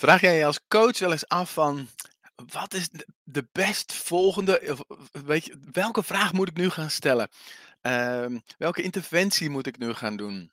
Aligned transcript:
Vraag 0.00 0.20
jij 0.20 0.36
je 0.36 0.44
als 0.44 0.66
coach 0.68 0.98
wel 0.98 1.12
eens 1.12 1.28
af 1.28 1.52
van 1.52 1.88
wat 2.52 2.74
is 2.74 2.88
de, 3.24 3.48
best 3.52 3.92
volgende, 3.92 4.76
weet 5.24 5.44
je, 5.44 5.58
welke 5.72 6.02
vraag 6.02 6.32
moet 6.32 6.48
ik 6.48 6.56
nu 6.56 6.70
gaan 6.70 6.90
stellen? 6.90 7.28
Ehm, 7.80 8.38
welke 8.58 8.82
interventie 8.82 9.50
moet 9.50 9.66
ik 9.66 9.78
nu 9.78 9.94
gaan 9.94 10.16
doen? 10.16 10.52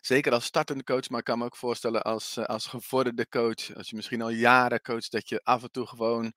Zeker 0.00 0.32
als 0.32 0.44
startende 0.44 0.84
coach, 0.84 1.08
maar 1.08 1.18
ik 1.18 1.24
kan 1.24 1.38
me 1.38 1.44
ook 1.44 1.56
voorstellen 1.56 2.02
als, 2.02 2.36
eh, 2.36 2.44
als 2.44 2.66
gevorderde 2.66 3.28
coach, 3.28 3.74
als 3.74 3.90
je 3.90 3.96
misschien 3.96 4.22
al 4.22 4.30
jaren 4.30 4.82
coacht, 4.82 5.12
dat 5.12 5.28
je 5.28 5.40
af 5.42 5.62
en 5.62 5.70
toe 5.70 5.86
gewoon 5.86 6.32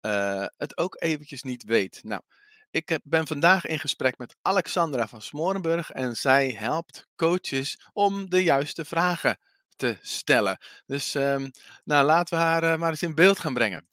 eh, 0.00 0.46
het 0.56 0.76
ook 0.76 1.02
eventjes 1.02 1.42
niet 1.42 1.64
weet. 1.64 2.00
Nou, 2.02 2.22
ik 2.70 2.88
heb- 2.88 3.02
ben 3.04 3.26
vandaag 3.26 3.66
in 3.66 3.78
gesprek 3.78 4.18
met 4.18 4.36
Alexandra 4.42 5.08
van 5.08 5.22
Smorenburg 5.22 5.90
en 5.90 6.16
zij 6.16 6.50
helpt 6.50 7.06
coaches 7.16 7.88
om 7.92 8.30
de 8.30 8.42
juiste 8.42 8.84
vragen 8.84 9.38
te 9.76 9.98
stellen. 10.02 10.58
Dus 10.86 11.14
ehm, 11.14 11.48
nou, 11.84 12.04
laten 12.06 12.38
we 12.38 12.44
haar 12.44 12.62
eh, 12.62 12.78
maar 12.78 12.90
eens 12.90 13.02
in 13.02 13.14
beeld 13.14 13.38
gaan 13.38 13.54
brengen. 13.54 13.86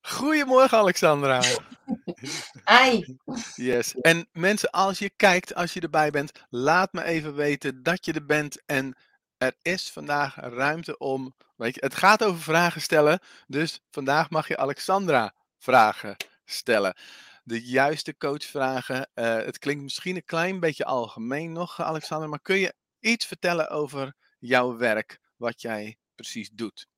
Goedemorgen 0.00 0.78
Alexandra. 0.78 1.42
Hi. 2.70 3.16
Yes. 3.54 3.94
En 3.94 4.28
mensen, 4.32 4.70
als 4.70 4.98
je 4.98 5.10
kijkt, 5.16 5.54
als 5.54 5.72
je 5.72 5.80
erbij 5.80 6.10
bent, 6.10 6.32
laat 6.50 6.92
me 6.92 7.04
even 7.04 7.34
weten 7.34 7.82
dat 7.82 8.04
je 8.04 8.12
er 8.12 8.26
bent. 8.26 8.62
En 8.66 8.96
er 9.38 9.54
is 9.62 9.90
vandaag 9.90 10.34
ruimte 10.36 10.98
om. 10.98 11.34
Weet 11.56 11.74
je, 11.74 11.80
het 11.80 11.94
gaat 11.94 12.24
over 12.24 12.40
vragen 12.40 12.80
stellen. 12.80 13.20
Dus 13.46 13.80
vandaag 13.90 14.30
mag 14.30 14.48
je 14.48 14.56
Alexandra 14.56 15.34
vragen 15.58 16.16
stellen. 16.44 16.96
De 17.42 17.64
juiste 17.64 18.16
coachvragen. 18.16 19.10
Uh, 19.14 19.36
het 19.36 19.58
klinkt 19.58 19.82
misschien 19.82 20.16
een 20.16 20.24
klein 20.24 20.60
beetje 20.60 20.84
algemeen 20.84 21.52
nog, 21.52 21.80
Alexandra. 21.80 22.28
Maar 22.28 22.40
kun 22.40 22.58
je 22.58 22.74
iets 23.00 23.26
vertellen 23.26 23.68
over 23.68 24.16
jouw 24.38 24.76
werk, 24.76 25.20
wat 25.36 25.60
jij 25.60 25.98
precies 26.14 26.50
doet? 26.50 26.88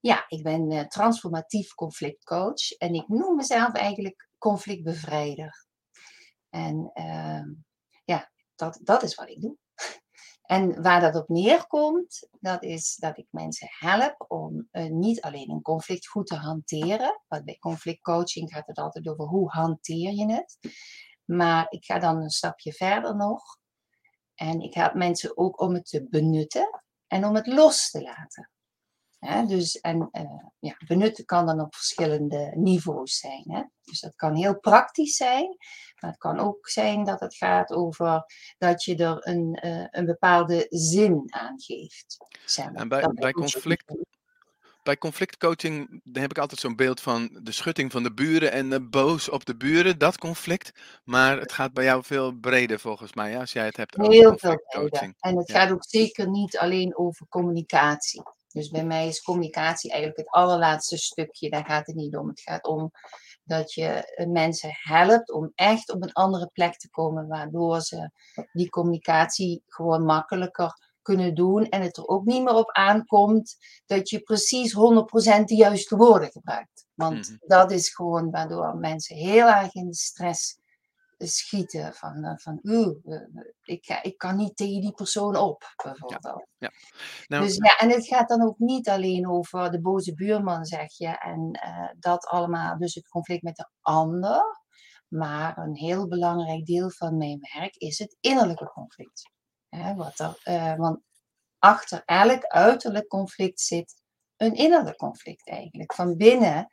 Ja, 0.00 0.24
ik 0.28 0.42
ben 0.42 0.70
uh, 0.70 0.80
transformatief 0.80 1.74
conflictcoach 1.74 2.70
en 2.78 2.94
ik 2.94 3.08
noem 3.08 3.36
mezelf 3.36 3.72
eigenlijk 3.72 4.28
conflictbevrijder. 4.38 5.66
En 6.48 6.90
uh, 6.94 7.42
ja, 8.04 8.30
dat, 8.54 8.80
dat 8.82 9.02
is 9.02 9.14
wat 9.14 9.28
ik 9.28 9.40
doe. 9.40 9.56
En 10.52 10.82
waar 10.82 11.00
dat 11.00 11.14
op 11.14 11.28
neerkomt, 11.28 12.28
dat 12.40 12.62
is 12.62 12.96
dat 12.96 13.18
ik 13.18 13.26
mensen 13.30 13.68
help 13.70 14.24
om 14.28 14.68
uh, 14.72 14.90
niet 14.90 15.20
alleen 15.20 15.50
een 15.50 15.62
conflict 15.62 16.06
goed 16.06 16.26
te 16.26 16.34
hanteren. 16.34 17.22
Want 17.28 17.44
bij 17.44 17.58
conflictcoaching 17.58 18.52
gaat 18.52 18.66
het 18.66 18.78
altijd 18.78 19.08
over 19.08 19.24
hoe 19.24 19.50
hanteer 19.50 20.12
je 20.12 20.32
het. 20.32 20.58
Maar 21.24 21.66
ik 21.68 21.84
ga 21.84 21.98
dan 21.98 22.16
een 22.16 22.30
stapje 22.30 22.72
verder 22.72 23.16
nog. 23.16 23.42
En 24.34 24.60
ik 24.60 24.74
help 24.74 24.94
mensen 24.94 25.36
ook 25.36 25.60
om 25.60 25.74
het 25.74 25.86
te 25.86 26.06
benutten 26.08 26.82
en 27.06 27.24
om 27.24 27.34
het 27.34 27.46
los 27.46 27.90
te 27.90 28.02
laten. 28.02 28.51
Dus, 29.46 29.80
en 29.80 30.08
uh, 30.12 30.22
ja, 30.58 30.76
benutten 30.86 31.24
kan 31.24 31.46
dan 31.46 31.60
op 31.60 31.74
verschillende 31.74 32.52
niveaus 32.54 33.18
zijn. 33.18 33.44
Hè? 33.46 33.62
Dus 33.82 34.00
dat 34.00 34.16
kan 34.16 34.34
heel 34.34 34.58
praktisch 34.58 35.16
zijn, 35.16 35.56
maar 36.00 36.10
het 36.10 36.18
kan 36.18 36.38
ook 36.38 36.68
zijn 36.68 37.04
dat 37.04 37.20
het 37.20 37.34
gaat 37.34 37.70
over 37.70 38.24
dat 38.58 38.84
je 38.84 38.96
er 38.96 39.28
een, 39.28 39.58
uh, 39.64 39.86
een 39.90 40.06
bepaalde 40.06 40.66
zin 40.68 41.24
aan 41.26 41.60
geeft. 41.60 42.16
Zeg 42.44 42.64
maar. 42.64 42.74
En 42.74 42.88
bij, 42.88 43.08
bij 43.14 43.32
conflict, 43.32 43.94
bij 44.82 44.98
conflictcoaching 44.98 46.00
heb 46.12 46.30
ik 46.30 46.38
altijd 46.38 46.60
zo'n 46.60 46.76
beeld 46.76 47.00
van 47.00 47.38
de 47.42 47.52
schutting 47.52 47.92
van 47.92 48.02
de 48.02 48.12
buren 48.12 48.52
en 48.52 48.72
uh, 48.72 48.78
boos 48.90 49.28
op 49.28 49.44
de 49.44 49.56
buren, 49.56 49.98
dat 49.98 50.18
conflict. 50.18 50.72
Maar 51.04 51.38
het 51.38 51.52
gaat 51.52 51.72
bij 51.72 51.84
jou 51.84 52.04
veel 52.04 52.32
breder 52.32 52.80
volgens 52.80 53.14
mij, 53.14 53.30
ja, 53.30 53.40
als 53.40 53.52
jij 53.52 53.64
het 53.64 53.76
hebt 53.76 53.98
over 53.98 54.12
Heel 54.12 54.38
veel 54.38 54.62
breder. 54.68 55.14
En 55.20 55.36
het 55.36 55.48
ja. 55.48 55.60
gaat 55.60 55.72
ook 55.72 55.84
zeker 55.84 56.30
niet 56.30 56.58
alleen 56.58 56.96
over 56.96 57.26
communicatie. 57.28 58.22
Dus 58.52 58.68
bij 58.68 58.84
mij 58.84 59.06
is 59.06 59.22
communicatie 59.22 59.90
eigenlijk 59.90 60.20
het 60.20 60.34
allerlaatste 60.34 60.96
stukje. 60.96 61.50
Daar 61.50 61.64
gaat 61.64 61.86
het 61.86 61.96
niet 61.96 62.16
om. 62.16 62.28
Het 62.28 62.40
gaat 62.40 62.64
om 62.64 62.90
dat 63.44 63.72
je 63.72 64.24
mensen 64.32 64.70
helpt 64.72 65.32
om 65.32 65.52
echt 65.54 65.92
op 65.92 66.02
een 66.02 66.12
andere 66.12 66.46
plek 66.52 66.76
te 66.76 66.90
komen, 66.90 67.28
waardoor 67.28 67.80
ze 67.80 68.10
die 68.52 68.68
communicatie 68.68 69.62
gewoon 69.66 70.04
makkelijker 70.04 70.90
kunnen 71.02 71.34
doen 71.34 71.68
en 71.68 71.82
het 71.82 71.96
er 71.96 72.06
ook 72.06 72.24
niet 72.24 72.42
meer 72.42 72.54
op 72.54 72.70
aankomt 72.70 73.56
dat 73.86 74.08
je 74.08 74.20
precies 74.20 74.74
100% 74.74 74.78
de 75.44 75.54
juiste 75.54 75.96
woorden 75.96 76.30
gebruikt. 76.30 76.86
Want 76.94 77.16
mm-hmm. 77.16 77.38
dat 77.46 77.70
is 77.70 77.94
gewoon 77.94 78.30
waardoor 78.30 78.76
mensen 78.76 79.16
heel 79.16 79.46
erg 79.46 79.74
in 79.74 79.86
de 79.86 79.94
stress 79.94 80.58
schieten. 81.26 81.94
Van, 81.94 82.38
van 82.40 82.58
uh, 82.62 82.88
ik, 83.62 83.98
ik 84.02 84.18
kan 84.18 84.36
niet 84.36 84.56
tegen 84.56 84.80
die 84.80 84.92
persoon 84.92 85.36
op, 85.36 85.74
bijvoorbeeld. 85.84 86.24
Ja, 86.58 86.68
ja. 86.68 86.70
Nou, 87.26 87.44
dus 87.44 87.56
ja, 87.56 87.76
en 87.78 87.90
het 87.90 88.06
gaat 88.06 88.28
dan 88.28 88.42
ook 88.42 88.58
niet 88.58 88.88
alleen 88.88 89.28
over 89.28 89.70
de 89.70 89.80
boze 89.80 90.14
buurman, 90.14 90.64
zeg 90.64 90.96
je. 90.96 91.18
En 91.18 91.60
uh, 91.64 91.88
dat 91.98 92.26
allemaal, 92.26 92.78
dus 92.78 92.94
het 92.94 93.08
conflict 93.08 93.42
met 93.42 93.56
de 93.56 93.68
ander. 93.80 94.60
Maar 95.08 95.58
een 95.58 95.76
heel 95.76 96.08
belangrijk 96.08 96.66
deel 96.66 96.90
van 96.90 97.16
mijn 97.16 97.48
werk 97.52 97.76
is 97.76 97.98
het 97.98 98.16
innerlijke 98.20 98.64
conflict. 98.64 99.30
Hè, 99.68 99.94
wat 99.94 100.18
er, 100.18 100.40
uh, 100.44 100.74
want 100.76 101.00
achter 101.58 102.02
elk 102.04 102.44
uiterlijk 102.44 103.08
conflict 103.08 103.60
zit 103.60 103.94
een 104.36 104.54
innerlijk 104.54 104.96
conflict 104.96 105.48
eigenlijk. 105.48 105.94
Van 105.94 106.16
binnen 106.16 106.72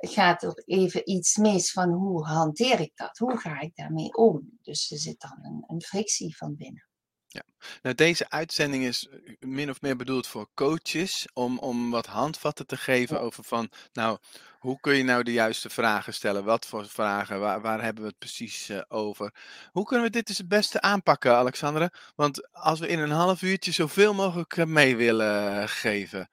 gaat 0.00 0.42
er 0.42 0.62
even 0.66 1.10
iets 1.10 1.36
mis 1.36 1.72
van 1.72 1.90
hoe 1.90 2.26
hanteer 2.26 2.80
ik 2.80 2.92
dat? 2.94 3.18
Hoe 3.18 3.38
ga 3.38 3.60
ik 3.60 3.76
daarmee 3.76 4.14
om? 4.14 4.58
Dus 4.62 4.90
er 4.90 4.98
zit 4.98 5.20
dan 5.20 5.38
een, 5.42 5.64
een 5.66 5.82
frictie 5.82 6.36
van 6.36 6.56
binnen. 6.56 6.88
Ja, 7.30 7.42
nou 7.82 7.94
deze 7.94 8.30
uitzending 8.30 8.84
is 8.84 9.08
min 9.38 9.70
of 9.70 9.80
meer 9.80 9.96
bedoeld 9.96 10.26
voor 10.26 10.48
coaches 10.54 11.28
om, 11.32 11.58
om 11.58 11.90
wat 11.90 12.06
handvatten 12.06 12.66
te 12.66 12.76
geven 12.76 13.16
ja. 13.16 13.22
over 13.22 13.44
van, 13.44 13.70
nou, 13.92 14.18
hoe 14.58 14.80
kun 14.80 14.94
je 14.94 15.02
nou 15.02 15.22
de 15.22 15.32
juiste 15.32 15.70
vragen 15.70 16.14
stellen? 16.14 16.44
Wat 16.44 16.66
voor 16.66 16.86
vragen? 16.86 17.40
Waar, 17.40 17.60
waar 17.60 17.82
hebben 17.82 18.02
we 18.02 18.08
het 18.08 18.18
precies 18.18 18.70
uh, 18.70 18.80
over? 18.88 19.34
Hoe 19.70 19.84
kunnen 19.84 20.06
we 20.06 20.12
dit 20.12 20.26
dus 20.26 20.38
het 20.38 20.48
beste 20.48 20.80
aanpakken, 20.80 21.34
Alexandra? 21.34 21.92
Want 22.14 22.54
als 22.54 22.80
we 22.80 22.88
in 22.88 22.98
een 22.98 23.10
half 23.10 23.42
uurtje 23.42 23.72
zoveel 23.72 24.14
mogelijk 24.14 24.66
mee 24.66 24.96
willen 24.96 25.68
geven, 25.68 26.28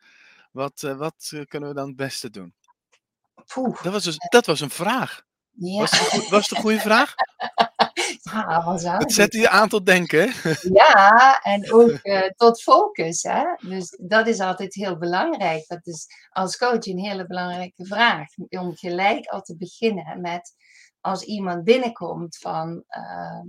wat, 0.52 0.82
uh, 0.82 0.98
wat 0.98 1.32
kunnen 1.48 1.70
we 1.70 1.76
dan 1.76 1.88
het 1.88 1.96
beste 1.96 2.30
doen? 2.30 2.54
Poeh. 3.54 3.84
Dat 3.84 3.94
was, 3.94 4.04
dus, 4.04 4.18
dat 4.30 4.46
was 4.46 4.60
een 4.60 4.70
vraag. 4.70 5.24
Ja. 5.52 5.80
Was, 5.80 6.00
het 6.00 6.24
een, 6.24 6.30
was 6.30 6.50
het 6.50 6.58
een 6.58 6.64
goede 6.64 6.80
vraag? 6.80 7.14
ja, 8.32 8.64
was 8.64 8.84
Het 8.84 9.14
zet 9.14 9.34
je 9.34 9.50
aan 9.50 9.70
tot 9.70 9.86
denken. 9.86 10.34
ja, 10.82 11.40
en 11.42 11.74
ook 11.74 12.00
uh, 12.04 12.28
tot 12.36 12.62
focus. 12.62 13.24
Hè? 13.24 13.44
Dus 13.68 14.00
dat 14.02 14.28
is 14.28 14.40
altijd 14.40 14.74
heel 14.74 14.98
belangrijk. 14.98 15.68
Dat 15.68 15.88
is 15.88 16.08
als 16.30 16.58
coach 16.58 16.86
een 16.86 17.00
hele 17.00 17.28
belangrijke 17.28 17.86
vraag. 17.86 18.28
Om 18.50 18.76
gelijk 18.76 19.26
al 19.26 19.42
te 19.42 19.58
beginnen 19.58 20.22
met 20.22 20.56
als 21.02 21.24
iemand 21.24 21.64
binnenkomt 21.64 22.38
van, 22.38 22.84
uh, 22.90 23.42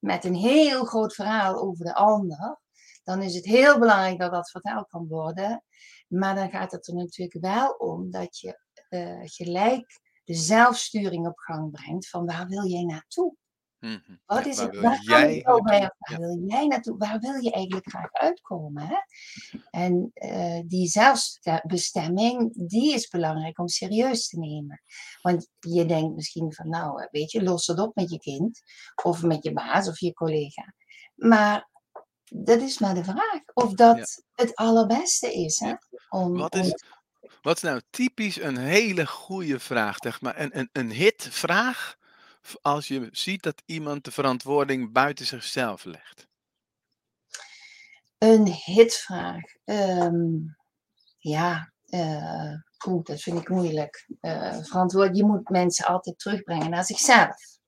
met 0.00 0.24
een 0.24 0.34
heel 0.34 0.84
groot 0.84 1.14
verhaal 1.14 1.60
over 1.60 1.84
de 1.84 1.94
ander. 1.94 2.60
Dan 3.02 3.22
is 3.22 3.34
het 3.34 3.44
heel 3.44 3.78
belangrijk 3.78 4.18
dat 4.18 4.32
dat 4.32 4.50
verteld 4.50 4.88
kan 4.88 5.06
worden. 5.08 5.64
Maar 6.08 6.34
dan 6.34 6.50
gaat 6.50 6.72
het 6.72 6.88
er 6.88 6.94
natuurlijk 6.94 7.40
wel 7.40 7.70
om 7.70 8.10
dat 8.10 8.38
je 8.38 8.58
uh, 8.90 9.20
gelijk 9.22 10.00
de 10.24 10.34
zelfsturing 10.34 11.26
op 11.26 11.38
gang 11.38 11.70
brengt 11.70 12.08
van 12.08 12.26
waar 12.26 12.46
wil 12.46 12.66
jij 12.66 12.82
naartoe? 12.82 13.34
Mm-hmm. 13.80 14.20
Wat 14.26 14.46
is 14.46 14.56
ja, 14.56 14.66
het? 14.66 14.80
Waar, 14.80 15.02
jij 15.02 15.42
waar, 15.42 15.62
waar 15.62 15.96
ja. 15.98 16.16
wil 16.18 16.42
jij 16.46 16.66
naartoe? 16.66 16.96
Waar 16.96 17.18
wil 17.18 17.34
je 17.34 17.52
eigenlijk 17.52 17.88
graag 17.88 18.12
uitkomen? 18.12 18.86
Hè? 18.86 18.96
En 19.70 20.10
uh, 20.14 20.60
die 20.66 20.88
zelfbestemming, 20.88 22.68
die 22.68 22.94
is 22.94 23.08
belangrijk 23.08 23.58
om 23.58 23.68
serieus 23.68 24.28
te 24.28 24.38
nemen. 24.38 24.82
Want 25.22 25.48
je 25.58 25.86
denkt 25.86 26.14
misschien 26.14 26.52
van, 26.54 26.68
nou, 26.68 27.08
weet 27.10 27.30
je, 27.30 27.42
los 27.42 27.66
het 27.66 27.78
op 27.78 27.94
met 27.94 28.10
je 28.10 28.18
kind, 28.18 28.60
of 29.02 29.22
met 29.22 29.44
je 29.44 29.52
baas 29.52 29.88
of 29.88 29.98
je 29.98 30.12
collega. 30.12 30.74
Maar 31.14 31.68
dat 32.24 32.60
is 32.60 32.78
maar 32.78 32.94
de 32.94 33.04
vraag 33.04 33.40
of 33.54 33.74
dat 33.74 33.96
ja. 33.96 34.44
het 34.44 34.54
allerbeste 34.54 35.32
is. 35.32 35.58
Hè? 35.58 35.74
Om, 36.08 36.36
Wat 36.36 36.54
is, 36.54 36.70
om... 36.70 36.78
Wat 37.42 37.56
is 37.56 37.62
nou 37.62 37.80
typisch 37.90 38.40
een 38.40 38.56
hele 38.56 39.06
goede 39.06 39.58
vraag? 39.58 39.96
Zeg 39.98 40.20
maar. 40.20 40.40
Een, 40.40 40.58
een, 40.58 40.68
een 40.72 40.90
hitvraag 40.90 41.96
als 42.62 42.88
je 42.88 43.08
ziet 43.12 43.42
dat 43.42 43.62
iemand 43.66 44.04
de 44.04 44.10
verantwoording 44.10 44.92
buiten 44.92 45.26
zichzelf 45.26 45.84
legt. 45.84 46.28
Een 48.18 48.46
hitvraag. 48.46 49.42
Um, 49.64 50.56
ja, 51.18 51.72
uh, 51.86 52.54
goed, 52.76 53.06
dat 53.06 53.20
vind 53.20 53.40
ik 53.40 53.48
moeilijk. 53.48 54.08
Uh, 54.20 54.58
verantwoord, 54.62 55.16
je 55.16 55.24
moet 55.24 55.48
mensen 55.48 55.86
altijd 55.86 56.18
terugbrengen 56.18 56.70
naar 56.70 56.84
zichzelf. 56.84 57.58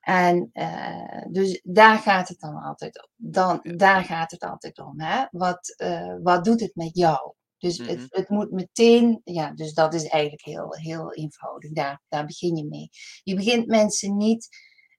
En 0.00 0.50
uh, 0.52 1.26
dus 1.28 1.60
daar 1.64 1.98
gaat 1.98 2.28
het 2.28 2.40
dan 2.40 2.56
altijd 2.56 3.02
om. 3.02 3.08
Dan, 3.16 3.60
daar 3.62 4.04
gaat 4.04 4.30
het 4.30 4.42
altijd 4.42 4.78
om. 4.78 5.00
Hè? 5.00 5.26
Wat, 5.30 5.74
wat 6.22 6.44
doet 6.44 6.60
het 6.60 6.74
met 6.74 6.96
jou? 6.96 7.34
Dus 7.60 7.78
het, 7.78 7.96
Mhm. 7.98 8.06
het 8.08 8.28
moet 8.28 8.50
meteen, 8.50 9.20
ja, 9.24 9.50
dus 9.52 9.72
dat 9.74 9.94
is 9.94 10.04
eigenlijk 10.06 10.44
heel, 10.44 10.74
heel 10.76 11.14
eenvoudig. 11.14 11.72
Daar, 11.72 12.02
daar 12.08 12.26
begin 12.26 12.56
je 12.56 12.64
mee. 12.64 12.88
Je 13.22 13.34
begint 13.34 13.66
mensen 13.66 14.16
niet 14.16 14.48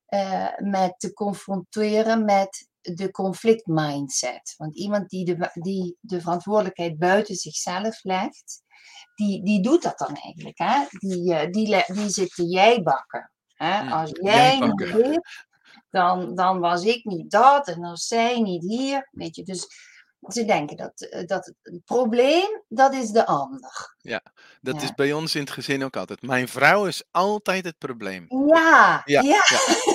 eh, 0.05 0.57
met 0.57 0.93
te 0.97 1.13
confronteren 1.13 2.25
met 2.25 2.67
de 2.81 3.11
conflict 3.11 3.65
mindset. 3.65 4.53
Want 4.57 4.75
iemand 4.75 5.09
die 5.09 5.25
de, 5.25 5.49
die 5.53 5.97
de 5.99 6.21
verantwoordelijkheid 6.21 6.97
buiten 6.97 7.35
zichzelf 7.35 8.03
legt, 8.03 8.63
die, 9.15 9.43
die 9.43 9.61
doet 9.61 9.83
dat 9.83 9.97
dan 9.97 10.15
eigenlijk. 10.15 10.57
Hè? 10.57 10.85
Die, 10.89 11.33
eh, 11.33 11.51
die, 11.51 11.83
die 11.93 12.09
zit 12.09 12.35
te 12.35 12.45
jijbakken. 12.45 13.31
Hè? 13.53 13.83
Mm, 13.83 13.91
Als 13.91 14.09
jij 14.21 14.59
niet 14.59 14.77
dit, 14.77 15.21
dan, 15.89 16.35
dan 16.35 16.59
was 16.59 16.83
ik 16.83 17.03
niet 17.05 17.31
dat 17.31 17.67
en 17.67 17.83
als 17.83 18.07
zij 18.07 18.41
niet 18.41 18.63
hier. 18.63 19.07
Weet 19.11 19.35
je, 19.35 19.43
dus 19.43 19.67
ze 20.27 20.45
denken 20.45 20.77
dat, 20.77 21.01
eh, 21.01 21.27
dat 21.27 21.45
het, 21.45 21.85
probleem, 21.85 22.63
dat 22.67 22.93
is 22.93 23.09
de 23.09 23.25
ander. 23.25 23.95
Dat 24.61 24.75
Ja. 24.75 24.81
is 24.81 24.93
bij 24.93 25.13
ons 25.13 25.35
in 25.35 25.41
het 25.41 25.51
gezin 25.51 25.83
ook 25.83 25.95
altijd. 25.95 26.21
Mijn 26.21 26.47
vrouw 26.47 26.85
is 26.85 27.03
altijd 27.11 27.65
het 27.65 27.77
probleem. 27.77 28.25
Ja, 28.47 29.01
Ja, 29.05 29.21
ja. 29.21 29.43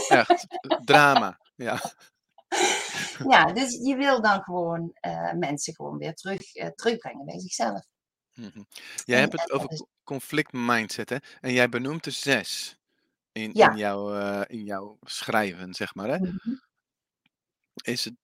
ja, 0.08 0.26
echt. 0.28 0.46
Drama. 0.84 1.40
Ja. 1.54 1.80
Ja, 3.28 3.52
dus 3.52 3.72
je 3.82 3.96
wil 3.96 4.22
dan 4.22 4.42
gewoon 4.42 4.90
eh, 5.00 5.32
mensen 5.32 5.74
gewoon 5.74 5.98
weer 5.98 6.14
terug, 6.14 6.54
eh, 6.54 6.68
terugbrengen 6.68 7.24
bij 7.24 7.38
zichzelf. 7.40 7.84
Mhm. 8.34 8.62
Jij 9.04 9.16
En- 9.16 9.20
hebt 9.20 9.32
het 9.32 9.40
dat 9.48 9.50
over 9.50 9.72
is- 9.72 9.84
conflict 10.04 10.52
mindset, 10.52 11.10
hè? 11.10 11.16
En 11.40 11.52
jij 11.52 11.68
benoemt 11.68 12.06
er 12.06 12.12
zes 12.12 12.78
in, 13.32 13.52
in, 13.52 13.76
jouw, 13.76 14.42
in 14.42 14.64
jouw 14.64 14.98
schrijven, 15.02 15.74
zeg 15.74 15.94
maar. 15.94 16.08
Hè? 16.08 16.18
Mhm. 16.18 16.54
Is, 17.82 18.04
het, 18.04 18.14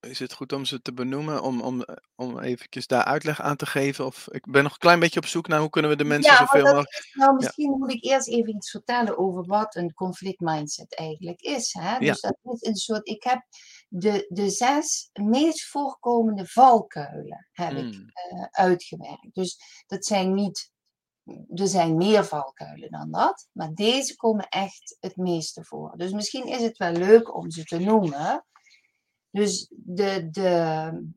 is 0.00 0.18
het 0.18 0.32
goed 0.32 0.52
om 0.52 0.64
ze 0.64 0.82
te 0.82 0.92
benoemen, 0.92 1.42
om, 1.42 1.60
om, 1.60 1.82
eh, 1.82 1.96
om 2.14 2.38
eventjes 2.38 2.86
daar 2.86 3.04
uitleg 3.04 3.40
aan 3.40 3.56
te 3.56 3.66
geven? 3.66 4.06
Of 4.06 4.28
ik 4.30 4.50
ben 4.50 4.62
nog 4.62 4.72
een 4.72 4.78
klein 4.78 5.00
beetje 5.00 5.20
op 5.20 5.26
zoek 5.26 5.48
naar 5.48 5.60
hoe 5.60 5.70
kunnen 5.70 5.90
we 5.90 5.96
de 5.96 6.04
mensen 6.04 6.32
Ja, 6.32 6.38
zoveel 6.38 6.64
mogelijk... 6.64 7.10
nou, 7.12 7.34
misschien 7.34 7.70
moet 7.70 7.92
ik 7.92 8.04
eerst 8.04 8.28
even 8.28 8.56
iets 8.56 8.70
vertellen 8.70 9.18
over 9.18 9.44
wat 9.44 9.74
een 9.74 9.94
conflict 9.94 10.40
mindset 10.40 10.96
eigenlijk 10.96 11.40
is. 11.40 11.72
Hè? 11.72 11.96
Ja. 11.96 11.98
Dus 11.98 12.20
dat 12.20 12.36
is 12.42 12.62
een 12.62 12.76
soort, 12.76 13.08
ik 13.08 13.22
heb 13.22 13.42
de, 13.88 14.26
de 14.28 14.50
zes 14.50 15.10
meest 15.12 15.64
voorkomende 15.64 16.46
valkuilen 16.46 17.48
heb 17.52 17.70
ik 17.72 17.82
Mm, 17.82 18.10
eh, 18.12 18.44
uitgewerkt. 18.50 19.34
Dus 19.34 19.58
dat 19.86 20.04
zijn 20.04 20.34
niet, 20.34 20.70
er 21.54 21.68
zijn 21.68 21.96
meer 21.96 22.24
valkuilen 22.24 22.90
dan 22.90 23.10
dat, 23.10 23.48
maar 23.52 23.72
deze 23.74 24.16
komen 24.16 24.48
echt 24.48 24.96
het 25.00 25.16
meeste 25.16 25.64
voor. 25.64 25.94
Dus 25.96 26.12
misschien 26.12 26.46
is 26.46 26.62
het 26.62 26.76
wel 26.76 26.92
leuk 26.92 27.34
om 27.36 27.50
ze 27.50 27.64
te 27.64 27.78
noemen. 27.78 28.44
Dus 29.32 29.66
de, 29.70 30.30
de, 30.30 31.12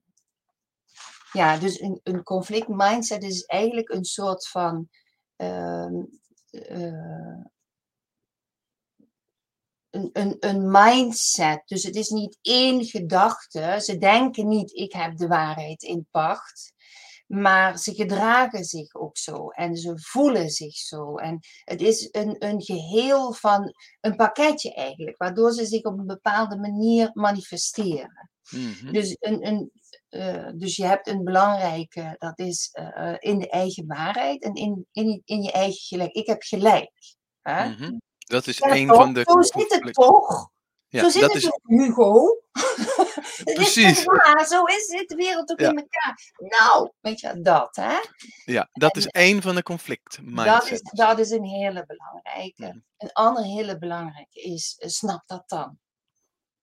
ja, 1.32 1.58
dus 1.58 1.80
een, 1.80 2.00
een 2.04 2.24
conflict 2.24 2.68
mindset 2.68 3.24
is 3.24 3.46
eigenlijk 3.46 3.90
een 3.90 4.06
soort 4.06 4.48
van 4.48 4.90
ehm, 5.36 6.04
eh, 6.50 7.46
een, 9.90 10.10
een, 10.14 10.38
een 10.40 10.72
mindset. 10.72 11.62
Dus 11.66 11.84
het 11.84 11.96
is 11.96 12.10
niet 12.10 12.38
één 12.42 12.86
gedachte. 12.86 13.78
Ze 13.82 13.98
denken 13.98 14.48
niet, 14.48 14.74
ik 14.74 14.94
heb 14.94 15.18
de 15.18 15.28
waarheid 15.28 15.84
in 15.84 16.08
pacht. 16.12 16.74
Maar 17.26 17.78
ze 17.78 17.94
gedragen 17.94 18.64
zich 18.64 18.96
ook 18.96 19.18
zo 19.18 19.50
en 19.50 19.76
ze 19.76 20.00
voelen 20.00 20.50
zich 20.50 20.76
zo. 20.76 21.16
En 21.16 21.40
het 21.64 21.82
is 21.82 22.08
een, 22.12 22.36
een 22.40 22.62
geheel 22.62 23.34
van 23.34 23.74
een 24.02 24.16
pakketje 24.16 24.74
eigenlijk, 24.74 25.18
waardoor 25.18 25.52
ze 25.52 25.66
zich 25.66 25.84
op 25.84 26.00
een 26.00 26.06
bepaalde 26.06 26.58
manier 26.58 27.10
manifesteren. 27.14 28.30
mhm, 28.50 28.92
Dus, 28.92 29.16
een, 29.20 29.48
een, 29.48 29.72
eh, 30.10 30.50
dus 30.56 30.76
je 30.76 30.86
hebt 30.86 31.08
een 31.08 31.24
belangrijke, 31.24 32.16
dat 32.18 32.40
is 32.40 32.70
eh, 32.72 33.16
in 33.20 33.40
de 33.40 33.50
eigen 33.50 33.88
waarheid 33.88 34.44
en 34.44 34.54
in, 34.54 34.86
in, 34.92 35.22
in 35.26 35.42
je 35.42 35.52
eigen 35.52 35.82
gelijk. 35.82 36.12
Ik 36.12 36.28
heb 36.28 36.42
gelijk. 36.44 36.92
Hè? 37.42 37.70
mhm. 37.70 37.98
Dat 38.18 38.48
is 38.48 38.58
toch? 38.58 38.86
van 38.86 39.14
de 39.14 39.24
Zo 39.26 39.42
zit 39.42 39.74
het 39.74 39.94
toch? 39.94 40.50
Ja, 40.88 41.02
zo 41.02 41.10
zit 41.10 41.22
dat 41.22 41.34
het 41.34 41.44
is, 41.44 41.60
Hugo? 41.64 42.42
Het 43.38 43.48
is 43.48 43.54
Precies. 43.54 44.04
toch 44.04 44.24
waar? 44.24 44.46
Zo 44.48 44.64
is 44.64 44.88
het, 45.00 45.08
de 45.08 45.16
wereld 45.16 45.52
ook 45.52 45.60
Ja. 45.60 45.70
in 45.70 45.78
elkaar. 45.78 46.32
Nou, 46.60 46.92
weet 47.00 47.20
je, 47.20 47.42
dat 47.42 47.76
hè? 47.76 47.98
ja, 48.46 48.70
dat 48.74 48.98
is 48.98 49.06
één 49.08 49.42
van 49.42 49.56
de 49.56 49.64
conflict 49.64 50.20
Dat 50.36 50.72
is, 50.72 50.82
dat 50.82 51.20
is 51.20 51.30
een 51.30 51.46
hele 51.46 51.86
belangrijke. 51.86 52.66
Mhm. 52.66 52.78
Een 52.98 53.12
andere 53.14 53.48
hele 53.48 53.78
belangrijke 53.78 54.42
is, 54.42 54.76
eh, 54.80 54.90
snap 54.90 55.24
dat 55.26 55.44
dan. 55.50 55.80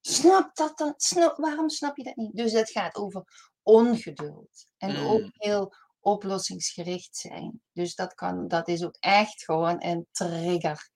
Snap 0.00 0.54
dat 0.56 0.78
dan. 0.78 0.94
Snap, 0.96 1.36
waarom 1.36 1.69
snap 1.69 1.96
je 1.96 2.02
dat 2.04 2.16
niet? 2.16 2.36
Dus 2.36 2.52
het 2.52 2.70
gaat 2.70 2.96
over 2.96 3.22
ongeduld. 3.62 4.66
En 4.78 4.96
ook 5.06 5.20
Mm. 5.20 5.30
heel 5.32 5.74
oplossingsgericht 6.00 7.16
zijn. 7.16 7.62
Dus 7.72 7.94
dat, 7.94 8.14
kan, 8.14 8.48
dat 8.48 8.69
is 8.69 8.84
ook 8.84 8.96
echt 9.00 9.44
gewoon 9.44 9.76
een 9.84 10.06
trigger. 10.12 10.88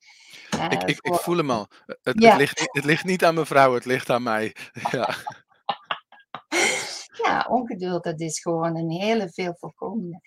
eh, 0.50 0.64
Ik, 0.70 0.82
ik, 1.00 1.14
voel 1.14 1.37
hem 1.37 1.50
al. 1.50 1.69
Het, 2.02 2.23
Ja. 2.23 2.28
het, 2.28 2.38
ligt, 2.38 2.61
het 2.73 2.84
ligt 2.84 3.05
niet 3.05 3.25
aan 3.25 3.34
mevrouw, 3.34 3.75
het 3.75 3.84
ligt 3.84 4.11
aan 4.11 4.23
mij. 4.23 4.56
Ja. 4.90 5.14
Ja, 7.24 7.46
ongeduld, 7.48 8.04
dat 8.04 8.20
is 8.20 8.40
gewoon 8.40 8.76
een 8.76 8.90
hele 8.90 9.28
veel 9.30 9.54
voorkomende. 9.58 10.20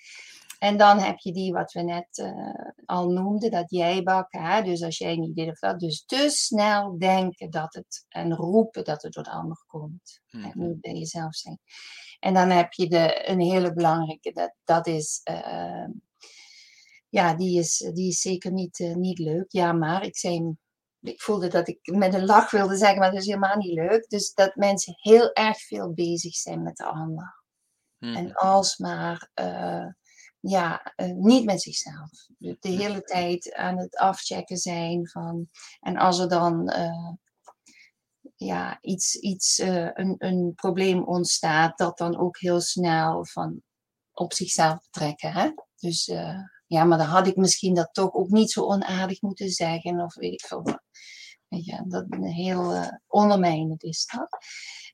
En 0.59 0.77
dan 0.77 0.99
heb 0.99 1.17
je 1.17 1.31
die 1.33 1.53
wat 1.53 1.71
we 1.71 1.81
net 1.81 2.17
eh, 2.17 2.71
al 2.85 3.09
noemden, 3.09 3.51
dat 3.51 3.71
jijbakken. 3.71 4.43
Hè? 4.43 4.61
Dus 4.61 4.83
als 4.83 4.97
jij 4.97 5.15
niet 5.15 5.35
dit 5.35 5.49
of 5.49 5.59
dat. 5.59 5.79
Dus 5.79 6.05
te 6.05 6.29
snel 6.29 6.97
denken 6.97 7.49
dat 7.49 7.73
het 7.73 8.05
en 8.09 8.35
roepen 8.35 8.83
dat 8.83 9.01
het 9.01 9.13
door 9.13 9.23
de 9.23 9.29
ander 9.29 9.63
komt. 9.67 10.21
En 10.29 10.39
Mhm. 10.39 10.67
niet 10.67 10.81
bij 10.81 10.93
jezelf 10.93 11.35
zijn. 11.35 11.59
En 12.19 12.33
dan 12.33 12.49
heb 12.49 12.73
je 12.73 12.87
de, 12.87 13.29
een 13.29 13.39
hele 13.39 13.73
belangrijke, 13.73 14.31
dat, 14.31 14.55
dat 14.63 14.87
is, 14.87 15.21
eh, 15.23 15.87
ja, 17.09 17.33
die 17.33 17.59
is, 17.59 17.77
die 17.93 18.07
is 18.07 18.21
zeker 18.21 18.51
niet, 18.51 18.79
eh, 18.79 18.95
niet 18.95 19.19
leuk. 19.19 19.51
Ja, 19.51 19.71
maar 19.71 20.03
ik 20.05 20.17
zei, 20.17 20.55
ik 21.01 21.21
voelde 21.21 21.47
dat 21.47 21.67
ik 21.67 21.79
met 21.83 22.13
een 22.13 22.25
lach 22.25 22.51
wilde 22.51 22.77
zeggen, 22.77 22.99
maar 22.99 23.11
dat 23.11 23.19
is 23.19 23.25
helemaal 23.25 23.57
niet 23.57 23.73
leuk. 23.73 24.09
Dus 24.09 24.33
dat 24.33 24.55
mensen 24.55 24.93
heel 24.97 25.33
erg 25.33 25.61
veel 25.61 25.93
bezig 25.93 26.35
zijn 26.35 26.63
met 26.63 26.77
de 26.77 26.85
ander. 26.85 27.43
Mhm. 27.97 28.15
En 28.15 28.33
alsmaar 28.33 29.29
eh, 29.33 29.85
ja, 30.39 30.93
eh, 30.95 31.11
niet 31.11 31.45
met 31.45 31.61
zichzelf. 31.61 32.09
De, 32.37 32.57
de 32.59 32.69
hele 32.69 33.01
tijd 33.01 33.53
aan 33.53 33.77
het 33.77 33.95
afchecken 33.95 34.57
zijn 34.57 35.07
van. 35.07 35.49
En 35.79 35.97
als 35.97 36.19
er 36.19 36.29
dan 36.29 36.67
eh, 36.67 37.13
ja, 38.35 38.77
iets, 38.81 39.15
iets 39.15 39.57
een, 39.57 40.15
een 40.17 40.53
probleem 40.55 41.03
ontstaat, 41.03 41.77
dat 41.77 41.97
dan 41.97 42.17
ook 42.17 42.39
heel 42.39 42.61
snel 42.61 43.25
van 43.25 43.61
op 44.11 44.33
zichzelf 44.33 44.79
betrekken. 44.91 45.31
Hè? 45.31 45.51
Dus 45.75 46.11
ja, 46.69 46.83
maar 46.83 46.97
dan 46.97 47.07
had 47.07 47.27
ik 47.27 47.35
misschien 47.35 47.73
dat 47.73 47.89
toch 47.91 48.13
ook 48.13 48.29
niet 48.29 48.51
zo 48.51 48.63
onaardig 48.63 49.21
moeten 49.21 49.49
zeggen, 49.49 49.99
of 49.99 50.15
weet 50.15 50.33
ik 50.33 50.45
veel 50.45 50.61
wat. 50.61 50.81
Je, 51.47 51.83
dat 51.87 52.05
een 52.09 52.23
heel 52.23 52.91
ondermijnend 53.07 53.83
is 53.83 54.05
dat. 54.05 54.37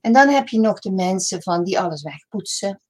En 0.01 0.13
dan 0.13 0.29
heb 0.29 0.47
je 0.47 0.59
nog 0.59 0.79
de 0.79 0.91
mensen 0.91 1.41
van 1.41 1.63
die 1.63 1.79
alles 1.79 2.01
wegpoetsen. 2.01 2.81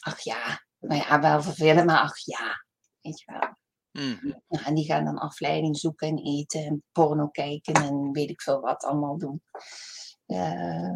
Ach 0.00 0.20
ja, 0.20 0.66
nou 0.78 1.00
ja, 1.00 1.20
wel 1.20 1.42
vervelend, 1.42 1.86
maar 1.86 2.00
ach 2.00 2.18
ja, 2.24 2.64
weet 3.00 3.20
je 3.20 3.32
wel. 3.32 3.56
Mhm. 4.04 4.32
Ja, 4.48 4.64
en 4.66 4.74
die 4.74 4.84
gaan 4.84 5.04
dan 5.04 5.18
afleiding 5.18 5.76
zoeken 5.76 6.08
en 6.08 6.18
eten 6.18 6.64
en 6.64 6.84
porno 6.92 7.28
kijken 7.28 7.74
en 7.74 8.12
weet 8.12 8.30
ik 8.30 8.42
veel 8.42 8.60
wat 8.60 8.84
allemaal 8.84 9.18
doen. 9.18 9.42
Eh, 10.26 10.92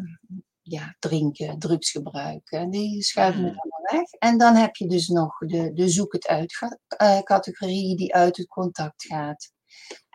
ja, 0.62 0.96
drinken, 0.98 1.58
drugs 1.58 1.90
gebruiken. 1.90 2.70
Die 2.70 3.02
schuiven 3.02 3.44
het 3.44 3.52
Mm. 3.52 3.71
Weg. 3.92 4.10
En 4.18 4.38
dan 4.38 4.54
heb 4.54 4.76
je 4.76 4.86
dus 4.88 5.08
nog 5.08 5.38
de, 5.38 5.72
de 5.72 5.88
zoek 5.88 6.12
het 6.12 6.26
uit 6.26 6.58
eh, 6.86 7.18
categorie 7.18 7.96
die 7.96 8.14
uit 8.14 8.36
het 8.36 8.46
contact 8.46 9.06
gaat. 9.06 9.50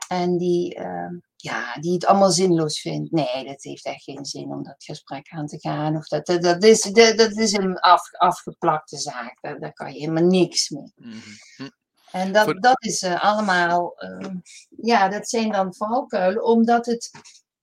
En 0.07 0.37
die, 0.37 0.75
eh, 0.75 1.09
ja, 1.35 1.75
die 1.75 1.93
het 1.93 2.05
allemaal 2.05 2.31
zinloos 2.31 2.81
vindt. 2.81 3.11
Nee, 3.11 3.45
dat 3.45 3.63
heeft 3.63 3.85
echt 3.85 4.03
geen 4.03 4.25
zin 4.25 4.49
om 4.51 4.63
dat 4.63 4.83
gesprek 4.83 5.29
aan 5.29 5.47
te 5.47 5.59
gaan. 5.59 5.95
Of 5.95 6.07
dat, 6.07 6.25
dat, 6.25 6.41
dat, 6.41 6.63
is, 6.63 6.81
dat, 6.81 7.17
dat 7.17 7.37
is 7.37 7.51
een 7.51 7.79
af, 7.79 8.11
afgeplakte 8.11 8.97
zaak. 8.97 9.37
Daar, 9.41 9.59
daar 9.59 9.73
kan 9.73 9.93
je 9.93 9.99
helemaal 9.99 10.23
niks 10.23 10.69
mee. 10.69 10.93
Mhm. 10.95 11.17
Hm. 11.55 11.69
En 12.11 12.33
dat, 12.33 12.43
Voor- 12.43 12.61
dat 12.61 12.83
is 12.83 13.01
eh, 13.01 13.23
allemaal, 13.23 13.97
eh, 13.97 14.29
ja, 14.69 15.09
dat 15.09 15.29
zijn 15.29 15.51
dan 15.51 15.75
valkuilen, 15.75 16.43
omdat 16.43 16.85
het, 16.85 17.11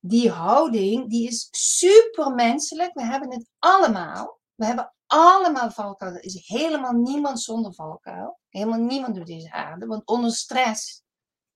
die 0.00 0.30
houding, 0.30 1.11
die 1.11 1.28
is 1.28 1.49
supermenselijk. 1.50 2.94
We 2.94 3.02
hebben 3.02 3.33
het 3.33 3.49
allemaal. 3.59 4.40
We 4.54 4.66
hebben 4.66 4.94
allemaal 5.14 5.71
valkuilen. 5.71 6.21
Er 6.21 6.26
is 6.26 6.47
helemaal 6.47 6.92
niemand 6.92 7.40
zonder 7.40 7.75
valkuil. 7.75 8.40
Helemaal 8.49 8.78
niemand 8.78 9.18
op 9.18 9.26
deze 9.26 9.52
aarde. 9.52 9.87
Want 9.87 10.06
onder 10.06 10.33
stress 10.33 11.02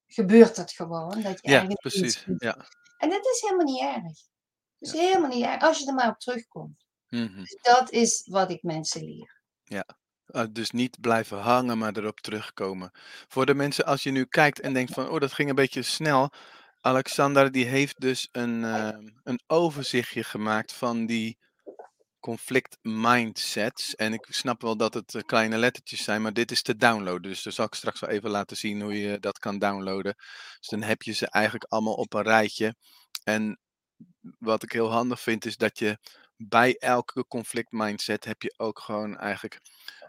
gebeurt 0.06 0.56
het 0.56 0.72
gewoon. 0.72 1.22
Dat 1.22 1.38
je 1.40 1.50
Ja, 1.50 1.66
precies. 1.66 2.24
doet. 2.24 2.42
Ja. 2.42 2.56
En 2.98 3.10
dat 3.10 3.26
is 3.26 3.40
helemaal 3.40 3.66
niet 3.66 3.80
erg. 3.80 4.02
Dat 4.78 4.94
is 4.94 5.00
helemaal 5.00 5.30
niet 5.30 5.44
erg, 5.44 5.62
als 5.62 5.78
je 5.78 5.86
er 5.86 5.94
maar 5.94 6.08
op 6.08 6.18
terugkomt. 6.18 6.84
Mhm. 7.08 7.40
Dus 7.40 7.58
dat 7.62 7.90
is 7.90 8.26
wat 8.30 8.50
ik 8.50 8.62
mensen 8.62 9.04
leer. 9.04 9.36
Uh, 10.28 10.42
dus 10.50 10.70
niet 10.70 11.00
blijven 11.00 11.38
hangen, 11.38 11.78
maar 11.78 11.96
erop 11.96 12.20
terugkomen. 12.20 12.90
Voor 13.28 13.46
de 13.46 13.54
mensen, 13.54 13.84
als 13.84 14.02
je 14.02 14.10
nu 14.10 14.24
kijkt 14.24 14.60
en 14.60 14.72
denkt 14.72 14.92
van, 14.92 15.08
oh, 15.08 15.20
dat 15.20 15.32
ging 15.32 15.48
een 15.48 15.54
beetje 15.54 15.82
snel. 15.82 16.30
Alexander, 16.80 17.52
die 17.52 17.64
heeft 17.64 18.00
dus 18.00 18.28
een, 18.32 18.62
uh, 18.62 18.88
een 19.22 19.40
overzichtje 19.46 20.24
gemaakt 20.24 20.72
van 20.72 21.06
die 21.06 21.38
conflict 22.20 22.78
mindsets. 22.82 23.94
En 23.94 24.12
ik 24.12 24.26
snap 24.28 24.62
wel 24.62 24.76
dat 24.76 24.94
het 24.94 25.14
eh, 25.14 25.22
kleine 25.22 25.56
lettertjes 25.56 26.04
zijn, 26.04 26.22
maar 26.22 26.32
dit 26.32 26.50
is 26.50 26.62
te 26.62 26.76
downloaden. 26.76 27.22
Dus 27.30 27.42
daar 27.42 27.52
zal 27.52 27.64
ik 27.64 27.74
straks 27.74 28.00
wel 28.00 28.10
even 28.10 28.30
laten 28.30 28.56
zien 28.56 28.80
hoe 28.80 29.00
je 29.00 29.18
dat 29.18 29.38
kan 29.38 29.58
downloaden. 29.58 30.14
Dus 30.58 30.68
dan 30.68 30.82
heb 30.82 31.02
je 31.02 31.12
ze 31.12 31.30
eigenlijk 31.30 31.64
allemaal 31.72 31.94
op 31.94 32.14
een 32.14 32.22
rijtje. 32.22 32.74
En 33.24 33.58
wat 34.38 34.62
ik 34.62 34.72
heel 34.72 34.90
handig 34.90 35.20
vind, 35.20 35.44
is 35.44 35.56
dat 35.56 35.78
je 35.78 35.98
bij 36.36 36.76
elke 36.76 37.26
conflict 37.26 37.72
mindset 37.72 38.24
heb 38.24 38.42
je 38.42 38.54
ook 38.56 38.78
gewoon 38.78 39.16
eigenlijk 39.16 39.60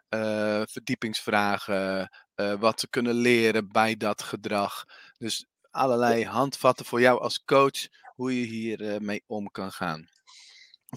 uh, 0.10 0.62
verdiepingsvragen, 0.66 2.12
uh, 2.36 2.54
wat 2.54 2.80
ze 2.80 2.90
kunnen 2.90 3.14
leren 3.14 3.72
bij 3.72 3.98
dat 3.98 4.22
gedrag. 4.22 4.86
Dus 5.18 5.46
allerlei 5.72 6.26
handvatten 6.26 6.86
voor 6.86 7.02
jou 7.02 7.22
als 7.22 7.44
coach, 7.44 7.88
hoe 8.16 8.40
je 8.40 8.46
hier 8.46 8.82
uh, 8.82 8.98
mee 8.98 9.24
om 9.28 9.52
kan 9.52 9.72
gaan. 9.72 10.08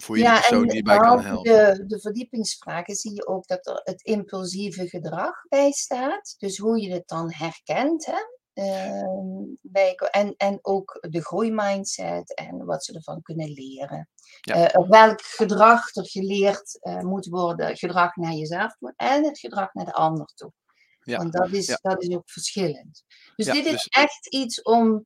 Hoe 0.05 0.17
je 0.17 0.23
ja, 0.23 0.35
persoon 0.35 0.67
kan 0.83 1.21
helpen. 1.21 1.53
De, 1.53 1.83
de 1.87 1.99
verdiepingsvragen 1.99 2.95
zie 2.95 3.13
je 3.13 3.27
ook 3.27 3.47
dat 3.47 3.67
er 3.67 3.81
het 3.83 4.01
impulsieve 4.01 4.87
gedrag 4.87 5.47
bij 5.49 5.71
staat. 5.71 6.35
Dus 6.37 6.57
hoe 6.57 6.81
je 6.81 6.93
het 6.93 7.07
dan 7.07 7.33
herkent. 7.33 8.05
Hè? 8.05 8.19
Ehm, 8.53 9.55
bij, 9.61 9.95
en, 9.95 10.33
en 10.37 10.59
ook 10.61 10.97
de 11.09 11.21
groeimindset 11.21 12.35
en 12.35 12.65
wat 12.65 12.85
ze 12.85 12.93
ervan 12.93 13.21
kunnen 13.21 13.51
leren. 13.51 14.09
Ja. 14.41 14.75
Uh, 14.75 14.89
welk 14.89 15.21
gedrag 15.21 15.95
er 15.95 16.09
geleerd 16.09 16.79
uh, 16.81 16.99
moet 16.99 17.25
worden, 17.25 17.77
gedrag 17.77 18.15
naar 18.15 18.33
jezelf 18.33 18.75
toe 18.77 18.93
en 18.95 19.23
het 19.23 19.39
gedrag 19.39 19.73
naar 19.73 19.85
de 19.85 19.93
ander 19.93 20.25
toe. 20.25 20.51
Ja. 20.99 21.17
Want 21.17 21.33
dat 21.33 21.51
is, 21.51 21.79
dat 21.81 22.03
is 22.03 22.15
ook 22.15 22.29
verschillend. 22.29 23.03
Dus 23.35 23.45
dit 23.45 23.65
is 23.65 23.71
dus 23.71 23.87
echt 23.87 24.27
iets 24.27 24.61
om, 24.61 25.05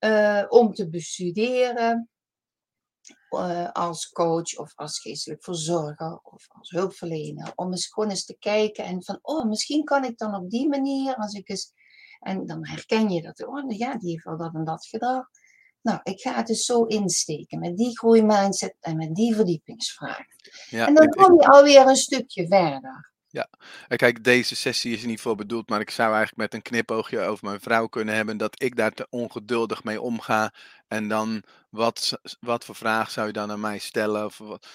uh, 0.00 0.44
om 0.48 0.74
te 0.74 0.88
bestuderen 0.88 2.10
als 3.72 4.08
coach 4.08 4.58
of 4.58 4.72
als 4.74 5.00
geestelijk 5.00 5.44
verzorger 5.44 6.20
of 6.22 6.46
als 6.48 6.70
hulpverlener. 6.70 7.52
Om 7.54 7.70
eens 7.70 7.86
gewoon 7.86 8.10
eens 8.10 8.24
te 8.24 8.36
kijken 8.38 8.84
en 8.84 9.04
van, 9.04 9.18
oh, 9.22 9.44
misschien 9.44 9.84
kan 9.84 10.04
ik 10.04 10.18
dan 10.18 10.34
op 10.34 10.50
die 10.50 10.68
manier, 10.68 11.16
als 11.16 11.34
ik 11.34 11.48
eens 11.48 11.72
en 12.20 12.46
dan 12.46 12.66
herken 12.66 13.10
je 13.10 13.22
dat, 13.22 13.46
oh 13.46 13.70
ja, 13.76 13.96
die 13.98 14.10
heeft 14.10 14.24
wel 14.24 14.36
dat 14.36 14.54
en 14.54 14.64
dat 14.64 14.86
gedrag. 14.86 15.26
Nou, 15.80 16.00
ik 16.02 16.20
ga 16.20 16.34
het 16.34 16.46
dus 16.46 16.64
zo 16.64 16.84
insteken 16.84 17.58
met 17.58 17.76
die 17.76 17.98
groeimindset 17.98 18.76
en 18.80 18.96
met 18.96 19.14
die 19.14 19.34
verdiepingsvraag. 19.34 20.26
Ja, 20.68 20.86
en 20.86 20.94
dan 20.94 21.08
kom 21.08 21.40
je 21.40 21.46
alweer 21.46 21.86
een 21.86 21.96
stukje 21.96 22.46
verder. 22.46 23.11
Ja, 23.32 23.48
kijk, 23.96 24.24
deze 24.24 24.56
sessie 24.56 24.94
is 24.94 25.04
niet 25.04 25.20
voor 25.20 25.36
bedoeld, 25.36 25.68
maar 25.68 25.80
ik 25.80 25.90
zou 25.90 26.08
eigenlijk 26.08 26.36
met 26.38 26.54
een 26.54 26.62
knipoogje 26.62 27.20
over 27.20 27.44
mijn 27.44 27.60
vrouw 27.60 27.86
kunnen 27.86 28.14
hebben 28.14 28.36
dat 28.36 28.62
ik 28.62 28.76
daar 28.76 28.92
te 28.92 29.06
ongeduldig 29.10 29.84
mee 29.84 30.00
omga. 30.00 30.52
En 30.88 31.08
dan, 31.08 31.42
wat, 31.70 32.20
wat 32.40 32.64
voor 32.64 32.74
vraag 32.74 33.10
zou 33.10 33.26
je 33.26 33.32
dan 33.32 33.50
aan 33.50 33.60
mij 33.60 33.78
stellen? 33.78 34.24
Of 34.24 34.38
wat, 34.38 34.68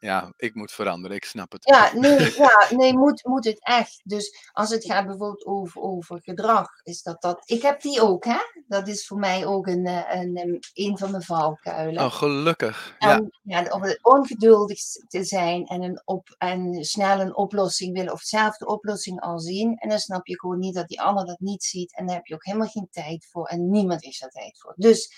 ja, 0.00 0.32
ik 0.36 0.54
moet 0.54 0.72
veranderen, 0.72 1.16
ik 1.16 1.24
snap 1.24 1.52
het. 1.52 1.64
Ja, 1.64 1.90
nee, 1.94 2.34
ja, 2.36 2.66
nee 2.70 2.96
moet, 2.96 3.24
moet 3.24 3.44
het 3.44 3.64
echt. 3.64 4.00
Dus 4.04 4.48
als 4.52 4.70
het 4.70 4.84
gaat 4.84 5.06
bijvoorbeeld 5.06 5.46
over, 5.46 5.80
over 5.80 6.20
gedrag, 6.22 6.68
is 6.82 7.02
dat 7.02 7.22
dat. 7.22 7.42
Ik 7.44 7.62
heb 7.62 7.80
die 7.80 8.00
ook, 8.00 8.24
hè? 8.24 8.38
Dat 8.66 8.88
is 8.88 9.06
voor 9.06 9.18
mij 9.18 9.46
ook 9.46 9.66
een, 9.66 9.86
eh, 9.86 10.20
een, 10.20 10.38
een, 10.38 10.62
een 10.72 10.98
van 10.98 11.10
mijn 11.10 11.22
valkuilen. 11.22 12.04
Oh, 12.04 12.12
gelukkig. 12.12 12.96
Ja. 12.98 13.22
ja, 13.42 13.66
om 13.70 13.82
ongeduldig 14.02 14.78
te 15.08 15.24
zijn 15.24 15.66
en, 15.66 15.82
een 15.82 16.02
op, 16.04 16.34
en 16.38 16.84
snel 16.84 17.20
een 17.20 17.36
oplossing 17.36 17.94
willen, 17.94 18.12
of 18.12 18.20
zelf 18.20 18.56
de 18.56 18.66
oplossing 18.66 19.20
al 19.20 19.38
zien. 19.38 19.76
En 19.76 19.88
dan 19.88 19.98
snap 19.98 20.26
je 20.26 20.38
gewoon 20.38 20.58
niet 20.58 20.74
dat 20.74 20.88
die 20.88 21.00
ander 21.00 21.26
dat 21.26 21.40
niet 21.40 21.64
ziet. 21.64 21.96
En 21.96 22.06
daar 22.06 22.16
heb 22.16 22.26
je 22.26 22.34
ook 22.34 22.44
helemaal 22.44 22.68
geen 22.68 22.88
tijd 22.90 23.26
voor. 23.30 23.46
En 23.46 23.70
niemand 23.70 24.04
heeft 24.04 24.20
daar 24.20 24.30
tijd 24.30 24.58
voor. 24.60 24.74
Dus 24.76 25.12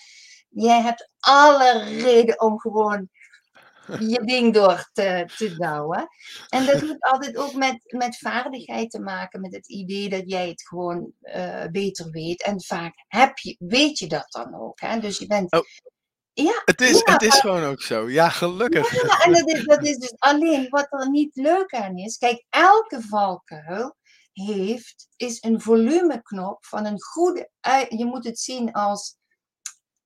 jij 0.48 0.82
hebt 0.82 1.10
alle 1.18 1.84
reden 1.84 2.40
om 2.40 2.60
gewoon 2.60 3.08
je 3.98 4.22
ding 4.24 4.54
door 4.54 4.88
te, 4.92 5.30
te 5.36 5.56
douwen. 5.56 6.08
En 6.48 6.66
dat 6.66 6.80
heeft 6.80 7.02
altijd 7.02 7.36
ook 7.36 7.54
met, 7.54 7.78
met 7.86 8.18
vaardigheid 8.18 8.90
te 8.90 9.00
maken, 9.00 9.40
met 9.40 9.54
het 9.54 9.68
idee 9.68 10.08
dat 10.08 10.22
jij 10.24 10.48
het 10.48 10.68
gewoon 10.68 11.12
uh, 11.20 11.64
beter 11.70 12.10
weet. 12.10 12.42
En 12.42 12.62
vaak 12.62 13.04
heb 13.08 13.38
je, 13.38 13.56
weet 13.58 13.98
je 13.98 14.06
dat 14.06 14.26
dan 14.28 14.60
ook. 14.60 14.80
Hè? 14.80 15.00
Dus 15.00 15.18
je 15.18 15.26
bent. 15.26 15.52
Oh. 15.52 15.60
Ja, 16.32 16.62
het 16.64 16.80
is, 16.80 17.00
het 17.04 17.22
is 17.22 17.40
gewoon 17.40 17.64
ook 17.64 17.82
zo. 17.82 18.10
Ja, 18.10 18.28
gelukkig. 18.28 19.02
Ja, 19.02 19.24
en 19.24 19.32
dat 19.32 19.48
is, 19.48 19.64
dat 19.64 19.84
is 19.84 19.96
dus 19.96 20.14
alleen 20.18 20.68
wat 20.68 20.86
er 20.90 21.10
niet 21.10 21.36
leuk 21.36 21.74
aan 21.74 21.96
is. 21.96 22.16
Kijk, 22.16 22.44
elke 22.48 23.00
valkuil 23.08 23.96
heeft, 24.32 25.08
is 25.16 25.42
een 25.42 25.60
volumeknop 25.60 26.64
van 26.64 26.86
een 26.86 27.02
goede. 27.02 27.50
Je 27.88 28.04
moet 28.04 28.24
het 28.24 28.38
zien 28.38 28.72
als 28.72 29.16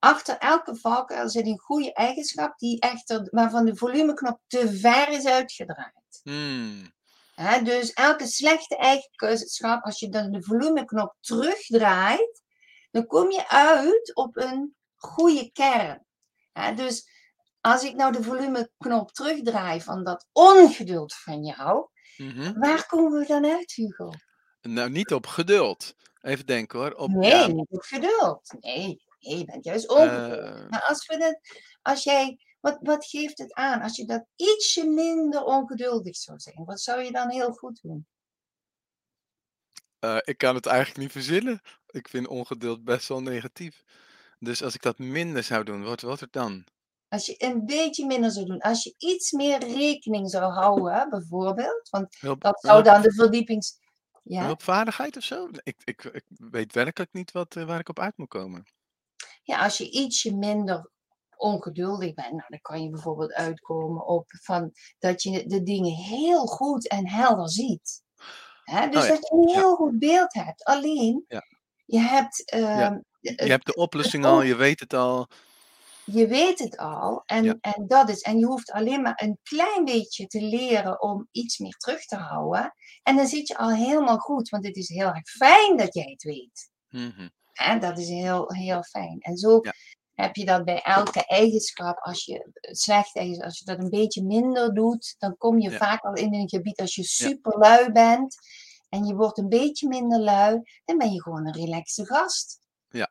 Achter 0.05 0.39
elke 0.39 0.77
valkuil 0.77 1.29
zit 1.29 1.47
een 1.47 1.59
goede 1.59 1.93
eigenschap 1.93 2.59
die 2.59 2.81
echter, 2.81 3.29
waarvan 3.31 3.65
de 3.65 3.77
volumeknop 3.77 4.41
te 4.47 4.79
ver 4.79 5.09
is 5.09 5.27
uitgedraaid. 5.27 6.21
Hmm. 6.23 6.93
dus 7.65 7.93
elke 7.93 8.27
slechte 8.27 8.77
eigenschap, 8.77 9.85
als 9.85 9.99
je 9.99 10.09
dan 10.09 10.31
de 10.31 10.43
volumeknop 10.43 11.17
terugdraait, 11.21 12.43
dan 12.91 13.07
kom 13.07 13.31
je 13.31 13.49
uit 13.49 14.15
op 14.15 14.37
een 14.37 14.75
goede 14.95 15.51
kern. 15.53 16.07
dus 16.77 17.09
als 17.61 17.85
ik 17.85 17.95
nou 17.95 18.13
de 18.13 18.23
volumeknop 18.23 19.13
terugdraai 19.13 19.81
van 19.81 20.05
dat 20.05 20.27
ongeduld 20.33 21.15
van 21.15 21.45
jou, 21.45 21.89
mhm. 22.17 22.59
waar 22.59 22.87
komen 22.87 23.21
we 23.21 23.27
dan 23.27 23.45
uit, 23.45 23.73
Hugo? 23.73 24.11
Nou, 24.63 24.91
niet 24.91 25.13
op 25.13 25.27
geduld. 25.27 25.95
Even 26.21 26.47
denken 26.47 26.79
hoor. 26.79 26.93
Op, 26.93 27.11
nee, 27.11 27.49
niet 27.49 27.71
op 27.71 27.83
geduld. 27.83 28.55
Nee 28.61 29.03
je 29.31 29.45
bent 29.45 29.65
juist 29.65 29.89
ongeduldig. 29.89 30.61
Uh, 30.61 30.69
maar 30.69 30.83
als, 30.83 31.07
we 31.07 31.19
dat, 31.19 31.39
als 31.83 32.03
jij, 32.03 32.39
wat, 32.61 32.79
wat 32.81 33.07
geeft 33.07 33.39
het 33.39 33.53
aan? 33.53 33.83
Als 33.83 33.97
je 33.97 34.05
dat 34.05 34.25
ietsje 34.37 34.87
minder 34.87 35.45
ongeduldig 35.45 36.17
zou 36.17 36.39
zijn, 36.39 36.65
wat 36.65 36.81
zou 36.81 37.03
je 37.03 37.13
dan 37.13 37.31
heel 37.31 37.53
goed 37.53 37.81
doen? 37.83 38.07
Uh, 40.01 40.19
ik 40.21 40.39
kan 40.39 40.55
het 40.55 40.67
eigenlijk 40.67 40.99
niet 40.99 41.13
verzinnen. 41.13 41.61
Ik 41.87 42.09
vind 42.09 42.27
ongeduld 42.27 42.85
best 42.85 43.09
wel 43.09 43.23
negatief. 43.23 43.83
Dus 44.39 44.63
als 44.63 44.75
ik 44.75 44.83
dat 44.83 44.99
minder 44.99 45.43
zou 45.43 45.65
doen, 45.65 45.83
wat 45.83 46.01
wordt 46.01 46.21
het 46.21 46.33
dan? 46.33 46.65
Als 47.09 47.27
je 47.27 47.35
een 47.39 47.67
beetje 47.67 48.07
minder 48.07 48.31
zou 48.31 48.47
doen, 48.47 48.61
als 48.61 48.85
je 48.85 48.95
iets 48.99 49.33
meer 49.33 49.59
rekening 49.59 50.31
zou 50.31 50.53
houden, 50.53 51.11
bijvoorbeeld, 51.11 51.89
want 51.91 52.17
dat 52.39 52.61
zou 52.61 52.83
dan 52.83 53.03
de 53.03 53.13
verdiepings... 53.13 53.83
Ja? 54.23 54.45
Hulpvaardigheid 54.45 55.17
of 55.17 55.23
zo? 55.23 55.49
Ik, 55.63 55.77
ik, 55.85 56.05
ik 56.05 56.25
weet 56.29 56.73
werkelijk 56.73 57.13
niet 57.13 57.33
wat, 57.33 57.57
uh, 57.57 57.65
waar 57.65 57.81
ik 57.81 57.89
op 57.89 57.99
uit 57.99 58.17
moet 58.17 58.29
komen 58.29 58.65
ja, 59.45 59.63
als 59.63 59.79
je 59.79 59.91
ietsje 59.91 60.37
minder 60.37 60.91
ongeduldig 61.37 62.15
bent, 62.15 62.31
nou, 62.31 62.45
dan 62.49 62.61
kan 62.61 62.83
je 62.83 62.91
bijvoorbeeld 62.91 63.33
uitkomen 63.33 64.07
op 64.07 64.25
van 64.43 64.73
dat 64.99 65.23
je 65.23 65.47
de 65.47 65.63
dingen 65.63 65.95
heel 65.95 66.47
goed 66.47 66.89
en 66.89 67.09
helder 67.09 67.51
ziet. 67.51 68.03
Hè? 68.65 68.89
Dus 68.89 69.03
oh 69.03 69.09
dat 69.09 69.29
je 69.29 69.35
een 69.35 69.49
heel 69.49 69.75
goed 69.75 69.99
beeld 69.99 70.35
hebt. 70.35 70.65
Alleen, 70.65 71.25
ja. 71.29 71.43
je 71.85 71.99
hebt. 71.99 72.55
Uh, 72.55 72.91
je 73.21 73.35
hebt 73.35 73.67
de 73.67 73.75
oplossing 73.75 74.25
al, 74.25 74.43
je 74.43 74.57
weet 74.57 74.81
het 74.81 74.95
al. 74.95 75.29
Je 76.05 76.27
weet 76.27 76.59
het 76.59 76.77
al 76.77 77.23
en, 77.27 77.61
en 77.61 77.87
dat 77.87 78.09
is. 78.09 78.21
En 78.21 78.39
je 78.39 78.47
hoeft 78.47 78.73
alleen 78.73 79.03
maar 79.03 79.23
een 79.23 79.39
klein 79.43 79.85
beetje 79.85 80.27
te 80.27 80.41
leren 80.41 81.03
om 81.03 81.29
iets 81.31 81.59
meer 81.59 81.77
terug 81.77 82.05
te 82.05 82.17
houden. 82.17 82.75
En 83.03 83.17
dan 83.17 83.27
zit 83.27 83.49
je 83.49 83.57
al 83.57 83.71
helemaal 83.71 84.19
goed, 84.19 84.49
want 84.49 84.67
het 84.67 84.77
is 84.77 84.89
heel 84.89 85.07
erg 85.07 85.29
fijn 85.29 85.77
dat 85.77 85.95
jij 85.95 86.11
het 86.11 86.23
weet. 86.23 86.71
Mm 86.89 87.31
en 87.55 87.81
dat 87.81 87.99
is 87.99 88.09
heel, 88.09 88.53
heel 88.53 88.83
fijn. 88.83 89.21
En 89.21 89.37
zo 89.37 89.61
heb 90.15 90.37
je 90.37 90.45
dat 90.45 90.65
bij 90.65 90.83
elke 90.83 91.27
eigenschap. 91.27 91.99
Als 91.99 92.25
je 92.25 92.51
slecht 92.61 93.17
is, 93.17 93.41
als 93.41 93.59
je 93.59 93.65
dat 93.65 93.79
een 93.79 93.91
beetje 93.91 94.25
minder 94.25 94.75
doet, 94.75 95.15
dan 95.19 95.37
kom 95.37 95.59
je 95.59 95.71
vaak 95.71 96.03
al 96.03 96.15
in 96.15 96.35
een 96.35 96.49
gebied 96.49 96.81
als 96.81 96.95
je 96.95 97.03
super 97.03 97.59
lui 97.59 97.93
bent 97.93 98.37
en 98.89 99.05
je 99.05 99.15
wordt 99.15 99.39
een 99.39 99.49
beetje 99.49 99.89
minder 99.89 100.21
lui, 100.21 100.61
dan 100.85 100.99
ben 100.99 101.13
je 101.13 101.23
gewoon 101.23 101.47
een 101.47 101.55
relaxe 101.55 102.07
gast. 102.07 102.61
Ja, 102.89 103.11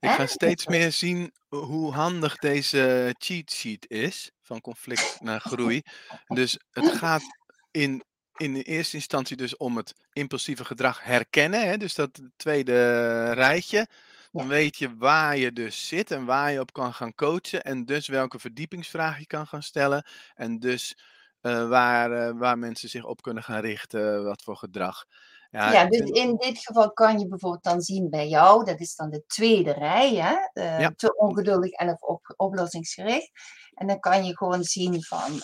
ik 0.00 0.10
ga 0.10 0.26
steeds 0.26 0.66
meer 0.66 0.92
zien 0.92 1.32
hoe 1.48 1.92
handig 1.92 2.36
deze 2.36 3.14
cheat 3.18 3.50
sheet 3.50 3.90
is, 3.90 4.30
van 4.42 4.60
conflict 4.60 5.20
naar 5.20 5.40
groei. 5.40 5.82
Dus 6.26 6.58
het 6.70 6.92
gaat 6.92 7.22
in 7.70 8.04
in 8.40 8.54
de 8.54 8.62
eerste 8.62 8.96
instantie 8.96 9.36
dus 9.36 9.56
om 9.56 9.76
het 9.76 9.94
impulsieve 10.12 10.64
gedrag 10.64 11.04
herkennen. 11.04 11.68
Hè? 11.68 11.76
Dus 11.76 11.94
dat 11.94 12.20
tweede 12.36 13.32
rijtje. 13.32 13.86
Dan 14.32 14.48
weet 14.48 14.76
je 14.76 14.96
waar 14.96 15.36
je 15.36 15.52
dus 15.52 15.88
zit 15.88 16.10
en 16.10 16.24
waar 16.24 16.52
je 16.52 16.60
op 16.60 16.72
kan 16.72 16.94
gaan 16.94 17.14
coachen. 17.14 17.62
En 17.62 17.84
dus 17.84 18.08
welke 18.08 18.38
verdiepingsvraag 18.38 19.18
je 19.18 19.26
kan 19.26 19.46
gaan 19.46 19.62
stellen. 19.62 20.06
En 20.34 20.58
dus 20.58 20.98
uh, 21.42 21.68
waar, 21.68 22.12
uh, 22.12 22.38
waar 22.38 22.58
mensen 22.58 22.88
zich 22.88 23.04
op 23.04 23.22
kunnen 23.22 23.42
gaan 23.42 23.60
richten, 23.60 24.24
wat 24.24 24.42
voor 24.42 24.56
gedrag. 24.56 25.04
Ja, 25.50 25.72
ja 25.72 25.86
dus 25.86 26.10
in 26.10 26.36
dit 26.36 26.58
geval 26.58 26.92
kan 26.92 27.18
je 27.18 27.28
bijvoorbeeld 27.28 27.62
dan 27.62 27.80
zien 27.80 28.10
bij 28.10 28.28
jou, 28.28 28.64
dat 28.64 28.80
is 28.80 28.94
dan 28.94 29.10
de 29.10 29.22
tweede 29.26 29.72
rij, 29.72 30.14
hè? 30.14 30.62
Uh, 30.62 30.80
ja. 30.80 30.92
te 30.96 31.16
ongeduldig 31.16 31.70
en 31.70 31.88
of 31.88 32.00
op, 32.00 32.34
oplossingsgericht. 32.36 33.30
En 33.74 33.86
dan 33.86 34.00
kan 34.00 34.24
je 34.24 34.36
gewoon 34.36 34.64
zien 34.64 35.02
van, 35.02 35.40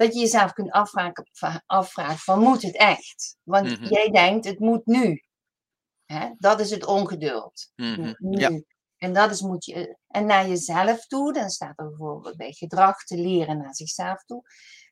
dat 0.00 0.14
je 0.14 0.20
jezelf 0.20 0.52
kunt 0.52 0.70
afvragen, 0.70 1.24
afvragen 1.66 2.18
van 2.18 2.40
moet 2.40 2.62
het 2.62 2.76
echt? 2.76 3.36
Want 3.42 3.80
mhm. 3.80 3.84
jij 3.84 4.10
denkt 4.10 4.44
het 4.44 4.58
moet 4.58 4.86
nu. 4.86 5.22
Hè? 6.06 6.30
Dat 6.38 6.60
is 6.60 6.70
het 6.70 6.84
ongeduld. 6.84 7.72
Mm 7.76 7.94
-hmm. 7.94 8.38
Ja. 8.38 8.60
En 8.96 9.12
dat 9.12 9.30
is 9.30 9.40
moet 9.40 9.64
je. 9.64 9.96
En 10.06 10.26
naar 10.26 10.48
jezelf 10.48 11.06
toe, 11.06 11.32
dan 11.32 11.50
staat 11.50 11.78
er 11.78 11.88
bijvoorbeeld 11.88 12.36
bij 12.36 12.52
gedrag 12.52 13.04
te 13.04 13.16
leren 13.16 13.58
naar 13.58 13.74
zichzelf 13.74 14.24
toe. 14.24 14.42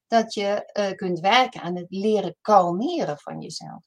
Dat 0.07 0.35
je 0.35 0.65
eh, 0.73 0.95
kunt 0.95 1.21
werken 1.21 1.61
aan 1.61 1.77
het 1.77 1.87
leren 1.89 2.37
kalmeren 2.41 3.19
van 3.19 3.41
jezelf. 3.41 3.83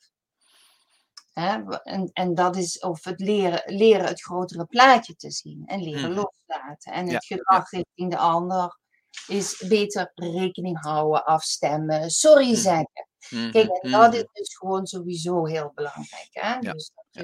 Hè? 1.31 1.77
En, 1.83 2.09
en 2.13 2.35
dat 2.35 2.55
is 2.55 2.79
of 2.79 3.03
het 3.03 3.19
leren, 3.19 3.61
leren 3.65 4.05
het 4.05 4.21
grotere 4.21 4.65
plaatje 4.65 5.15
te 5.15 5.31
zien 5.31 5.65
en 5.65 5.83
leren 5.83 6.11
Mhm. 6.11 6.19
loslaten. 6.19 6.93
En 6.93 7.05
Ja, 7.07 7.13
het 7.13 7.25
gedrag 7.25 7.69
richting 7.69 8.11
de 8.11 8.17
ander 8.17 8.79
is 9.27 9.63
beter 9.67 10.11
rekening 10.15 10.81
houden, 10.83 11.25
afstemmen, 11.25 12.09
sorry 12.09 12.45
Mhm. 12.51 12.55
zeggen. 12.55 13.07
Mhm, 13.29 13.51
Kijk, 13.51 13.69
en 13.69 13.91
dat 13.91 14.13
is 14.13 14.25
dus 14.33 14.55
gewoon 14.57 14.85
sowieso 14.87 15.45
heel 15.45 15.71
belangrijk. 15.75 16.27
Hè? 16.31 16.49
Ja, 16.53 16.59
Dus 16.73 16.91
dat 16.95 17.05
je, 17.09 17.21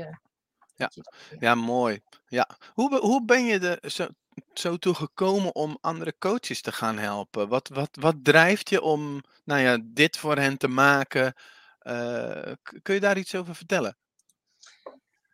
Ja, 0.75 0.85
dat 0.85 0.93
je 0.93 1.01
leert. 1.29 1.41
ja, 1.41 1.55
mooi. 1.55 2.01
Ja. 2.27 2.49
Hoe, 2.73 2.97
hoe 2.99 3.25
ben 3.25 3.45
je 3.45 3.77
er 3.77 3.91
zo, 3.91 4.07
zo 4.53 4.77
toe 4.77 4.93
gekomen 4.93 5.55
om 5.55 5.77
andere 5.81 6.15
coaches 6.19 6.61
te 6.61 6.71
gaan 6.71 6.97
helpen? 6.97 7.47
Wat, 7.49 7.67
wat, 7.67 7.89
wat 7.99 8.15
drijft 8.23 8.69
je 8.69 8.81
om 8.81 9.21
nou 9.43 9.61
ja, 9.61 9.77
dit 9.83 10.17
voor 10.17 10.35
hen 10.37 10.57
te 10.57 10.67
maken? 10.67 11.33
Eh, 11.79 12.51
kun 12.81 12.93
je 12.93 12.99
daar 12.99 13.17
iets 13.17 13.35
over 13.35 13.55
vertellen? 13.55 13.97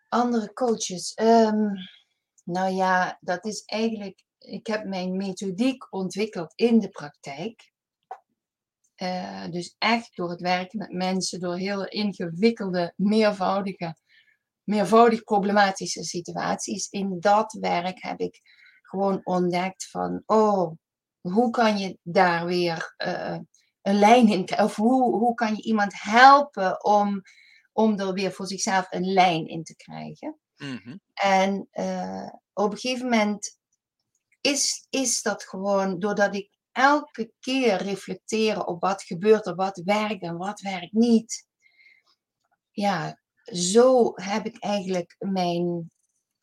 Andere 0.10 0.54
coaches. 0.54 1.14
ehm, 1.14 1.68
nou 2.44 2.74
ja, 2.74 3.18
dat 3.22 3.46
is 3.46 3.62
eigenlijk. 3.66 4.24
Ik 4.44 4.68
heb 4.68 4.86
mijn 4.86 5.18
methodiek 5.18 5.94
ontwikkeld 5.94 6.54
in 6.56 6.80
de 6.80 6.90
praktijk. 6.90 7.72
Eh, 8.96 9.46
dus 9.50 9.76
echt 9.78 10.16
door 10.16 10.30
het 10.30 10.42
werken 10.42 10.80
met 10.80 10.92
mensen, 10.92 11.40
door 11.40 11.56
heel 11.56 11.88
ingewikkelde, 11.88 12.94
meervoudige, 12.96 13.96
meervoudig 14.64 15.24
problematische 15.24 16.04
situaties. 16.04 16.88
In 16.90 17.20
dat 17.20 17.58
werk 17.60 18.02
heb 18.02 18.20
ik 18.20 18.40
gewoon 18.82 19.22
ontdekt 19.24 19.90
van, 19.90 20.24
oh, 20.26 20.72
hoe 21.22 21.50
kan 21.50 21.78
je 21.78 21.98
daar 22.02 22.46
weer 22.46 22.94
eh, 22.98 23.38
een 23.82 24.00
lijn 24.00 24.28
in 24.28 24.46
krijgen? 24.46 24.66
Of 24.66 24.76
hoe, 24.76 25.18
hoe 25.18 25.34
kan 25.34 25.56
je 25.56 25.62
iemand 25.62 26.02
helpen 26.02 26.84
om, 26.84 27.22
om 27.72 28.00
er 28.00 28.14
weer 28.14 28.32
voor 28.32 28.48
zichzelf 28.48 28.88
een 28.90 29.14
lijn 29.14 29.48
in 29.48 29.64
te 29.64 29.76
krijgen? 29.76 30.38
Mhm, 30.56 30.98
En 31.14 31.68
eh, 31.72 32.30
op 32.54 32.72
een 32.72 32.78
gegeven 32.78 33.10
moment 33.10 33.62
is, 34.44 34.88
is 34.90 35.22
dat 35.22 35.44
gewoon 35.44 36.00
doordat 36.00 36.36
ik 36.36 36.50
elke 36.72 37.32
keer 37.40 37.82
reflecteren 37.82 38.68
op 38.68 38.82
wat 38.82 39.04
gebeurt 39.04 39.46
er, 39.46 39.56
wat 39.56 39.82
werkt 39.86 40.24
en 40.24 40.38
wat 40.38 40.60
werkt 40.60 40.94
niet. 40.94 41.48
Ja, 42.72 43.20
zo 43.44 44.12
heb 44.16 44.46
ik 44.46 44.58
eigenlijk 44.60 45.16
mijn. 45.20 45.92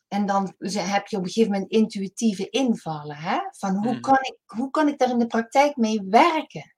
En 0.07 0.25
dan 0.25 0.53
heb 0.59 1.07
je 1.07 1.17
op 1.17 1.23
een 1.23 1.29
gegeven 1.29 1.51
moment 1.51 1.71
intuïtieve 1.71 2.49
invallen. 2.49 3.15
Hè? 3.15 3.37
Van 3.51 3.75
hoe, 3.75 3.91
Mhm. 3.91 4.01
kan 4.01 4.17
ik, 4.21 4.37
hoe 4.45 4.69
kan 4.69 4.87
ik 4.87 4.97
daar 4.97 5.09
in 5.09 5.19
de 5.19 5.27
praktijk 5.27 5.75
mee 5.75 6.01
werken? 6.09 6.75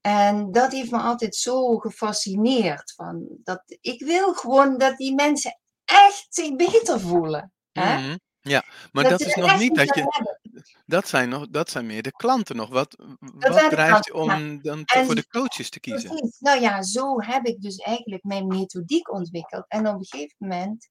En 0.00 0.52
dat 0.52 0.72
heeft 0.72 0.90
me 0.90 0.98
altijd 0.98 1.36
zo 1.36 1.78
gefascineerd. 1.78 2.92
Van 2.96 3.26
dat, 3.44 3.62
ik 3.80 4.04
wil 4.04 4.34
gewoon 4.34 4.78
dat 4.78 4.96
die 4.96 5.14
mensen 5.14 5.58
echt 5.84 6.26
zich 6.28 6.56
beter 6.56 7.00
voelen. 7.00 7.52
Hè? 7.72 7.98
mhm. 7.98 8.16
Ja, 8.48 8.64
maar 8.92 9.04
Dat 9.04 9.20
is 9.20 9.34
nog 9.34 9.58
niet 9.58 9.74
dat 9.74 9.94
je. 9.94 10.00
hebben. 10.08 10.38
Dat 10.86 11.08
zijn, 11.08 11.28
nog, 11.28 11.48
dat 11.48 11.70
zijn 11.70 11.86
meer 11.86 12.02
de 12.02 12.12
klanten 12.12 12.56
nog. 12.56 12.68
Wat, 12.68 12.96
wat 13.20 13.70
drijft 13.70 14.06
je 14.06 14.12
ja. 14.14 14.20
om 14.20 14.62
dan 14.62 14.84
te- 14.84 14.94
En 14.94 15.04
voor 15.06 15.14
de 15.14 15.28
coaches 15.28 15.70
te 15.70 15.80
kiezen? 15.80 16.08
Precies. 16.10 16.38
Nou 16.40 16.60
ja, 16.60 16.82
zo 16.82 17.20
heb 17.20 17.44
ik 17.46 17.60
dus 17.62 17.76
eigenlijk 17.76 18.24
mijn 18.24 18.46
methodiek 18.46 19.12
ontwikkeld. 19.12 19.64
En 19.68 19.88
op 19.88 19.94
een 19.98 20.04
gegeven 20.06 20.36
moment, 20.38 20.88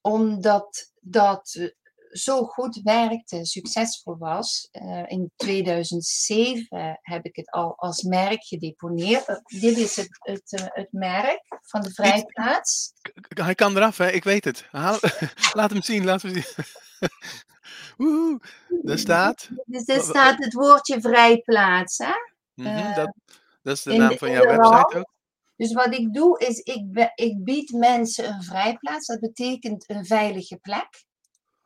omdat 0.00 0.92
dat 1.00 1.72
zo 2.16 2.44
goed 2.44 2.80
werkte, 2.82 3.44
succesvol 3.46 4.16
was, 4.18 4.68
eh, 4.70 5.02
in 5.06 5.30
2007 5.36 6.98
heb 7.02 7.24
ik 7.24 7.36
het 7.36 7.50
al 7.50 7.76
als 7.76 8.02
merk 8.02 8.44
gedeponeerd. 8.44 9.26
Eh, 9.28 9.36
Dit 9.60 9.76
is 9.76 9.96
het, 9.96 10.08
het, 10.20 10.52
eh, 10.60 10.66
het 10.68 10.88
merk 10.92 11.42
van 11.62 11.80
de 11.80 11.90
Vrijplaats. 11.90 12.92
Hij 13.28 13.54
kan 13.54 13.76
eraf, 13.76 13.96
hè? 13.98 14.10
Ik 14.10 14.24
weet 14.24 14.44
het. 14.44 14.64
Haal- 14.70 14.98
laat 15.52 15.70
hem 15.70 15.82
zien, 15.82 16.04
laat 16.04 16.22
hem 16.22 16.32
zien. 16.32 16.44
Woehoe. 17.96 18.40
Daar 18.82 18.98
staat. 18.98 19.48
Dus 19.64 19.84
wa- 19.84 20.02
staat 20.02 20.44
het 20.44 20.52
woordje 20.52 21.00
Vrijplaats. 21.00 21.98
Hè? 21.98 22.12
Mhm, 22.54 22.94
dat, 22.94 23.12
dat 23.62 23.76
is 23.76 23.82
de 23.82 23.92
naam 23.96 24.18
van 24.18 24.30
jouw 24.30 24.44
website 24.44 24.98
ook. 24.98 25.12
Dus 25.56 25.72
wat 25.72 25.94
ik 25.94 26.14
doe 26.14 26.38
is, 26.38 26.58
ik, 26.58 27.10
ik 27.14 27.44
bied 27.44 27.70
mensen 27.72 28.28
een 28.28 28.42
vrijplaats. 28.42 29.06
Dat 29.06 29.20
betekent 29.20 29.84
een 29.90 30.04
veilige 30.06 30.56
plek. 30.56 31.04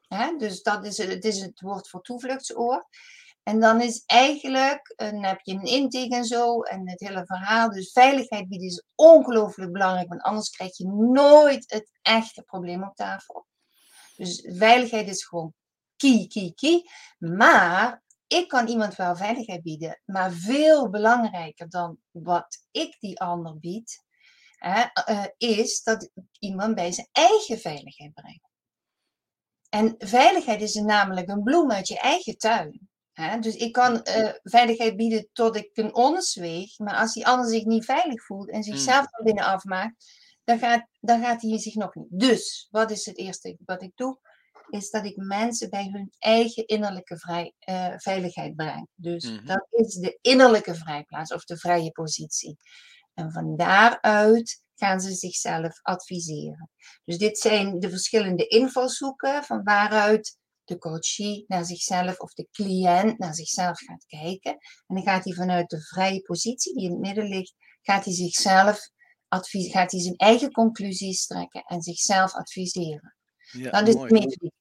Hè? 0.08 0.36
Dus 0.36 0.62
dat 0.62 0.86
is, 0.86 0.98
het- 0.98 1.24
is 1.24 1.40
het 1.40 1.60
woord 1.60 1.88
voor 1.88 2.00
toevluchtsoord. 2.02 2.84
En 3.42 3.60
dan 3.60 3.80
is 3.80 4.02
eigenlijk, 4.06 4.92
eh, 4.96 5.10
dan 5.10 5.24
heb 5.24 5.40
je 5.42 5.52
een 5.52 5.62
intake 5.62 6.14
en 6.14 6.24
zo 6.24 6.62
en 6.62 6.88
het 6.88 7.00
hele 7.00 7.26
verhaal. 7.26 7.70
Dus 7.70 7.92
veiligheid 7.92 8.48
bieden 8.48 8.66
is 8.68 8.84
ongelooflijk 8.94 9.72
belangrijk, 9.72 10.08
want 10.08 10.22
anders 10.22 10.50
krijg 10.50 10.76
je 10.76 10.86
nooit 10.88 11.70
het 11.72 11.90
echte 12.02 12.42
probleem 12.42 12.82
op 12.82 12.94
tafel. 12.94 13.46
Dus 14.16 14.44
veiligheid 14.56 15.08
is 15.08 15.24
gewoon 15.24 15.54
key, 15.96 16.26
key, 16.28 16.52
key. 16.54 16.84
Maar 17.18 18.02
ik 18.26 18.48
kan 18.48 18.66
iemand 18.66 18.94
wel 18.94 19.16
veiligheid 19.16 19.62
bieden, 19.62 20.00
maar 20.04 20.32
veel 20.32 20.90
belangrijker 20.90 21.68
dan 21.68 21.98
wat 22.10 22.64
ik 22.70 22.96
die 23.00 23.20
ander 23.20 23.58
bied, 23.58 24.04
hè, 24.56 24.82
eh, 24.82 25.24
is 25.36 25.82
dat 25.82 26.10
iemand 26.38 26.74
bij 26.74 26.92
zijn 26.92 27.08
eigen 27.12 27.58
veiligheid 27.58 28.14
breng. 28.14 28.47
En 29.68 29.94
veiligheid 29.98 30.60
is 30.60 30.74
namelijk 30.74 31.28
een 31.28 31.42
bloem 31.42 31.70
uit 31.70 31.88
je 31.88 31.98
eigen 31.98 32.36
tuin. 32.38 32.88
Hè? 33.12 33.38
Dus 33.38 33.54
ik 33.54 33.72
kan 33.72 34.02
eh, 34.02 34.32
veiligheid 34.42 34.96
bieden 34.96 35.28
tot 35.32 35.56
ik 35.56 35.70
een 35.72 35.94
ons 35.94 36.34
weeg, 36.34 36.78
maar 36.78 36.96
als 36.96 37.12
die 37.12 37.26
ander 37.26 37.50
zich 37.50 37.64
niet 37.64 37.84
veilig 37.84 38.24
voelt 38.24 38.50
en 38.50 38.62
zichzelf 38.62 39.06
van 39.10 39.24
binnen 39.24 39.44
afmaakt, 39.44 40.12
dan 40.44 40.58
gaat, 40.58 40.86
dan 41.00 41.20
gaat 41.22 41.42
hij 41.42 41.58
zich 41.58 41.74
nog 41.74 41.94
niet. 41.94 42.20
Dus, 42.20 42.68
wat 42.70 42.90
is 42.90 43.06
het 43.06 43.18
eerste 43.18 43.56
wat 43.64 43.82
ik 43.82 43.92
doe? 43.94 44.18
Is 44.70 44.90
dat 44.90 45.04
ik 45.04 45.16
mensen 45.16 45.70
bij 45.70 45.88
hun 45.92 46.12
eigen 46.18 46.66
innerlijke 46.66 47.18
vrij, 47.18 47.54
eh, 47.58 47.92
veiligheid 47.96 48.56
breng. 48.56 48.88
Dus 48.94 49.24
Mhm. 49.24 49.46
dat 49.46 49.66
is 49.70 49.94
de 49.94 50.18
innerlijke 50.20 50.74
vrijplaats 50.74 51.32
of 51.32 51.44
de 51.44 51.56
vrije 51.56 51.90
positie. 51.90 52.56
En 53.14 53.32
van 53.32 53.56
daaruit 53.56 54.62
gaan 54.78 55.00
ze 55.00 55.12
zichzelf 55.12 55.82
adviseren. 55.82 56.70
Dus 57.04 57.18
dit 57.18 57.38
zijn 57.38 57.80
de 57.80 57.90
verschillende 57.90 58.46
invalshoeken 58.46 59.44
van 59.44 59.62
waaruit 59.62 60.36
de 60.64 60.78
coachie 60.78 61.44
naar 61.46 61.64
zichzelf 61.64 62.18
of 62.18 62.32
de 62.32 62.48
cliënt 62.50 63.18
naar 63.18 63.34
zichzelf 63.34 63.78
gaat 63.78 64.04
kijken. 64.06 64.52
En 64.86 64.94
dan 64.94 65.02
gaat 65.02 65.24
hij 65.24 65.32
vanuit 65.32 65.70
de 65.70 65.80
vrije 65.80 66.20
positie 66.20 66.74
die 66.74 66.84
in 66.84 66.90
het 66.90 67.00
midden 67.00 67.28
ligt, 67.28 67.54
gaat 67.82 68.04
hij 68.04 68.14
zichzelf 68.14 68.90
advies, 69.28 69.72
gaat 69.72 69.90
hij 69.90 70.00
zijn 70.00 70.16
eigen 70.16 70.52
conclusies 70.52 71.26
trekken 71.26 71.62
en 71.62 71.82
zichzelf 71.82 72.34
adviseren. 72.34 73.16
Ja, 73.52 73.70
Dat 73.70 73.88
is 73.88 73.94
mooi. 73.94 74.08
de 74.08 74.14
methodiek. 74.14 74.52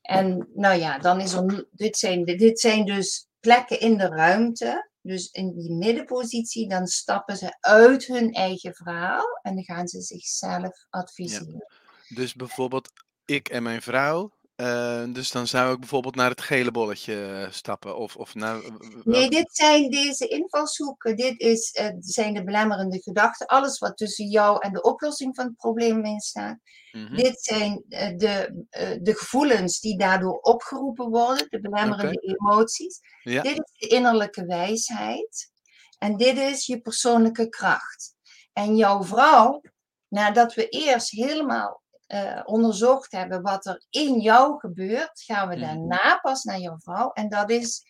En 0.00 0.48
nou 0.54 0.78
ja, 0.78 0.98
dan 0.98 1.20
is 1.20 1.32
er, 1.32 1.68
dit 1.70 1.98
zijn, 1.98 2.24
dit 2.24 2.60
zijn 2.60 2.84
dus 2.84 3.26
plekken 3.40 3.80
in 3.80 3.96
de 3.96 4.06
ruimte. 4.06 4.90
Dus 5.06 5.30
in 5.30 5.52
die 5.54 5.72
middenpositie, 5.72 6.68
dan 6.68 6.86
stappen 6.86 7.36
ze 7.36 7.56
uit 7.60 8.06
hun 8.06 8.32
eigen 8.32 8.74
verhaal 8.74 9.38
en 9.42 9.54
dan 9.54 9.64
gaan 9.64 9.88
ze 9.88 10.00
zichzelf 10.00 10.86
adviseren. 10.90 11.66
Dus 12.08 12.34
bijvoorbeeld 12.34 12.92
ik 13.24 13.48
en 13.48 13.62
mijn 13.62 13.82
vrouw. 13.82 14.32
Eh, 14.56 15.04
dus 15.08 15.30
dan 15.30 15.46
zou 15.46 15.72
ik 15.72 15.78
bijvoorbeeld 15.78 16.14
naar 16.14 16.30
het 16.30 16.40
gele 16.40 16.70
bolletje 16.70 17.26
eh, 17.26 17.50
stappen. 17.50 17.96
Of, 17.96 18.16
of 18.16 18.34
naar. 18.34 18.60
Nee, 19.04 19.30
dit 19.30 19.56
zijn 19.56 19.90
deze 19.90 20.28
invalshoeken. 20.28 21.16
Dit 21.16 21.40
is, 21.40 21.70
eh, 21.70 21.88
zijn 21.98 22.34
de 22.34 22.44
belemmerende 22.44 23.02
gedachten. 23.02 23.46
Alles 23.46 23.78
wat 23.78 23.96
tussen 23.96 24.26
jou 24.26 24.58
en 24.60 24.72
de 24.72 24.82
oplossing 24.82 25.34
van 25.34 25.44
het 25.44 25.56
probleem 25.56 26.04
in 26.04 26.20
staat. 26.20 26.58
Mhm, 26.92 27.16
Dit 27.16 27.42
zijn 27.42 27.84
eh, 27.88 28.16
de, 28.16 28.64
de 29.02 29.14
gevoelens 29.14 29.80
die 29.80 29.98
daardoor 29.98 30.38
opgeroepen 30.38 31.08
worden, 31.10 31.46
de 31.50 31.60
belemmerende 31.60 32.36
emoties. 32.38 33.00
Ja. 33.22 33.42
Dit 33.42 33.52
is 33.52 33.88
de 33.88 33.96
innerlijke 33.96 34.46
wijsheid. 34.46 35.52
En 35.98 36.16
dit 36.16 36.38
is 36.38 36.66
je 36.66 36.80
persoonlijke 36.80 37.48
kracht. 37.48 38.14
En 38.52 38.76
jouw 38.76 39.02
vrouw, 39.02 39.60
nadat 40.08 40.54
we 40.54 40.68
eerst 40.68 41.10
helemaal 41.10 41.82
eh, 42.14 42.40
onderzocht 42.44 43.12
hebben 43.12 43.42
wat 43.42 43.66
er 43.66 43.84
in 43.90 44.20
jou 44.20 44.58
gebeurt, 44.58 45.22
gaan 45.22 45.48
we 45.48 45.56
Mhm. 45.56 45.64
daarna 45.64 46.18
pas 46.18 46.42
naar 46.44 46.58
jouw 46.58 46.78
vrouw. 46.78 47.10
En 47.12 47.28
dat 47.28 47.50
is, 47.50 47.82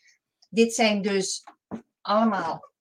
dit 0.49 0.75
zijn 0.75 1.03
dus 1.03 1.45
allemaal. 2.01 2.73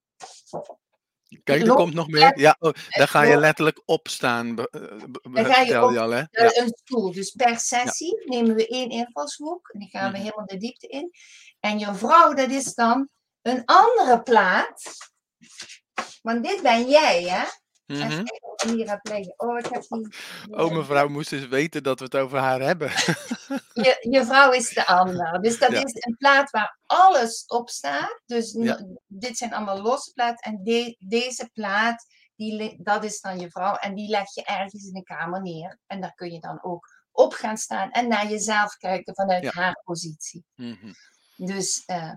Kijk, 1.44 1.62
er 1.66 1.74
komt 1.74 1.94
nog 1.94 2.08
meer. 2.08 2.38
Ja, 2.38 2.56
oh, 2.58 2.72
daar 2.90 3.08
ga 3.08 3.22
je 3.22 3.36
letterlijk 3.36 3.82
op 3.84 4.08
staan. 4.08 4.54
be- 4.54 4.68
eh, 4.70 5.32
Daar 5.34 5.44
ga 5.44 5.60
je 5.60 5.84
op- 5.84 5.92
je 5.92 6.00
al, 6.00 6.10
hè? 6.10 6.22
eh, 6.30 6.50
Ja. 6.54 6.62
een 6.62 6.72
stoel. 6.84 7.12
Dus 7.12 7.30
per 7.30 7.58
sessie 7.58 8.22
nemen 8.28 8.54
we 8.54 8.66
één 8.68 8.88
invalshoek 8.88 9.68
en 9.68 9.78
dan 9.80 9.88
gaan 9.88 10.10
we 10.12 10.16
Mhm. 10.18 10.26
helemaal 10.26 10.46
de 10.46 10.56
diepte 10.56 10.86
in. 10.86 11.10
En 11.60 11.78
jouw 11.78 11.94
vrouw, 11.94 12.32
dat 12.34 12.50
is 12.50 12.74
dan 12.74 13.08
een 13.42 13.62
andere 13.64 14.22
plaat. 14.22 14.82
Want 16.22 16.44
dit 16.44 16.62
ben 16.62 16.88
jij, 16.88 17.22
hè? 17.22 17.44
Liggen. 17.86 18.24
Oh, 18.62 18.78
ik 18.78 18.86
heb 18.88 19.00
die... 19.02 20.08
die- 20.46 20.56
Oh, 20.58 20.72
mevrouw 20.72 21.08
moest 21.08 21.30
dus 21.30 21.48
weten 21.48 21.82
dat 21.82 21.98
we 21.98 22.04
het 22.04 22.16
over 22.16 22.38
haar 22.38 22.60
hebben. 22.60 22.88
Je, 23.86 24.06
je 24.10 24.24
vrouw 24.24 24.50
is 24.52 24.68
de 24.68 24.86
ander. 24.86 25.40
Dus 25.42 25.58
dat 25.58 25.70
Ja. 25.72 25.84
is 25.84 25.94
een 25.94 26.16
plaat 26.18 26.50
waar 26.50 26.78
alles 26.86 27.44
op 27.46 27.68
staat. 27.70 28.20
Dus 28.26 28.52
Ja. 28.58 28.86
dit 29.06 29.36
zijn 29.36 29.54
allemaal 29.54 29.80
losse 29.82 30.12
platen. 30.12 30.52
En 30.52 30.60
de- 30.62 30.96
deze 30.98 31.50
plaat, 31.52 32.06
die, 32.36 32.82
dat 32.82 33.04
is 33.04 33.20
dan 33.20 33.38
je 33.40 33.50
vrouw. 33.50 33.74
En 33.74 33.94
die 33.94 34.08
leg 34.08 34.34
je 34.34 34.44
ergens 34.44 34.84
in 34.86 34.92
de 34.92 35.02
kamer 35.02 35.42
neer. 35.42 35.78
En 35.86 36.00
daar 36.00 36.14
kun 36.14 36.32
je 36.32 36.40
dan 36.40 36.58
ook 36.62 36.88
op 37.12 37.32
gaan 37.32 37.56
staan 37.56 37.90
en 37.90 38.08
naar 38.08 38.28
jezelf 38.28 38.76
kijken 38.76 39.14
vanuit 39.14 39.42
Ja. 39.42 39.50
haar 39.54 39.80
positie. 39.84 40.44
Mhm. 40.54 40.92
Dus, 41.36 41.82
eh, 41.86 42.12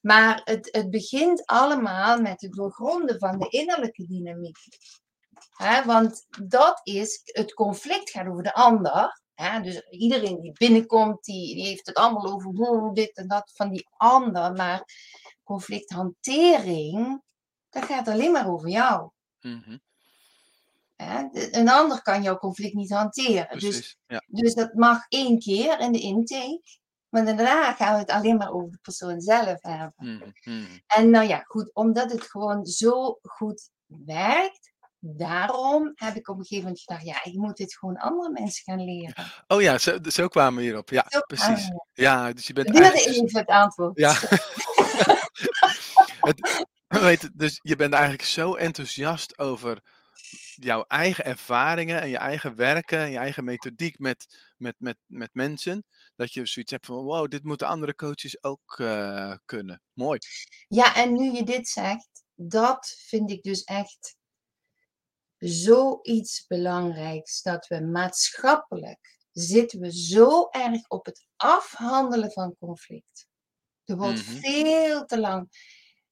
maar 0.00 0.40
het, 0.44 0.68
het 0.72 0.90
begint 0.90 1.46
allemaal 1.46 2.20
met 2.20 2.40
het 2.40 2.52
doorgronden 2.52 3.18
van 3.18 3.38
de 3.38 3.48
innerlijke 3.48 4.06
dynamiek. 4.06 4.56
Hè, 5.50 5.84
want 5.84 6.26
dat 6.42 6.80
is, 6.82 7.20
het 7.24 7.54
conflict 7.54 8.10
gaat 8.10 8.26
over 8.26 8.42
de 8.42 8.54
ander. 8.54 9.22
Hè, 9.34 9.60
dus 9.60 9.88
iedereen 9.90 10.40
die 10.40 10.52
binnenkomt, 10.52 11.24
die, 11.24 11.54
die 11.54 11.66
heeft 11.66 11.86
het 11.86 11.96
allemaal 11.96 12.32
over 12.32 12.50
hoe 12.50 12.94
dit 12.94 13.16
en 13.16 13.28
dat 13.28 13.52
van 13.54 13.70
die 13.70 13.88
ander. 13.96 14.52
Maar 14.52 14.84
conflicthantering, 15.42 17.22
dat 17.70 17.84
gaat 17.84 18.08
alleen 18.08 18.32
maar 18.32 18.48
over 18.48 18.68
jou. 18.68 19.10
Mhm. 19.40 19.78
Hè. 20.96 21.28
Een 21.50 21.68
ander 21.68 22.02
kan 22.02 22.22
jouw 22.22 22.36
conflict 22.36 22.74
niet 22.74 22.92
hanteren. 22.92 23.58
Dus. 23.58 23.96
Ja. 24.06 24.24
dus 24.26 24.54
dat 24.54 24.74
mag 24.74 25.08
één 25.08 25.38
keer 25.38 25.80
in 25.80 25.92
de 25.92 26.00
intake. 26.00 26.62
Maar 27.08 27.24
daarna 27.24 27.72
gaan 27.72 27.92
we 27.92 28.00
het 28.00 28.10
alleen 28.10 28.36
maar 28.36 28.52
over 28.52 28.70
de 28.70 28.78
persoon 28.82 29.20
zelf 29.20 29.62
hebben. 29.62 29.92
Mhm. 29.96 30.30
Mhm. 30.44 30.78
En 30.86 31.10
nou 31.10 31.28
ja, 31.28 31.38
goed, 31.38 31.74
omdat 31.74 32.12
het 32.12 32.22
gewoon 32.22 32.66
zo 32.66 33.18
goed 33.22 33.70
werkt, 33.86 34.72
daarom 35.06 35.92
heb 35.94 36.14
ik 36.14 36.28
op 36.28 36.38
een 36.38 36.44
gegeven 36.44 36.64
moment 36.64 36.80
gedacht, 36.80 37.04
ja, 37.04 37.24
ik 37.24 37.34
moet 37.34 37.56
dit 37.56 37.76
gewoon 37.76 37.96
andere 37.96 38.30
mensen 38.30 38.64
gaan 38.64 38.84
leren. 38.84 39.14
Oh 39.46 39.62
ja, 39.62 39.78
zo, 39.78 39.98
zo 40.02 40.28
kwamen 40.28 40.58
we 40.58 40.62
hierop. 40.62 40.90
Ja, 40.90 41.04
Zo 41.08 41.20
precies. 41.20 41.68
we. 41.68 41.84
Ja, 41.92 42.32
dus 42.32 42.46
je 42.46 42.52
bent 42.52 42.66
duurde 42.66 42.82
eigenlijk... 42.82 43.26
even 43.26 43.38
het 43.38 43.48
antwoord. 43.48 43.98
Ja. 43.98 44.12
het, 46.28 46.70
weet, 46.88 47.20
je, 47.20 47.30
dus 47.34 47.60
je 47.62 47.76
bent 47.76 47.92
eigenlijk 47.92 48.24
zo 48.24 48.54
enthousiast 48.54 49.38
over 49.38 49.80
jouw 50.54 50.84
eigen 50.88 51.24
ervaringen 51.24 52.00
en 52.00 52.08
je 52.08 52.18
eigen 52.18 52.56
werken 52.56 52.98
en 52.98 53.10
je 53.10 53.18
eigen 53.18 53.44
methodiek 53.44 53.98
met, 53.98 54.52
met, 54.56 54.74
met, 54.78 54.96
met 55.06 55.30
mensen. 55.32 55.84
Dat 56.16 56.32
je 56.32 56.46
zoiets 56.46 56.72
hebt 56.72 56.86
van, 56.86 57.04
wow, 57.04 57.30
dit 57.30 57.44
moeten 57.44 57.66
andere 57.66 57.94
coaches 57.94 58.42
ook 58.42 58.78
eh, 58.78 59.34
kunnen. 59.44 59.82
Mooi. 59.92 60.18
Ja, 60.68 60.96
en 60.96 61.12
nu 61.12 61.32
je 61.32 61.42
dit 61.42 61.68
zegt, 61.68 62.24
dat 62.34 62.94
vind 63.06 63.30
ik 63.30 63.42
dus 63.42 63.62
echt 63.62 64.16
zoiets 65.48 66.46
belangrijks. 66.46 67.42
Dat 67.42 67.66
we 67.66 67.80
maatschappelijk 67.80 69.18
zitten 69.32 69.80
we 69.80 69.92
zo 69.92 70.48
erg 70.50 70.88
op 70.88 71.06
het 71.06 71.26
afhandelen 71.36 72.32
van 72.32 72.56
conflict. 72.58 73.26
Er 73.84 73.96
wordt 73.96 74.26
Mhm. 74.28 74.36
veel 74.38 75.04
te 75.04 75.20
lang. 75.20 75.48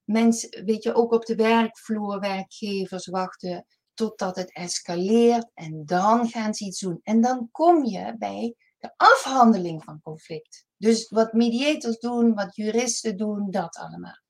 Mensen, 0.04 0.64
weet 0.64 0.82
je, 0.82 0.94
ook 0.94 1.12
op 1.12 1.26
de 1.26 1.34
werkvloer, 1.34 2.20
werkgevers 2.20 3.06
wachten 3.06 3.66
totdat 3.94 4.36
het 4.36 4.52
escaleert 4.54 5.50
en 5.54 5.82
dan 5.86 6.28
gaan 6.28 6.54
ze 6.54 6.64
iets 6.64 6.80
doen. 6.80 7.00
En 7.02 7.20
dan 7.20 7.48
kom 7.50 7.84
je 7.84 8.14
bij 8.18 8.54
de 8.78 8.92
afhandeling 8.96 9.84
van 9.84 10.00
conflict. 10.02 10.66
Dus 10.76 11.08
wat 11.08 11.32
mediators 11.32 11.98
doen, 11.98 12.34
wat 12.34 12.56
juristen 12.56 13.16
doen, 13.16 13.50
dat 13.50 13.76
allemaal. 13.76 14.21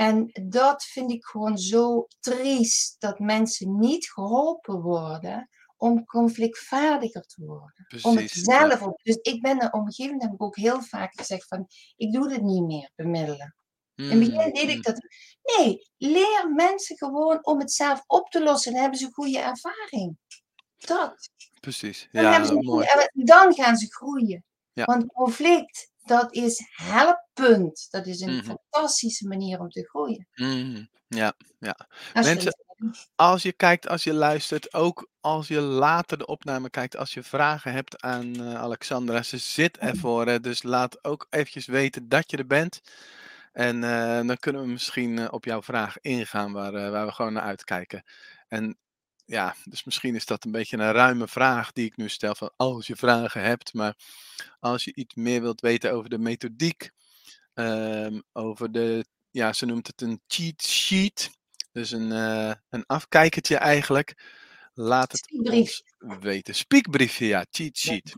En 0.00 0.30
dat 0.48 0.84
vind 0.84 1.10
ik 1.10 1.24
gewoon 1.24 1.58
zo 1.58 2.06
triest, 2.20 2.96
dat 2.98 3.18
mensen 3.18 3.78
niet 3.78 4.10
geholpen 4.10 4.80
worden 4.80 5.48
om 5.76 6.04
conflictvaardiger 6.04 7.22
te 7.22 7.44
worden. 7.44 7.86
om 8.02 8.16
het 8.16 8.30
zelf 8.30 8.82
op. 8.82 9.00
Dus 9.02 9.16
ik 9.16 9.42
ben 9.42 9.58
gegeven 9.92 10.12
moment 10.12 10.22
heb 10.22 10.32
ik 10.32 10.42
ook 10.46 10.56
heel 10.56 10.82
vaak 10.82 11.18
gezegd 11.18 11.46
van, 11.48 11.66
ik 11.96 12.12
doe 12.12 12.28
dit 12.28 12.42
niet 12.42 12.62
meer, 12.64 12.90
bemiddelen. 12.94 13.54
In 13.94 14.10
het 14.10 14.18
begin 14.18 14.52
deed 14.52 14.64
Mhm. 14.66 14.76
ik 14.76 14.82
dat. 14.82 15.00
Nee, 15.56 15.90
leer 15.96 16.52
mensen 16.54 16.96
gewoon 16.96 17.46
om 17.46 17.58
het 17.58 17.72
zelf 17.72 18.02
op 18.06 18.30
te 18.30 18.42
lossen. 18.42 18.72
Dan 18.72 18.80
hebben 18.80 18.98
ze 18.98 19.08
goede 19.12 19.38
ervaring. 19.38 20.18
Dat. 20.76 21.30
Precies. 21.60 22.08
Dan, 22.12 22.22
Ja, 22.22 22.30
hebben 22.30 22.48
ze 22.48 22.54
mooi. 22.54 22.86
goede 22.86 23.10
dan 23.12 23.54
gaan 23.54 23.76
ze 23.76 23.86
groeien. 23.94 24.44
Ja. 24.72 24.84
Want 24.84 25.06
conflict, 25.06 25.90
dat 25.98 26.34
is 26.34 26.62
helpend. 27.40 27.86
Dat 27.90 28.06
is 28.06 28.20
een 28.20 28.36
Mhm. 28.36 28.44
fantastische 28.44 29.28
manier 29.28 29.60
om 29.60 29.68
te 29.68 29.88
groeien. 29.88 30.28
Mhm. 30.34 30.84
Ja, 31.08 31.32
ja. 31.58 31.88
Mensen, 32.12 32.54
als 33.16 33.42
je 33.42 33.52
kijkt, 33.52 33.88
als 33.88 34.04
je 34.04 34.12
luistert, 34.12 34.74
ook 34.74 35.08
als 35.20 35.48
je 35.48 35.60
later 35.60 36.18
de 36.18 36.26
opname 36.26 36.70
kijkt, 36.70 36.96
als 36.96 37.14
je 37.14 37.22
vragen 37.22 37.72
hebt 37.72 38.02
aan 38.02 38.34
eh, 38.40 38.54
Alexandra, 38.54 39.22
ze 39.22 39.38
zit 39.38 39.78
ervoor. 39.78 40.26
Hè, 40.26 40.40
dus 40.40 40.62
laat 40.62 41.04
ook 41.04 41.26
eventjes 41.30 41.66
weten 41.66 42.08
dat 42.08 42.30
je 42.30 42.36
er 42.36 42.46
bent. 42.46 42.80
En 43.52 43.84
eh, 43.84 44.26
dan 44.26 44.36
kunnen 44.36 44.62
we 44.62 44.68
misschien 44.68 45.18
eh, 45.18 45.26
op 45.30 45.44
jouw 45.44 45.62
vraag 45.62 46.00
ingaan 46.00 46.52
waar, 46.52 46.72
waar 46.90 47.06
we 47.06 47.12
gewoon 47.12 47.32
naar 47.32 47.42
uitkijken. 47.42 48.04
En 48.48 48.78
ja, 49.24 49.54
dus 49.64 49.84
misschien 49.84 50.14
is 50.14 50.26
dat 50.26 50.44
een 50.44 50.50
beetje 50.50 50.76
een 50.76 50.92
ruime 50.92 51.28
vraag 51.28 51.72
die 51.72 51.86
ik 51.86 51.96
nu 51.96 52.08
stel 52.08 52.34
van 52.34 52.52
als 52.56 52.86
je 52.86 52.96
vragen 52.96 53.42
hebt. 53.42 53.74
Maar 53.74 53.94
als 54.60 54.84
je 54.84 54.94
iets 54.94 55.14
meer 55.14 55.40
wilt 55.40 55.60
weten 55.60 55.92
over 55.92 56.10
de 56.10 56.18
methodiek, 56.18 56.90
ehm, 57.54 58.20
over 58.32 58.72
de, 58.72 59.04
ja, 59.30 59.52
ze 59.52 59.66
noemt 59.66 59.86
het 59.86 60.00
een 60.00 60.20
cheat 60.26 60.62
sheet. 60.62 61.30
Dus 61.72 61.90
een, 61.90 62.12
eh, 62.12 62.52
een 62.68 62.86
afkijkertje 62.86 63.56
eigenlijk. 63.56 64.14
Laat 64.74 65.12
het 65.12 65.30
ons 65.42 65.82
weten. 66.20 66.54
Speakbriefje, 66.54 67.26
ja, 67.26 67.44
cheat 67.50 67.76
sheet. 67.76 68.14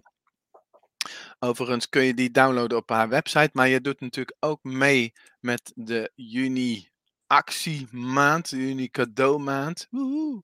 Overigens 1.39 1.89
kun 1.89 2.03
je 2.03 2.15
die 2.15 2.31
downloaden 2.31 2.79
op 2.79 2.89
haar 2.89 3.09
website, 3.09 3.51
maar 3.53 3.69
je 3.69 3.81
doet 3.81 4.01
natuurlijk 4.01 4.37
ook 4.41 4.63
mee 4.63 5.13
met 5.41 5.73
de 5.75 6.13
juni 6.15 6.91
actiemaand, 7.27 8.51
de 8.51 8.57
juni 8.57 8.91
cadeaumaand. 8.91 9.87
Woehoe. 9.91 10.43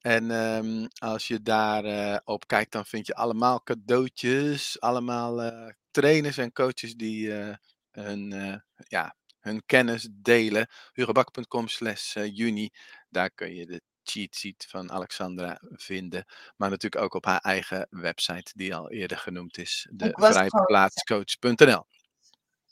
En 0.00 0.30
ehm, 0.30 0.86
als 0.98 1.26
je 1.26 1.42
daar 1.42 1.84
eh, 1.84 2.18
op 2.24 2.46
kijkt, 2.46 2.72
dan 2.72 2.86
vind 2.86 3.06
je 3.06 3.14
allemaal 3.14 3.62
cadeautjes, 3.62 4.80
allemaal 4.80 5.42
eh, 5.42 5.72
trainers 5.90 6.38
en 6.38 6.52
coaches 6.52 6.94
die 6.94 7.32
hun, 7.94 8.32
eh, 8.32 8.56
ja, 8.88 9.14
hun 9.40 9.62
kennis 9.66 10.08
delen. 10.12 10.68
hugebak.com 10.92 11.68
slash 11.68 12.16
eh, 12.16 12.36
juni, 12.36 12.70
daar 13.08 13.30
kun 13.30 13.54
je 13.54 13.66
de 13.66 13.80
cheat 14.02 14.34
sheet 14.34 14.66
van 14.68 14.92
Alexandra 14.92 15.58
vinden. 15.60 16.24
Maar 16.56 16.70
natuurlijk 16.70 17.02
ook 17.02 17.14
op 17.14 17.24
haar 17.24 17.40
eigen 17.40 17.86
website, 17.90 18.52
die 18.54 18.74
al 18.74 18.90
eerder 18.90 19.18
genoemd 19.18 19.58
is, 19.58 19.88
de 19.92 20.10
vrijplaatscoach.nl. 20.12 21.84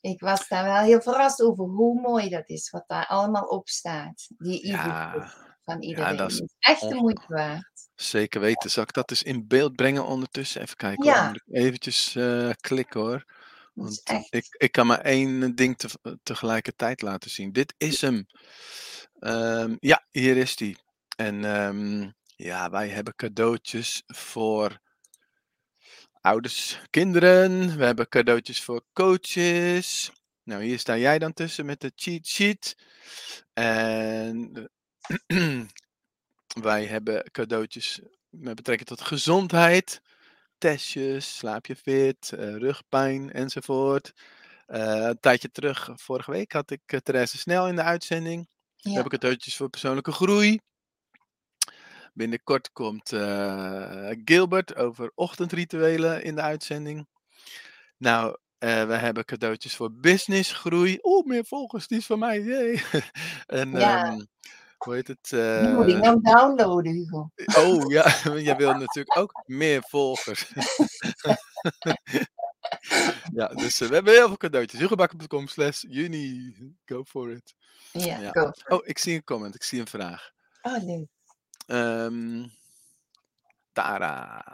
Ik 0.01 0.21
was 0.21 0.49
daar 0.49 0.65
wel 0.65 0.83
heel 0.83 1.01
verrast 1.01 1.43
over 1.43 1.65
hoe 1.65 2.01
mooi 2.01 2.29
dat 2.29 2.49
is, 2.49 2.71
wat 2.71 2.85
daar 2.87 3.07
allemaal 3.07 3.45
op 3.45 3.69
staat. 3.69 4.29
Die 4.39 4.67
Ja, 4.67 5.33
van 5.63 5.83
iedereen. 5.83 6.17
dat 6.17 6.31
is 6.31 6.43
echt 6.59 6.81
de 6.81 6.95
moeite 6.95 7.25
waard. 7.27 7.89
zeker 7.95 8.41
weten. 8.41 8.71
Zal 8.71 8.83
ik 8.83 8.93
dat 8.93 9.11
eens 9.11 9.23
in 9.23 9.47
beeld 9.47 9.77
brengen 9.77 10.07
ondertussen? 10.07 10.63
Even 10.63 10.77
kijken. 10.77 11.05
Ja. 11.05 11.33
Eventjes 11.51 12.15
eh, 12.15 12.51
klikken 12.61 13.01
hoor. 13.01 13.25
Want 13.73 14.01
echt. 14.05 14.35
ik, 14.35 14.47
ik 14.51 14.73
kan 14.73 14.87
maar 14.87 15.01
één 15.01 15.55
ding 15.55 15.77
te- 15.79 16.19
tegelijkertijd 16.23 17.03
laten 17.03 17.31
zien. 17.31 17.53
Dit 17.53 17.75
is 17.79 18.01
hem. 18.01 18.27
Ehm, 19.19 19.77
ja, 19.79 20.07
hier 20.11 20.37
is 20.37 20.57
die. 20.57 20.77
En 21.17 21.45
ehm, 21.45 22.11
ja, 22.37 22.71
wij 22.71 22.89
hebben 22.89 23.15
cadeautjes 23.15 24.03
voor 24.07 24.81
ouders, 26.21 26.81
kinderen. 26.91 27.77
We 27.77 27.85
hebben 27.85 28.09
cadeautjes 28.09 28.63
voor 28.63 28.85
coaches. 28.93 30.11
Nou, 30.43 30.63
hier 30.63 30.79
sta 30.79 30.97
jij 30.97 31.19
dan 31.19 31.33
tussen 31.33 31.67
met 31.67 31.81
de 31.81 31.93
cheat 31.95 32.27
sheet. 32.27 32.77
En 33.53 34.71
eh, 35.27 35.63
wij 36.69 36.87
hebben 36.87 37.31
cadeautjes 37.31 38.01
met 38.29 38.55
betrekking 38.55 38.89
tot 38.89 39.01
gezondheid. 39.01 40.01
Testjes, 40.63 41.37
slaap 41.37 41.67
je 41.67 41.77
fit, 41.77 42.33
eh, 42.33 42.57
rugpijn 42.57 43.33
enzovoort. 43.33 44.13
Eh, 44.67 45.07
een 45.07 45.21
tijdje 45.21 45.51
terug, 45.51 45.91
vorige 45.95 46.31
week, 46.31 46.53
had 46.53 46.71
ik 46.71 46.81
uh, 46.87 47.01
Therese 47.01 47.39
Snel 47.39 47.69
in 47.69 47.77
de 47.77 47.83
uitzending. 47.83 48.49
Ja. 48.77 48.93
heb 48.93 49.05
ik 49.05 49.11
cadeautjes 49.11 49.57
voor 49.57 49.69
persoonlijke 49.69 50.13
groei. 50.13 50.61
Binnenkort 52.13 52.73
komt 52.73 53.13
uh, 53.13 54.11
Gilbert 54.25 54.77
over 54.77 55.13
ochtendrituelen 55.15 56.23
in 56.25 56.35
de 56.35 56.43
uitzending. 56.43 57.07
Nou, 57.97 58.29
uh, 58.59 58.87
we 58.87 58.95
hebben 58.95 59.25
cadeautjes 59.25 59.77
voor 59.77 59.93
businessgroei. 59.93 60.99
Oeh, 61.03 61.27
meer 61.27 61.45
volgers, 61.45 61.87
die 61.87 61.99
is 61.99 62.07
van 62.07 62.19
mij. 62.19 62.41
Yay. 62.41 62.83
en 63.47 63.71
Ja. 63.71 64.13
um, 64.13 64.27
hoe 64.85 64.95
heet 64.95 65.09
het? 65.09 65.29
Die 65.31 65.69
moet 65.69 65.87
ik 65.89 65.95
Uh, 65.95 66.01
nou 66.01 66.21
downloaden, 66.23 66.93
Hugo. 66.93 67.31
oh 67.57 67.91
ja, 67.93 68.15
jij 68.49 68.57
wil 68.57 68.73
natuurlijk 68.75 69.17
ook 69.17 69.43
meer 69.47 69.83
volgers. 69.89 70.53
ja, 73.39 73.47
dus 73.47 73.81
uh, 73.81 73.89
we 73.89 73.95
hebben 73.95 74.13
heel 74.13 74.27
veel 74.27 74.37
cadeautjes. 74.37 74.81
Hugobakken.com 74.81 75.47
slash 75.49 75.85
juni. 75.89 76.55
Go 76.85 77.05
for 77.05 77.31
it. 77.31 77.55
Ja, 77.93 78.19
Ja. 78.21 78.31
go. 78.31 78.51
Oh, 78.77 78.87
ik 78.87 78.99
zie 78.99 79.15
een 79.15 79.25
comment, 79.25 79.55
ik 79.55 79.63
zie 79.63 79.81
een 79.81 79.87
vraag. 79.87 80.31
Oh, 80.63 80.83
leuk. 80.85 81.07
Ehm, 81.67 82.47
Tara. 83.73 84.45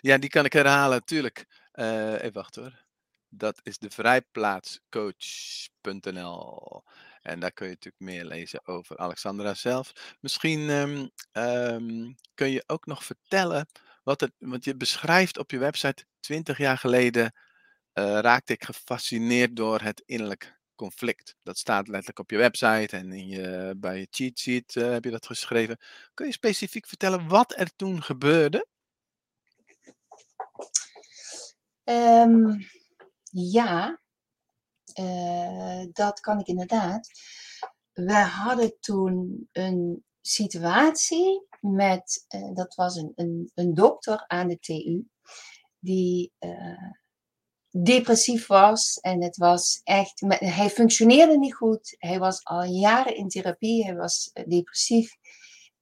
Ja, 0.00 0.18
die 0.18 0.30
kan 0.30 0.44
ik 0.44 0.52
herhalen, 0.52 1.04
tuurlijk. 1.04 1.46
Eh, 1.72 2.12
even 2.12 2.32
wachten 2.32 2.62
hoor. 2.62 2.84
Dat 3.28 3.60
is 3.62 3.78
de 3.78 3.90
vrijplaatscoach.nl. 3.90 6.82
En 7.26 7.40
daar 7.40 7.52
kun 7.52 7.66
je 7.66 7.72
natuurlijk 7.72 8.02
meer 8.02 8.24
lezen 8.24 8.66
over 8.66 8.96
Alexandra 8.96 9.54
zelf. 9.54 10.16
Misschien 10.20 10.70
ehm, 10.70 11.06
ehm, 11.32 12.12
kun 12.34 12.50
je 12.50 12.64
ook 12.66 12.86
nog 12.86 13.04
vertellen 13.04 13.68
wat 14.02 14.20
het, 14.20 14.32
want 14.38 14.64
je 14.64 14.76
beschrijft 14.76 15.38
op 15.38 15.50
je 15.50 15.58
website 15.58 16.04
20 16.20 16.58
jaar 16.58 16.78
geleden 16.78 17.24
uh, 17.94 18.18
raakte 18.20 18.52
ik 18.52 18.64
gefascineerd 18.64 19.56
door 19.56 19.80
het 19.80 20.02
innerlijk 20.06 20.58
conflict. 20.74 21.36
Dat 21.42 21.58
staat 21.58 21.88
letterlijk 21.88 22.18
op 22.18 22.30
je 22.30 22.36
website 22.36 22.96
en 22.96 23.12
in 23.12 23.28
je, 23.28 23.74
bij 23.76 23.98
je 23.98 24.06
cheat 24.10 24.38
sheet 24.38 24.74
uh, 24.74 24.90
heb 24.90 25.04
je 25.04 25.10
dat 25.10 25.26
geschreven. 25.26 25.78
Kun 26.14 26.26
je 26.26 26.32
specifiek 26.32 26.86
vertellen 26.86 27.28
wat 27.28 27.58
er 27.58 27.76
toen 27.76 28.02
gebeurde? 28.02 28.66
Um, 31.84 32.66
ja, 33.30 34.00
uh, 34.98 35.86
dat 35.92 36.20
kan 36.20 36.38
ik 36.38 36.46
inderdaad. 36.46 37.08
We 37.92 38.14
hadden 38.14 38.76
toen 38.80 39.48
een 39.52 40.04
situatie 40.20 41.46
met, 41.60 42.26
uh, 42.34 42.54
dat 42.54 42.74
was 42.74 42.96
een, 42.96 43.12
een, 43.14 43.50
een, 43.54 43.74
dokter 43.74 44.24
aan 44.26 44.48
de 44.48 44.58
TU, 44.58 45.08
die 45.78 46.32
uh, 46.40 46.92
depressief 47.70 48.46
was. 48.46 48.98
En 49.00 49.22
het 49.22 49.36
was 49.36 49.80
echt, 49.84 50.20
hij 50.28 50.70
functioneerde 50.70 51.38
niet 51.38 51.54
goed. 51.54 51.94
Hij 51.98 52.18
was 52.18 52.44
al 52.44 52.64
jaren 52.64 53.16
in 53.16 53.28
therapie, 53.28 53.84
hij 53.84 53.96
was 53.96 54.30
depressief. 54.46 55.16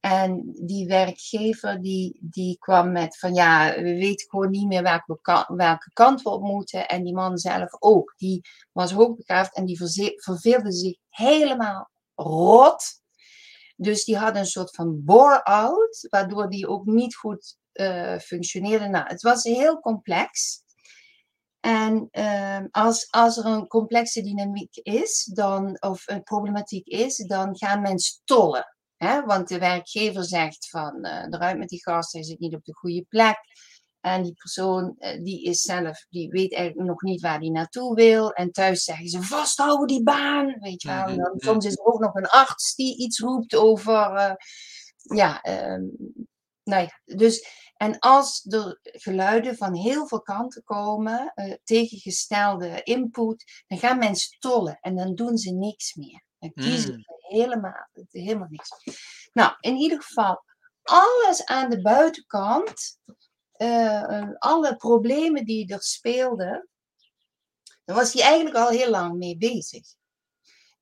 En 0.05 0.53
die 0.55 0.87
werkgever 0.87 1.81
die, 1.81 2.19
die 2.21 2.59
kwam 2.59 2.93
met 2.93 3.19
van 3.19 3.35
ja, 3.35 3.75
we 3.75 3.95
weten 3.95 4.29
gewoon 4.29 4.51
niet 4.51 4.67
meer 4.67 4.83
welke, 4.83 5.45
welke 5.47 5.91
kant 5.93 6.23
we 6.23 6.31
op 6.31 6.43
moeten. 6.43 6.89
En 6.89 7.05
die 7.05 7.15
man 7.15 7.39
zelf 7.39 7.77
ook, 7.79 8.15
die 8.17 8.41
was 8.73 8.93
hoogbegaafd 8.93 9.55
en 9.55 9.65
die 9.65 9.79
verveelde 10.17 10.73
zich 10.73 10.97
helemaal 11.09 11.91
rot. 12.15 12.85
Dus 13.77 14.05
die 14.05 14.17
had 14.17 14.37
een 14.37 14.47
soort 14.47 14.75
van 14.75 15.05
bore-out, 15.05 16.07
waardoor 16.11 16.49
die 16.49 16.69
ook 16.69 16.85
niet 16.85 17.17
goed 17.17 17.57
uh, 17.73 18.19
functioneerde. 18.19 18.89
Nou, 18.89 19.07
het 19.07 19.23
was 19.23 19.43
heel 19.43 19.81
complex. 19.81 20.63
En 21.61 22.09
uh, 22.13 22.61
als, 22.71 23.11
als 23.11 23.37
er 23.37 23.45
een 23.47 23.67
complexe 23.67 24.23
dynamiek 24.23 24.77
is, 24.77 25.31
dan, 25.35 25.77
of 25.81 26.03
een 26.07 26.23
problematiek 26.23 26.87
is, 26.87 27.17
dan 27.17 27.57
gaan 27.57 27.81
mensen 27.81 28.21
tollen. 28.25 28.74
Hè? 29.05 29.25
Want 29.25 29.49
de 29.49 29.59
werkgever 29.59 30.25
zegt 30.25 30.69
van 30.69 31.07
uh, 31.07 31.27
eruit 31.31 31.59
met 31.59 31.69
die 31.69 31.83
gast, 31.83 32.13
hij 32.13 32.23
zit 32.23 32.39
niet 32.39 32.55
op 32.55 32.65
de 32.65 32.75
goede 32.75 33.05
plek. 33.09 33.39
En 34.01 34.23
die 34.23 34.35
persoon 34.35 34.97
uh, 34.99 35.23
die 35.23 35.43
is 35.43 35.61
zelf, 35.61 36.07
die 36.09 36.29
weet 36.29 36.55
eigenlijk 36.55 36.89
nog 36.89 37.03
niet 37.03 37.21
waar 37.21 37.41
die 37.41 37.51
naartoe 37.51 37.95
wil. 37.95 38.33
En 38.33 38.51
thuis 38.51 38.85
zeggen 38.85 39.09
ze 39.09 39.23
vasthouden 39.23 39.87
die 39.87 40.03
baan. 40.03 40.57
Weet 40.59 40.83
je 40.83 40.89
wel. 40.89 41.07
En 41.07 41.17
dan, 41.17 41.33
soms 41.37 41.65
is 41.65 41.77
er 41.77 41.85
ook 41.85 42.01
nog 42.01 42.15
een 42.15 42.29
arts 42.29 42.75
die 42.75 42.99
iets 42.99 43.19
roept 43.19 43.55
over. 43.55 44.13
Uh, 44.13 44.35
ja, 45.17 45.41
ehm, 45.41 45.83
nou 46.63 46.83
ja, 46.83 47.17
dus. 47.17 47.63
En 47.75 47.99
als 47.99 48.47
er 48.49 48.79
geluiden 48.83 49.57
van 49.57 49.75
heel 49.75 50.07
veel 50.07 50.23
kanten 50.23 50.63
komen, 50.63 51.33
tegengestelde 51.65 52.83
input, 52.83 53.45
dan 53.67 53.79
gaan 53.79 53.99
mensen 53.99 54.39
tollen 54.39 54.79
en 54.81 54.97
dan 54.97 55.15
doen 55.15 55.37
ze 55.37 55.51
niks 55.51 55.95
meer. 55.95 56.23
Dan 56.53 56.65
kiezen 56.65 56.95
mm 56.95 57.13
helemaal, 57.25 57.89
helemaal 58.11 58.49
niks. 58.51 58.71
Nou, 59.33 59.55
in 59.61 59.77
ieder 59.77 60.03
geval, 60.03 60.45
alles 60.83 61.45
aan 61.45 61.71
de 61.71 61.83
buitenkant, 61.83 62.99
uh, 63.57 64.29
alle 64.39 64.77
problemen 64.77 65.45
die 65.45 65.73
er 65.73 65.83
speelden, 65.83 66.69
daar 67.85 67.97
was 67.97 68.13
hij 68.13 68.23
eigenlijk 68.23 68.57
al 68.57 68.69
heel 68.69 68.91
lang 68.91 69.17
mee 69.17 69.37
bezig. 69.37 69.83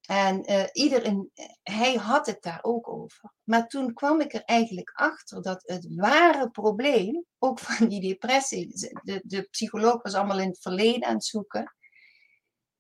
En 0.03 0.51
uh, 0.51 0.64
iedereen, 0.72 1.31
hij 1.62 1.94
had 1.94 2.27
het 2.27 2.42
daar 2.42 2.59
ook 2.62 2.88
over. 2.88 3.33
Maar 3.42 3.68
toen 3.68 3.92
kwam 3.92 4.20
ik 4.20 4.35
er 4.35 4.44
eigenlijk 4.44 4.90
achter 4.94 5.42
dat 5.42 5.62
het 5.66 5.87
ware 5.94 6.51
probleem, 6.51 7.25
ook 7.38 7.59
van 7.68 7.88
die 7.88 8.01
depressie, 8.01 8.68
de, 9.03 9.22
de 9.25 9.42
psycholoog 9.42 10.03
was 10.03 10.14
allemaal 10.14 10.40
in 10.40 10.48
het 10.48 10.61
verleden 10.61 11.09
aan 11.09 11.14
het 11.14 11.25
zoeken. 11.25 11.77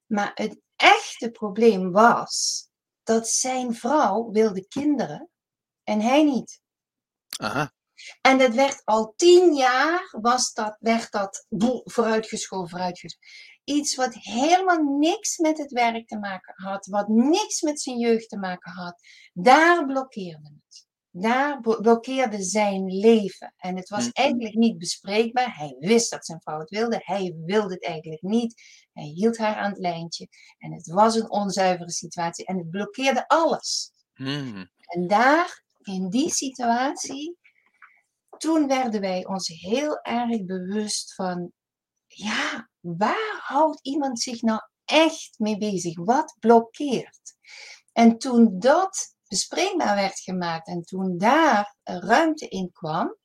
Maar 0.06 0.30
het 0.34 0.60
echte 0.76 1.30
probleem 1.30 1.92
was 1.92 2.70
dat 3.02 3.28
zijn 3.28 3.74
vrouw 3.74 4.30
wilde 4.30 4.66
kinderen 4.68 5.30
en 5.84 6.00
hij 6.00 6.24
niet. 6.24 6.60
Aha. 7.40 7.72
En 8.20 8.38
dat 8.38 8.54
werd 8.54 8.82
al 8.84 9.12
tien 9.16 9.54
jaar, 9.54 10.08
was 10.20 10.52
dat, 10.52 10.76
werd 10.80 11.10
dat 11.10 11.46
vooruitgeschoven, 11.84 12.68
vooruitgeschoven. 12.68 13.30
Iets 13.64 13.94
wat 13.94 14.14
helemaal 14.14 14.82
niks 14.82 15.38
met 15.38 15.58
het 15.58 15.72
werk 15.72 16.08
te 16.08 16.18
maken 16.18 16.54
had, 16.56 16.86
wat 16.86 17.08
niks 17.08 17.60
met 17.60 17.80
zijn 17.80 17.98
jeugd 17.98 18.28
te 18.28 18.38
maken 18.38 18.72
had, 18.72 19.00
daar 19.32 19.86
blokkeerde 19.86 20.52
het. 20.64 20.86
Daar 21.14 21.60
blokkeerde 21.60 22.42
zijn 22.42 22.84
leven. 22.84 23.54
En 23.56 23.76
het 23.76 23.88
was 23.88 24.04
hm. 24.04 24.10
eigenlijk 24.12 24.54
niet 24.54 24.78
bespreekbaar. 24.78 25.56
Hij 25.56 25.76
wist 25.78 26.10
dat 26.10 26.26
zijn 26.26 26.40
vrouw 26.40 26.58
het 26.58 26.70
wilde. 26.70 27.00
Hij 27.04 27.34
wilde 27.44 27.74
het 27.74 27.84
eigenlijk 27.84 28.22
niet. 28.22 28.62
Hij 28.92 29.04
hield 29.04 29.38
haar 29.38 29.56
aan 29.56 29.70
het 29.70 29.78
lijntje. 29.78 30.28
En 30.58 30.72
het 30.72 30.86
was 30.86 31.14
een 31.14 31.30
onzuivere 31.30 31.90
situatie. 31.90 32.44
En 32.44 32.58
het 32.58 32.70
blokkeerde 32.70 33.28
alles. 33.28 33.92
Mm. 34.14 34.70
En 34.84 35.06
daar, 35.06 35.62
in 35.82 36.08
die 36.08 36.30
situatie, 36.30 37.38
toen 38.38 38.66
werden 38.68 39.00
wij 39.00 39.26
ons 39.26 39.48
heel 39.48 40.00
erg 40.02 40.44
bewust 40.44 41.14
van, 41.14 41.52
ja, 42.06 42.68
waar 42.80 43.40
houdt 43.42 43.80
iemand 43.82 44.20
zich 44.20 44.42
nou 44.42 44.60
echt 44.84 45.38
mee 45.38 45.58
bezig? 45.58 45.98
Wat 45.98 46.36
blokkeert? 46.40 47.34
En 47.92 48.18
toen 48.18 48.58
dat 48.58 49.11
bespreekbaar 49.32 49.94
werd 49.94 50.18
gemaakt 50.20 50.66
en 50.66 50.82
toen 50.82 51.18
daar 51.18 51.76
ruimte 51.82 52.48
in 52.48 52.72
kwam, 52.72 53.16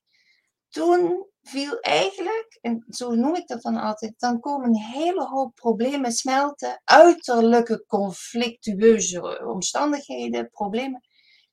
toen 0.69 1.25
viel 1.41 1.79
eigenlijk, 1.79 2.57
en 2.61 2.85
zo 2.89 3.11
noem 3.11 3.35
ik 3.35 3.47
dat 3.47 3.61
dan 3.61 3.77
altijd, 3.77 4.13
dan 4.17 4.39
komen 4.39 4.67
een 4.67 4.81
hele 4.81 5.25
hoop 5.25 5.55
problemen 5.55 6.11
smelten, 6.11 6.81
uiterlijke 6.83 7.85
conflictueuze 7.85 9.45
omstandigheden, 9.45 10.49
problemen, 10.49 11.01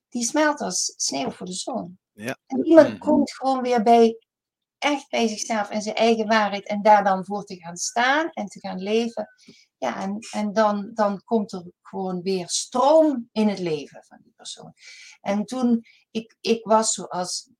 die 0.08 0.24
smelten 0.24 0.66
als 0.66 0.94
sneeuw 0.96 1.30
voor 1.30 1.46
de 1.46 1.52
zon. 1.52 1.98
Ja. 2.12 2.38
En 2.46 2.64
iemand 2.64 2.88
mm. 2.88 2.98
komt 2.98 3.32
gewoon 3.32 3.62
weer 3.62 3.82
bij, 3.82 4.18
echt 4.78 5.08
bij 5.10 5.28
zichzelf 5.28 5.70
en 5.70 5.82
zijn 5.82 5.96
eigen 5.96 6.26
waarheid 6.26 6.66
en 6.66 6.82
daar 6.82 7.04
dan 7.04 7.24
voor 7.24 7.44
te 7.44 7.56
gaan 7.56 7.76
staan 7.76 8.30
en 8.30 8.46
te 8.46 8.60
gaan 8.60 8.78
leven. 8.78 9.28
Ja, 9.78 10.00
en, 10.00 10.18
en 10.30 10.52
dan, 10.52 10.90
dan 10.94 11.22
komt 11.24 11.52
er 11.52 11.64
gewoon 11.82 12.22
weer 12.22 12.48
stroom 12.48 13.28
in 13.32 13.48
het 13.48 13.58
leven 13.58 14.04
van 14.04 14.18
die 14.22 14.32
persoon. 14.36 14.72
En 15.20 15.44
toen, 15.44 15.84
ik, 16.10 16.36
ik 16.40 16.64
was 16.64 16.92
zoals 16.92 17.50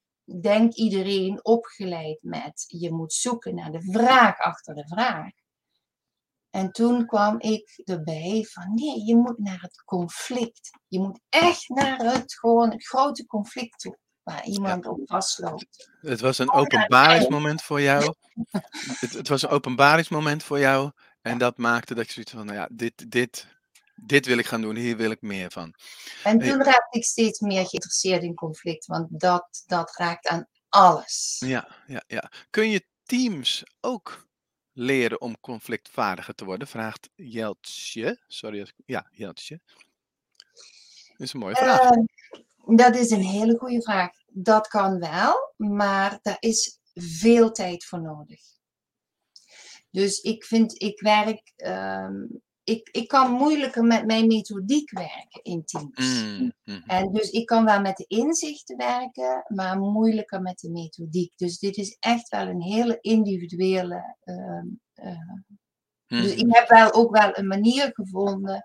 denk 0.40 0.74
iedereen 0.74 1.44
opgeleid 1.44 2.18
met 2.22 2.64
je 2.66 2.92
moet 2.92 3.12
zoeken 3.12 3.55
naar 3.55 3.70
de 3.72 3.83
vraag 3.92 4.38
achter 4.38 4.74
de 4.74 4.87
vraag. 4.88 5.31
En 6.50 6.70
toen 6.70 7.07
kwam 7.07 7.40
ik 7.40 7.83
erbij 7.85 8.46
van 8.50 8.74
nee, 8.74 9.05
je 9.05 9.16
moet 9.16 9.38
naar 9.38 9.61
het 9.61 9.83
conflict. 9.85 10.70
Je 10.88 11.00
moet 11.00 11.20
echt 11.29 11.68
naar 11.68 11.98
het 11.98 12.35
gewoon 12.35 12.70
het 12.70 12.87
grote 12.87 13.27
conflict 13.27 13.79
toe. 13.79 13.98
Waar 14.22 14.44
iemand 14.44 14.87
op 14.87 15.00
vastloopt. 15.05 15.90
Het 16.00 16.20
was 16.20 16.38
een 16.38 16.53
openbaringsmoment 16.53 17.62
voor 17.62 17.81
jou. 17.81 18.14
Het, 19.00 19.12
het, 19.12 19.29
was 19.29 19.42
een 19.42 19.48
openbaringsmoment 19.48 20.42
voor 20.42 20.59
jou. 20.59 20.90
En 21.24 21.38
dat 21.38 21.58
maakte 21.58 21.94
dat 21.94 22.06
je 22.06 22.12
zoiets 22.12 22.32
van, 22.32 22.46
nou 22.46 22.58
ja, 22.58 22.68
dit, 22.72 23.10
dit, 23.10 23.46
dit 23.94 24.26
wil 24.26 24.38
ik 24.38 24.46
gaan 24.46 24.60
doen, 24.60 24.76
hier 24.76 24.96
wil 24.96 25.10
ik 25.10 25.22
meer 25.22 25.50
van. 25.50 25.74
En 26.24 26.38
toen 26.38 26.62
raakte 26.62 26.98
ik 26.98 27.04
steeds 27.04 27.40
meer 27.40 27.66
geïnteresseerd 27.66 28.22
in 28.22 28.34
conflict, 28.34 28.87
want 28.87 29.20
dat, 29.20 29.62
dat 29.66 29.96
raakt 29.96 30.26
aan 30.26 30.48
alles. 30.68 31.42
Ja, 31.46 31.68
ja, 31.87 32.04
ja. 32.06 32.30
Kun 32.50 32.70
je 32.70 32.87
teams 33.02 33.62
ook 33.80 34.28
leren 34.72 35.20
om 35.20 35.40
conflictvaardiger 35.40 36.34
te 36.34 36.44
worden? 36.44 36.68
Vraagt 36.68 37.10
Jeltje. 37.14 38.22
Sorry, 38.26 38.72
ja, 38.87 39.08
Jeltje. 39.10 39.60
Dat 41.08 41.26
is 41.26 41.32
een 41.32 41.40
mooie 41.40 41.56
vraag. 41.56 41.90
Uh, 41.90 42.76
dat 42.76 42.96
is 42.96 43.10
een 43.10 43.24
hele 43.24 43.58
goede 43.58 43.82
vraag. 43.82 44.10
Dat 44.26 44.68
kan 44.68 44.98
wel, 44.98 45.54
maar 45.56 46.18
daar 46.22 46.37
is 46.40 46.78
veel 46.94 47.52
tijd 47.52 47.84
voor 47.84 48.00
nodig. 48.00 48.54
Dus 49.94 50.20
ik 50.20 50.44
vind, 50.44 50.83
ik 50.83 51.00
werk 51.00 51.52
um, 51.57 52.42
ik, 52.64 52.88
ik 52.92 53.09
kan 53.09 53.30
moeilijker 53.30 53.85
met 53.85 54.07
mijn 54.07 54.26
methodiek 54.26 54.90
werken 54.90 55.42
in 55.42 55.64
teams. 55.64 56.22
Mm, 56.22 56.52
mm. 56.64 56.83
En 56.87 57.12
dus 57.12 57.30
ik 57.30 57.46
kan 57.46 57.64
wel 57.64 57.80
met 57.80 57.96
de 57.96 58.04
inzichten 58.07 58.76
werken, 58.76 59.44
maar 59.48 59.78
moeilijker 59.78 60.40
met 60.40 60.59
de 60.59 60.70
methodiek. 60.70 61.33
Dus 61.37 61.59
dit 61.59 61.76
is 61.76 61.96
echt 62.00 62.28
wel 62.28 62.46
een 62.46 62.62
hele 62.62 62.98
individuele. 63.00 64.16
Uh, 64.24 64.62
mm. 64.62 66.22
Dus 66.22 66.35
ik 66.35 66.46
heb 66.48 66.68
wel 66.68 66.92
ook 66.92 67.16
wel 67.16 67.38
een 67.38 67.46
manier 67.46 67.90
gevonden 67.92 68.64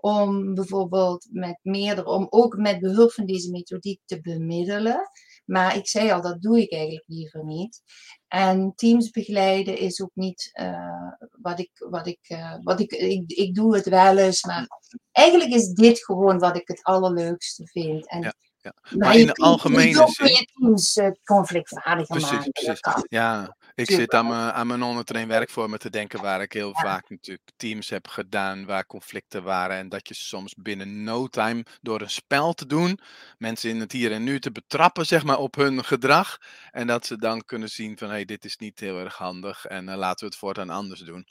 om 0.00 0.54
bijvoorbeeld 0.54 1.26
met 1.30 1.58
meerdere, 1.62 2.08
om 2.08 2.26
ook 2.30 2.56
met 2.56 2.80
behulp 2.80 3.12
van 3.12 3.26
deze 3.26 3.50
methodiek 3.50 4.00
te 4.04 4.20
bemiddelen. 4.20 5.10
Maar 5.44 5.76
ik 5.76 5.88
zei 5.88 6.10
al, 6.10 6.20
dat 6.20 6.42
doe 6.42 6.60
ik 6.60 6.72
eigenlijk 6.72 7.04
liever 7.06 7.44
niet. 7.44 7.82
En 8.28 8.72
teams 8.74 9.10
begeleiden 9.10 9.78
is 9.78 10.00
ook 10.00 10.14
niet 10.14 10.50
uh, 10.60 11.12
wat 11.40 11.58
ik, 11.58 11.70
wat 11.90 12.06
ik, 12.06 12.18
uh, 12.28 12.56
wat 12.62 12.80
ik, 12.80 12.92
ik, 12.92 13.30
ik 13.30 13.54
doe 13.54 13.74
het 13.74 13.88
wel 13.88 14.18
eens, 14.18 14.44
maar 14.44 14.66
eigenlijk 15.12 15.50
is 15.50 15.68
dit 15.68 16.04
gewoon 16.04 16.38
wat 16.38 16.56
ik 16.56 16.68
het 16.68 16.82
allerleukste 16.82 17.66
vind. 17.66 18.08
En 18.08 18.22
ja. 18.22 18.34
Ja. 18.62 18.74
Maar, 18.96 19.16
in 19.16 19.26
de 19.26 19.34
algemene 19.34 20.08
zin. 20.08 20.26
je 20.26 20.46
teams 20.52 20.96
uh, 20.96 21.10
conflictvaardiger 21.24 22.16
precies, 22.16 22.30
maken. 22.30 22.50
Precies. 22.50 22.80
Ja, 23.08 23.56
ik 23.74 23.90
zit 23.90 24.14
aan 24.14 24.26
mijn, 24.26 24.52
aan 24.52 24.66
mijn 24.66 24.82
ondertrain 24.82 25.28
werkvormen 25.28 25.78
te 25.78 25.90
denken 25.90 26.22
waar 26.22 26.42
ik 26.42 26.52
heel 26.52 26.74
vaak 26.74 27.10
natuurlijk 27.10 27.50
teams 27.56 27.88
heb 27.90 28.08
gedaan 28.08 28.66
waar 28.66 28.86
conflicten 28.86 29.42
waren. 29.42 29.76
En 29.76 29.88
dat 29.88 30.08
je 30.08 30.14
soms 30.14 30.54
binnen 30.54 31.02
no 31.02 31.26
time 31.26 31.64
door 31.80 32.00
een 32.00 32.10
spel 32.10 32.52
te 32.52 32.66
doen, 32.66 32.98
mensen 33.38 33.70
in 33.70 33.80
het 33.80 33.92
hier 33.92 34.12
en 34.12 34.22
nu 34.22 34.40
te 34.40 34.52
betrappen 34.52 35.06
zeg 35.06 35.24
maar 35.24 35.38
op 35.38 35.54
hun 35.54 35.84
gedrag. 35.84 36.38
En 36.70 36.86
dat 36.86 37.06
ze 37.06 37.16
dan 37.16 37.44
kunnen 37.44 37.68
zien 37.68 37.98
van 37.98 38.08
hé, 38.08 38.14
hey, 38.14 38.24
dit 38.24 38.44
is 38.44 38.56
niet 38.56 38.80
heel 38.80 38.98
erg 38.98 39.16
handig 39.16 39.66
en 39.66 39.88
uh, 39.88 39.96
laten 39.96 40.20
we 40.20 40.26
het 40.26 40.36
voortaan 40.36 40.70
anders 40.70 41.00
doen. 41.00 41.26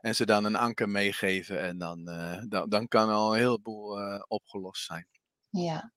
En 0.00 0.14
ze 0.14 0.26
dan 0.26 0.44
een 0.44 0.56
anker 0.56 0.88
meegeven 0.88 1.60
en 1.60 1.78
dan, 1.78 2.08
uh, 2.08 2.42
dan, 2.48 2.68
dan 2.68 2.88
kan 2.88 3.08
al 3.08 3.32
een 3.32 3.40
heleboel 3.40 3.98
opgelost 4.28 4.84
zijn. 4.84 5.06
Ja, 5.50 5.92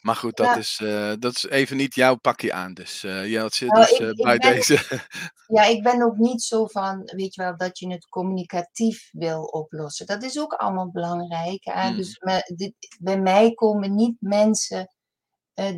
maar 0.00 0.16
goed, 0.16 0.36
dat, 0.36 0.46
Ja. 0.46 0.56
is, 0.56 0.78
eh, 0.82 1.12
dat 1.18 1.34
is 1.36 1.46
even 1.46 1.76
niet 1.76 1.94
jouw 1.94 2.16
pakje 2.16 2.52
aan. 2.52 2.74
Dus 2.74 3.04
uh, 3.04 3.30
Jeltje, 3.30 3.66
Nou, 3.66 3.80
dus 3.80 3.90
ik- 3.90 3.98
eh, 4.18 4.24
bij 4.24 4.36
ben- 4.38 4.52
deze. 4.54 4.78
Ja, 5.46 5.64
ik 5.64 5.82
ben 5.82 6.02
ook 6.02 6.16
niet 6.16 6.42
zo 6.42 6.66
van, 6.66 7.02
weet 7.14 7.34
je 7.34 7.42
wel, 7.42 7.56
dat 7.56 7.78
je 7.78 7.90
het 7.92 8.08
communicatief 8.08 9.08
wil 9.12 9.42
oplossen. 9.42 10.06
Dat 10.06 10.22
is 10.22 10.38
ook 10.40 10.52
allemaal 10.52 10.90
belangrijk. 10.90 11.64
Hè? 11.64 11.90
Mm. 11.90 11.96
Dus 11.96 12.18
me- 12.18 12.52
dit, 12.56 12.74
bij 13.00 13.20
mij 13.20 13.52
komen 13.54 13.94
niet 13.94 14.16
mensen 14.20 14.94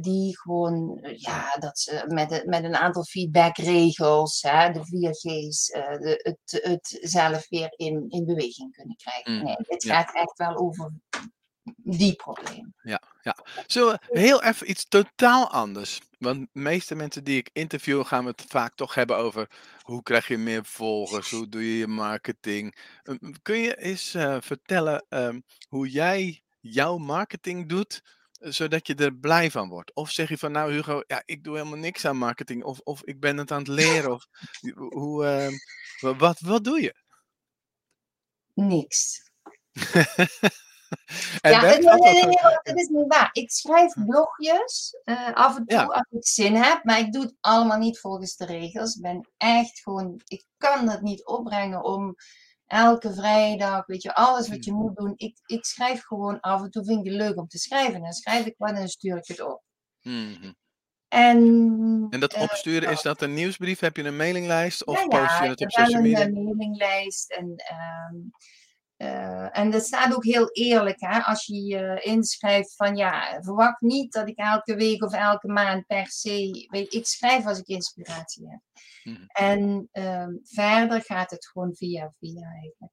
die 0.00 0.38
gewoon, 0.40 0.98
ja, 1.16 1.57
dat 1.59 1.78
ze 1.78 2.05
met, 2.07 2.33
een- 2.33 2.48
met 2.48 2.64
een 2.64 2.76
aantal 2.76 3.05
feedbackregels, 3.05 4.42
hè, 4.42 4.70
de 4.72 4.85
4G's, 4.85 5.68
eh, 5.70 5.98
de, 5.98 6.18
het, 6.22 6.62
het 6.64 6.98
zelf 7.00 7.48
weer 7.48 7.72
in, 7.76 8.05
in 8.09 8.24
beweging 8.24 8.72
kunnen 8.72 8.96
krijgen. 8.96 9.33
Mm, 9.33 9.42
Nee, 9.44 9.57
ja. 9.66 10.02
gaat 10.02 10.14
echt 10.14 10.38
wel 10.38 10.57
over 10.57 10.92
die 11.77 12.14
problemen. 12.14 12.75
Zullen 13.66 14.01
we 14.09 14.18
heel 14.18 14.42
even 14.42 14.70
iets 14.70 14.85
totaal 14.88 15.51
anders? 15.51 16.01
Want 16.18 16.40
de 16.53 16.61
meeste 16.61 16.94
mensen 16.94 17.25
die 17.25 17.37
ik 17.38 17.51
interview 17.53 18.05
gaan 18.05 18.25
we 18.25 18.31
het 18.31 18.44
vaak 18.48 18.75
toch 18.75 18.94
hebben 18.94 19.16
over 19.16 19.51
hoe 19.81 20.03
krijg 20.03 20.29
je 20.29 20.38
meer 20.38 20.64
volgers, 20.64 21.31
hoe 21.31 21.48
doe 21.48 21.68
je 21.70 21.79
je 21.79 21.87
marketing. 21.87 22.77
Ehm, 23.03 23.33
Kun 23.42 23.57
je 23.59 23.77
eens 23.77 24.14
eh, 24.14 24.37
vertellen 24.40 25.07
ehm, 25.09 25.40
hoe 25.68 25.88
jij 25.90 26.42
jouw 26.61 26.96
marketing 26.98 27.68
doet, 27.68 28.03
eh, 28.40 28.51
zodat 28.51 28.87
je 28.87 28.94
er 28.94 29.14
blij 29.14 29.51
van 29.51 29.68
wordt? 29.68 29.94
Of 29.94 30.11
zeg 30.11 30.29
je 30.29 30.38
van 30.38 30.53
nou 30.53 30.72
Hugo, 30.72 31.03
ja, 31.07 31.22
ik 31.25 31.44
doe 31.44 31.57
helemaal 31.57 31.79
niks 31.79 32.05
aan 32.05 32.16
marketing, 32.16 32.64
of, 32.64 32.79
of 32.79 33.05
ik 33.05 33.20
ben 33.20 33.37
het 33.37 33.51
aan 33.51 33.59
het 33.59 33.68
leren, 33.68 34.12
of 34.12 34.27
hoe, 34.75 35.25
ehm, 35.27 35.53
wa- 36.01 36.16
wat, 36.16 36.40
wat 36.40 36.64
doe 36.64 36.81
je? 36.81 36.94
Niks. 38.55 39.31
en 41.40 41.50
ja, 41.50 41.61
nee, 41.61 41.78
nee, 41.78 42.24
nee, 42.24 42.37
dat 42.62 42.76
is 42.78 42.88
niet 42.88 43.07
waar. 43.07 43.28
Ik 43.33 43.50
schrijf 43.50 43.92
blogjes 44.07 44.96
eh, 45.05 45.33
af 45.35 45.57
en 45.57 45.66
toe 45.66 45.78
Ja. 45.78 45.85
als 45.85 46.07
ik 46.11 46.26
zin 46.26 46.55
heb, 46.55 46.85
maar 46.85 46.98
ik 46.98 47.12
doe 47.12 47.22
het 47.22 47.35
allemaal 47.40 47.78
niet 47.78 47.98
volgens 47.98 48.37
de 48.37 48.46
regels. 48.46 48.94
Ik 48.96 49.02
ben 49.02 49.28
echt 49.37 49.81
gewoon, 49.81 50.20
ik 50.24 50.44
kan 50.57 50.87
dat 50.87 51.00
niet 51.02 51.26
opbrengen 51.26 51.85
om 51.85 52.14
elke 52.66 53.14
vrijdag, 53.14 53.87
weet 53.87 54.02
je, 54.02 54.14
alles 54.14 54.48
wat 54.48 54.64
je 54.64 54.72
moet 54.72 54.96
doen. 54.96 55.12
Ik, 55.16 55.38
ik 55.46 55.64
schrijf 55.64 56.02
gewoon 56.05 56.40
af 56.40 56.62
en 56.62 56.70
toe, 56.70 56.85
vind 56.85 57.07
ik 57.07 57.12
het 57.12 57.20
leuk 57.22 57.37
om 57.38 57.48
te 57.48 57.59
schrijven. 57.59 58.02
Dan 58.02 58.12
schrijf 58.12 58.46
ik 58.46 58.55
wat 58.59 58.68
en 58.70 58.74
dan 58.74 58.88
stuur 58.88 59.16
ik 59.16 59.26
het 59.26 59.40
op. 59.40 59.62
Mhm. 60.02 60.52
En, 61.09 62.07
En 62.11 62.20
dat 62.20 62.33
eh, 62.33 62.42
opsturen, 62.42 62.90
is 62.90 63.02
dat 63.02 63.22
een 63.22 63.35
nieuwsbrief? 63.35 63.81
Heb 63.81 63.96
je 63.96 64.05
een 64.05 64.16
mailinglijst? 64.16 64.85
Of 64.85 65.00
ja, 65.00 65.07
post 65.07 65.38
je 65.38 65.44
het 65.48 65.61
ik 65.61 65.66
op 65.68 65.76
heb 65.76 65.87
social 65.87 66.02
een 66.05 66.11
media? 66.11 66.26
eh, 66.26 66.33
mailinglijst 66.33 67.31
en, 67.33 67.55
ehm, 67.57 68.16
eh, 69.03 69.59
en 69.59 69.71
dat 69.71 69.85
staat 69.85 70.15
ook 70.15 70.25
heel 70.25 70.51
eerlijk, 70.51 71.01
hè? 71.01 71.21
als 71.21 71.47
je 71.47 71.62
je 71.62 72.01
inschrijft 72.03 72.77
van 72.77 72.97
ja, 72.97 73.43
verwacht 73.43 73.81
niet 73.81 74.12
dat 74.12 74.29
ik 74.29 74.37
elke 74.37 74.75
week 74.75 75.05
of 75.05 75.12
elke 75.12 75.49
maand 75.49 75.87
per 75.87 76.07
se, 76.07 76.67
weet, 76.71 76.93
ik 76.93 77.07
schrijf 77.07 77.47
als 77.47 77.59
ik 77.59 77.67
inspiratie 77.67 78.49
heb. 78.49 78.61
Mhm. 79.05 79.25
En 79.27 79.88
ehm, 79.93 80.33
verder 80.43 81.03
gaat 81.03 81.31
het 81.31 81.47
gewoon 81.47 81.75
via 81.75 82.15
via 82.19 82.51
eigenlijk, 82.51 82.93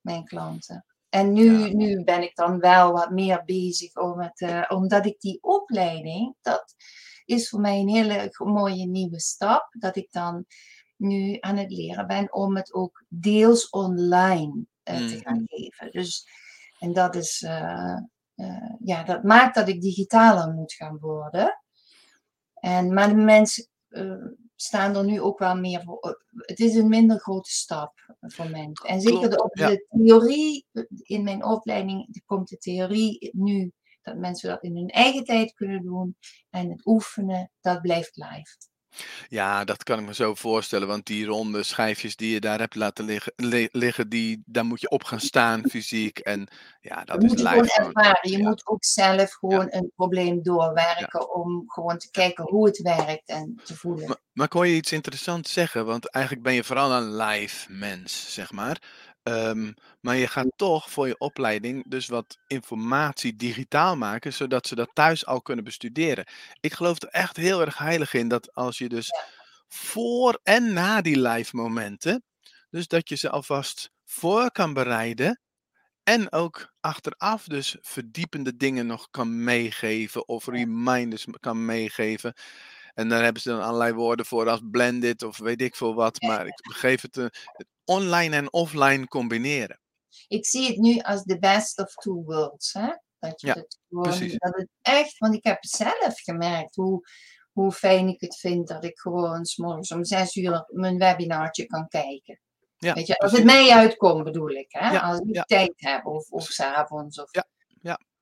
mijn 0.00 0.24
klanten. 0.24 0.84
En 1.08 1.32
nu, 1.32 1.58
Ja. 1.58 1.74
nu 1.74 2.04
ben 2.04 2.22
ik 2.22 2.34
dan 2.34 2.58
wel 2.58 2.92
wat 2.92 3.10
meer 3.10 3.42
bezig 3.44 3.96
om 3.96 4.20
het, 4.20 4.40
eh, 4.40 4.64
omdat 4.68 5.06
ik 5.06 5.20
die 5.20 5.42
opleiding, 5.42 6.36
dat 6.40 6.74
is 7.24 7.48
voor 7.48 7.60
mij 7.60 7.78
een 7.78 7.88
hele 7.88 8.34
mooie 8.44 8.86
nieuwe 8.86 9.20
stap, 9.20 9.66
dat 9.78 9.96
ik 9.96 10.12
dan 10.12 10.44
nu 10.96 11.36
aan 11.40 11.56
het 11.56 11.70
leren 11.70 12.06
ben 12.06 12.32
om 12.32 12.56
het 12.56 12.74
ook 12.74 13.04
deels 13.08 13.68
online 13.68 14.68
eh, 14.92 15.06
te 15.06 15.18
gaan 15.18 15.42
geven. 15.46 15.90
Dus, 15.90 16.26
en 16.78 16.92
dat 16.92 17.14
is, 17.14 17.42
eh, 17.42 17.98
eh, 18.34 18.74
ja, 18.84 19.02
dat 19.02 19.22
maakt 19.22 19.54
dat 19.54 19.68
ik 19.68 19.80
digitaler 19.80 20.52
moet 20.52 20.72
gaan 20.72 20.98
worden. 20.98 21.62
En, 22.54 22.94
maar 22.94 23.08
de 23.08 23.14
mensen 23.14 23.68
staan 24.54 24.96
er 24.96 25.04
nu 25.04 25.20
ook 25.20 25.38
wel 25.38 25.56
meer 25.56 25.82
voor. 25.82 26.24
Het 26.30 26.58
is 26.58 26.74
een 26.74 26.88
minder 26.88 27.20
grote 27.20 27.50
stap 27.50 28.16
voor 28.20 28.50
mensen. 28.50 28.88
En 28.88 29.00
zeker 29.00 29.30
de, 29.30 29.42
op 29.42 29.56
ja. 29.56 29.68
de 29.68 29.86
theorie, 29.88 30.66
in 31.02 31.22
mijn 31.22 31.44
opleiding 31.44 32.22
komt 32.26 32.48
de 32.48 32.58
theorie 32.58 33.30
nu 33.32 33.72
dat 34.02 34.16
mensen 34.16 34.48
dat 34.48 34.62
in 34.62 34.76
hun 34.76 34.88
eigen 34.88 35.24
tijd 35.24 35.52
kunnen 35.52 35.82
doen. 35.82 36.16
En 36.50 36.70
het 36.70 36.86
oefenen, 36.86 37.50
dat 37.60 37.80
blijft 37.80 38.16
live. 38.16 38.56
Ja, 39.28 39.64
dat 39.64 39.82
kan 39.82 39.98
ik 39.98 40.06
me 40.06 40.14
zo 40.14 40.34
voorstellen. 40.34 40.88
Want 40.88 41.06
die 41.06 41.26
ronde 41.26 41.62
schijfjes 41.62 42.16
die 42.16 42.32
je 42.32 42.40
daar 42.40 42.58
hebt 42.58 42.74
laten 42.74 43.04
liggen, 43.04 43.32
li- 43.36 43.68
liggen 43.72 44.08
die, 44.08 44.42
daar 44.46 44.64
moet 44.64 44.80
je 44.80 44.90
op 44.90 45.04
gaan 45.04 45.20
staan 45.20 45.62
fysiek. 45.70 46.18
En 46.18 46.48
ja, 46.80 46.94
Dat 46.96 47.06
dat 47.06 47.22
is 47.22 47.28
moet 47.30 47.38
je 47.40 47.46
gewoon 47.46 47.62
live. 47.62 47.74
ervaren. 47.82 48.30
Je 48.30 48.38
Ja. 48.38 48.48
moet 48.48 48.66
ook 48.66 48.84
zelf 48.84 49.32
gewoon 49.32 49.66
een 49.70 49.92
probleem 49.96 50.42
doorwerken 50.42 51.34
om 51.34 51.64
gewoon 51.66 51.98
te 51.98 52.10
kijken 52.10 52.44
hoe 52.44 52.66
het 52.66 52.82
werkt 52.82 53.28
en 53.28 53.60
te 53.64 53.76
voelen. 53.76 54.06
Maar, 54.06 54.16
maar 54.32 54.48
hoor 54.50 54.66
je 54.66 54.74
iets 54.74 54.92
interessants 54.92 55.52
zeggen, 55.52 55.86
want 55.86 56.08
eigenlijk 56.10 56.44
ben 56.44 56.54
je 56.54 56.64
vooral 56.64 56.92
een 56.92 57.16
live 57.16 57.72
mens, 57.72 58.34
zeg 58.34 58.52
maar. 58.52 58.80
Ehm, 59.22 59.72
maar 60.00 60.16
je 60.16 60.26
gaat 60.26 60.52
toch 60.56 60.90
voor 60.90 61.06
je 61.06 61.18
opleiding 61.18 61.84
dus 61.88 62.06
wat 62.06 62.38
informatie 62.46 63.36
digitaal 63.36 63.96
maken, 63.96 64.32
zodat 64.32 64.66
ze 64.66 64.74
dat 64.74 64.90
thuis 64.92 65.26
al 65.26 65.42
kunnen 65.42 65.64
bestuderen. 65.64 66.26
Ik 66.60 66.72
geloof 66.72 67.02
er 67.02 67.08
echt 67.08 67.36
heel 67.36 67.60
erg 67.60 67.78
heilig 67.78 68.14
in 68.14 68.28
dat 68.28 68.54
als 68.54 68.78
je 68.78 68.88
dus 68.88 69.10
voor 69.68 70.40
en 70.42 70.72
na 70.72 71.00
die 71.00 71.20
live 71.20 71.56
momenten, 71.56 72.22
dus 72.70 72.86
dat 72.88 73.08
je 73.08 73.16
ze 73.16 73.30
alvast 73.30 73.90
voor 74.04 74.50
kan 74.52 74.72
bereiden 74.72 75.40
en 76.02 76.32
ook 76.32 76.72
achteraf 76.80 77.44
dus 77.44 77.76
verdiepende 77.80 78.56
dingen 78.56 78.86
nog 78.86 79.10
kan 79.10 79.44
meegeven 79.44 80.28
of 80.28 80.46
reminders 80.46 81.26
kan 81.40 81.64
meegeven. 81.64 82.34
En 82.94 83.08
daar 83.08 83.22
hebben 83.22 83.42
ze 83.42 83.48
dan 83.48 83.62
allerlei 83.62 83.92
woorden 83.92 84.26
voor 84.26 84.48
als 84.48 84.60
blended 84.70 85.22
of 85.22 85.38
weet 85.38 85.60
ik 85.60 85.76
veel 85.76 85.94
wat. 85.94 86.20
Maar 86.22 86.46
ik 86.46 86.54
geef 86.62 87.02
het, 87.02 87.16
een- 87.16 87.32
het 87.52 87.66
online 87.84 88.36
en 88.36 88.52
offline 88.52 89.06
combineren. 89.06 89.80
Ik 90.28 90.46
zie 90.46 90.66
het 90.66 90.76
nu 90.76 90.98
als 90.98 91.22
the 91.22 91.38
best 91.38 91.78
of 91.78 91.94
two 91.94 92.22
worlds. 92.24 92.72
Hè? 92.72 92.88
Dat 93.18 93.40
je 93.40 93.46
Ja, 93.46 93.54
het 93.54 93.78
gewoon, 93.88 94.02
precies. 94.02 94.38
dat 94.38 94.54
het 94.56 94.68
echt, 94.82 95.18
want 95.18 95.34
ik 95.34 95.44
heb 95.44 95.58
zelf 95.64 96.20
gemerkt 96.22 96.74
hoe, 96.76 97.00
hoe 97.52 97.72
fijn 97.72 98.08
ik 98.08 98.20
het 98.20 98.36
vind 98.36 98.68
dat 98.68 98.84
ik 98.84 98.98
gewoon 98.98 99.44
's 99.44 99.56
morgens 99.56 99.92
om 99.92 100.04
zes 100.04 100.36
uur 100.36 100.64
mijn 100.68 100.98
webinartje 100.98 101.66
kan 101.66 101.88
kijken. 101.88 102.40
Ja, 102.78 102.94
Weet 102.94 103.06
je, 103.06 103.18
als 103.18 103.32
het 103.32 103.44
mij 103.44 103.70
uitkomt 103.70 104.24
bedoel 104.24 104.50
ik, 104.50 104.66
hè? 104.68 104.90
Ja, 104.92 105.00
als 105.00 105.18
ik 105.20 105.44
tijd 105.46 105.72
heb 105.76 106.06
of, 106.06 106.30
of 106.30 106.44
s'avonds. 106.44 107.20
Of, 107.22 107.28
Ja, 107.34 107.44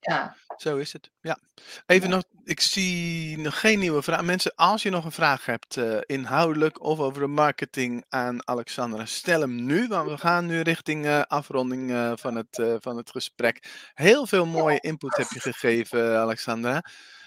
ja. 0.00 0.37
Zo 0.56 0.76
is 0.76 0.92
het. 0.92 1.11
Ja. 1.20 1.38
Even 1.87 2.08
Ja. 2.08 2.14
nog, 2.14 2.24
ik 2.44 2.61
zie 2.61 3.38
nog 3.38 3.61
geen 3.61 3.78
nieuwe 3.78 4.02
vraag. 4.02 4.22
Mensen, 4.22 4.54
als 4.54 4.82
je 4.82 4.90
nog 4.90 5.04
een 5.04 5.12
vraag 5.12 5.46
hebt, 5.46 5.76
eh, 5.76 5.98
inhoudelijk 6.06 6.82
of 6.82 6.98
over 6.98 7.20
de 7.20 7.26
marketing 7.26 8.04
aan 8.08 8.48
Alexandra, 8.48 9.06
stel 9.06 9.40
hem 9.40 9.64
nu. 9.64 9.87
Want 9.88 10.11
we 10.11 10.18
gaan 10.18 10.46
nu 10.46 10.61
richting 10.61 11.06
eh, 11.06 11.20
afronding 11.22 11.90
eh, 11.90 12.12
van, 12.14 12.37
het, 12.37 12.62
van 12.80 12.96
het 12.96 13.11
gesprek. 13.11 13.90
Heel 13.94 14.26
veel 14.26 14.46
mooie 14.46 14.80
input 14.80 15.16
heb 15.16 15.28
je 15.30 15.40
gegeven, 15.40 16.18
Alexandra. 16.18 16.82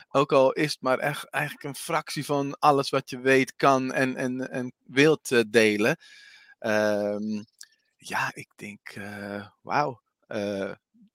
Ook 0.09 0.31
al 0.31 0.51
is 0.51 0.71
het 0.71 0.81
maar 0.81 0.99
echt 0.99 1.29
eigenlijk 1.29 1.65
een 1.65 1.75
fractie 1.75 2.25
van 2.25 2.59
alles 2.59 2.89
wat 2.89 3.09
je 3.09 3.19
weet, 3.19 3.55
kan 3.55 3.93
en, 3.93 4.15
en, 4.15 4.51
en 4.51 4.73
wilt 4.85 5.51
delen. 5.51 5.97
Ehm, 6.59 7.43
ja, 7.97 8.31
ik 8.33 8.47
denk, 8.55 8.93
wauw. 9.61 10.01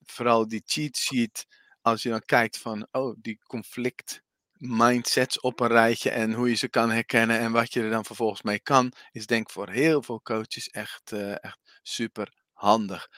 Eh, 0.07 0.13
vooral 0.15 0.47
die 0.47 0.61
cheat 0.65 0.97
sheet, 0.97 1.45
als 1.81 2.03
je 2.03 2.09
dan 2.09 2.25
kijkt 2.25 2.57
van, 2.57 2.87
oh, 2.91 3.15
die 3.21 3.39
conflict 3.47 4.21
mindsets 4.57 5.39
op 5.39 5.59
een 5.59 5.67
rijtje 5.67 6.09
en 6.09 6.33
hoe 6.33 6.49
je 6.49 6.55
ze 6.55 6.67
kan 6.67 6.91
herkennen 6.91 7.39
en 7.39 7.51
wat 7.51 7.73
je 7.73 7.81
er 7.81 7.89
dan 7.89 8.05
vervolgens 8.05 8.41
mee 8.41 8.59
kan, 8.59 8.91
is 9.11 9.25
denk 9.25 9.47
ik 9.47 9.53
voor 9.53 9.69
heel 9.69 10.03
veel 10.03 10.21
coaches 10.21 10.69
echt, 10.69 11.11
eh, 11.11 11.43
echt 11.43 11.59
super 11.83 12.33
handig. 12.53 13.09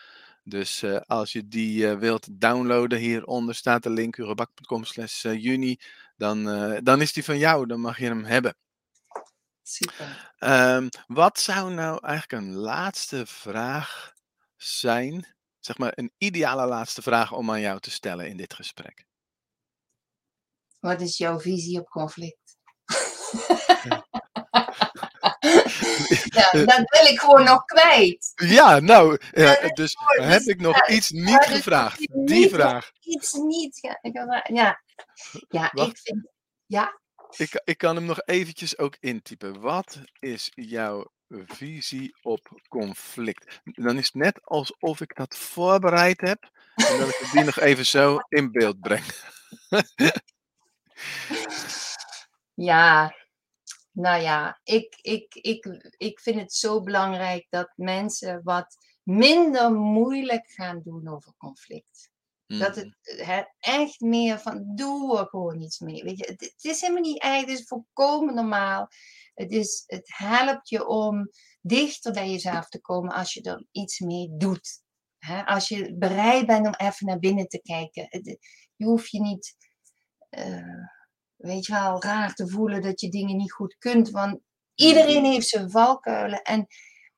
Dus 0.43 0.83
uh, 0.83 0.97
als 0.97 1.31
je 1.31 1.47
die 1.47 1.85
uh, 1.85 1.97
wilt 1.97 2.27
downloaden, 2.31 2.99
hieronder 2.99 3.55
staat 3.55 3.83
de 3.83 3.89
link 3.89 4.17
urebak.com 4.17 4.83
slash 4.83 5.21
juni, 5.21 5.79
dan, 6.17 6.43
dan 6.83 7.01
is 7.01 7.13
die 7.13 7.23
van 7.23 7.37
jou, 7.37 7.65
dan 7.65 7.79
mag 7.79 7.99
je 7.99 8.05
hem 8.05 8.23
hebben. 8.23 8.55
Super. 9.63 10.31
Um, 10.39 10.89
wat 11.07 11.39
zou 11.39 11.73
nou 11.73 11.99
eigenlijk 12.01 12.43
een 12.43 12.53
laatste 12.53 13.25
vraag 13.25 14.13
zijn, 14.55 15.35
zeg 15.69 15.77
maar 15.77 15.91
een 15.95 16.11
ideale 16.17 16.65
laatste 16.65 17.01
vraag 17.01 17.33
om 17.33 17.51
aan 17.51 17.61
jou 17.61 17.79
te 17.79 17.91
stellen 17.91 18.27
in 18.27 18.37
dit 18.37 18.53
gesprek? 18.53 19.05
Wat 20.79 21.01
is 21.01 21.17
jouw 21.17 21.39
visie 21.39 21.79
op 21.79 21.89
conflict? 21.89 22.57
ja, 26.29 26.51
dat 26.71 26.89
wil 26.89 27.05
ik 27.05 27.19
gewoon 27.19 27.43
nog 27.43 27.65
kwijt. 27.65 28.31
Ja, 28.35 28.79
nou, 28.79 29.19
uh, 29.33 29.69
dus 29.73 29.95
heb 30.21 30.41
ik 30.41 30.59
nog 30.59 30.89
iets 30.89 31.09
niet 31.09 31.45
gevraagd? 31.45 32.07
Die 32.25 32.49
vraag. 32.49 32.91
Iets 32.99 33.33
niet. 33.33 33.79
Ja, 33.81 33.99
ja. 34.43 34.81
ja 35.49 35.71
ik 35.71 35.97
vind. 35.97 36.31
Ja. 36.65 36.99
Ik, 37.37 37.61
ik 37.63 37.77
kan 37.77 37.95
hem 37.95 38.05
nog 38.05 38.21
eventjes 38.25 38.77
ook 38.77 38.97
intypen. 38.99 39.61
Wat 39.61 39.99
is 40.19 40.51
jouw 40.53 41.11
visie 41.45 42.15
op 42.21 42.61
conflict? 42.67 43.61
Dan 43.63 43.97
is 43.97 44.05
het 44.05 44.13
net 44.13 44.39
alsof 44.43 45.01
ik 45.01 45.15
dat 45.15 45.37
voorbereid 45.37 46.21
heb 46.21 46.49
en 46.75 46.99
dat 46.99 47.09
ik 47.09 47.29
die 47.31 47.43
nog 47.43 47.59
even 47.59 47.85
zo 47.85 48.17
in 48.29 48.51
beeld 48.51 48.79
breng. 48.79 49.05
ja, 52.53 53.15
nou 53.91 54.21
ja, 54.21 54.59
ik, 54.63 54.97
ik, 55.01 55.35
ik, 55.35 55.91
ik 55.97 56.19
vind 56.19 56.39
het 56.39 56.53
zo 56.53 56.81
belangrijk 56.81 57.47
dat 57.49 57.73
mensen 57.75 58.41
wat 58.43 58.77
minder 59.03 59.71
moeilijk 59.73 60.49
gaan 60.49 60.81
doen 60.83 61.07
over 61.07 61.33
conflict. 61.37 62.09
Dat 62.57 62.75
het, 62.75 62.85
mm. 62.85 63.45
echt 63.59 63.99
meer 63.99 64.39
van, 64.39 64.75
doe 64.75 65.19
er 65.19 65.25
gewoon 65.25 65.61
iets 65.61 65.79
mee. 65.79 66.03
Weet 66.03 66.17
je, 66.17 66.25
het, 66.25 66.41
het, 66.41 66.63
is 66.63 66.81
helemaal 66.81 67.01
niet 67.01 67.21
erg, 67.21 67.39
het 67.39 67.49
is 67.49 67.67
volkomen 67.67 68.35
normaal. 68.35 68.89
Het, 69.39 69.51
is, 69.51 69.83
het 69.85 70.09
helpt 70.17 70.69
je 70.69 70.87
om 70.87 71.29
dichter 71.61 72.11
bij 72.11 72.29
jezelf 72.29 72.67
te 72.69 72.81
komen 72.81 73.13
als 73.13 73.33
je 73.33 73.41
er 73.41 73.65
iets 73.71 73.99
mee 73.99 74.29
doet. 74.37 74.81
als 75.45 75.67
je 75.67 75.95
bereid 75.97 76.45
bent 76.45 76.65
om 76.65 76.73
even 76.77 77.05
naar 77.05 77.19
binnen 77.19 77.47
te 77.47 77.61
kijken. 77.61 78.07
je 78.75 78.85
hoeft 78.85 79.11
je 79.11 79.21
niet... 79.21 79.55
Uh, 80.29 80.85
weet 81.35 81.65
je 81.65 81.73
wel, 81.73 82.03
raar 82.03 82.33
te 82.33 82.47
voelen 82.47 82.81
dat 82.81 83.01
je 83.01 83.09
dingen 83.09 83.37
niet 83.37 83.51
goed 83.51 83.75
kunt. 83.77 84.09
Want 84.09 84.39
iedereen 84.75 85.25
heeft 85.25 85.47
zijn 85.47 85.69
valkuilen. 85.69 86.41
En 86.41 86.67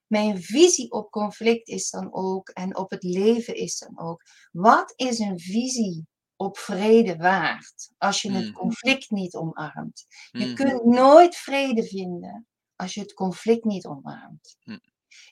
mijn 0.08 0.42
visie 0.42 0.92
op 0.92 1.12
conflict 1.12 1.68
is 1.68 1.90
dan 1.90 2.14
ook, 2.14 2.50
en 2.50 2.78
op 2.78 2.90
het 2.90 3.04
leven 3.04 3.56
is 3.56 3.78
dan 3.78 4.00
ook, 4.00 4.24
wat 4.52 4.94
is 4.96 5.20
een 5.20 5.40
visie 5.40 6.08
op 6.42 6.58
vrede 6.58 7.16
waard 7.18 7.92
als 7.98 8.22
je 8.22 8.32
het 8.32 8.44
hmm. 8.44 8.54
conflict 8.54 9.10
niet 9.10 9.36
omarmt? 9.36 10.06
Je 10.32 10.44
hmm. 10.44 10.56
kunt 10.56 10.86
nooit 10.86 11.36
vrede 11.36 11.84
vinden 11.84 12.48
als 12.76 12.94
je 12.94 13.02
het 13.02 13.14
conflict 13.14 13.64
niet 13.64 13.86
omarmt. 13.86 14.58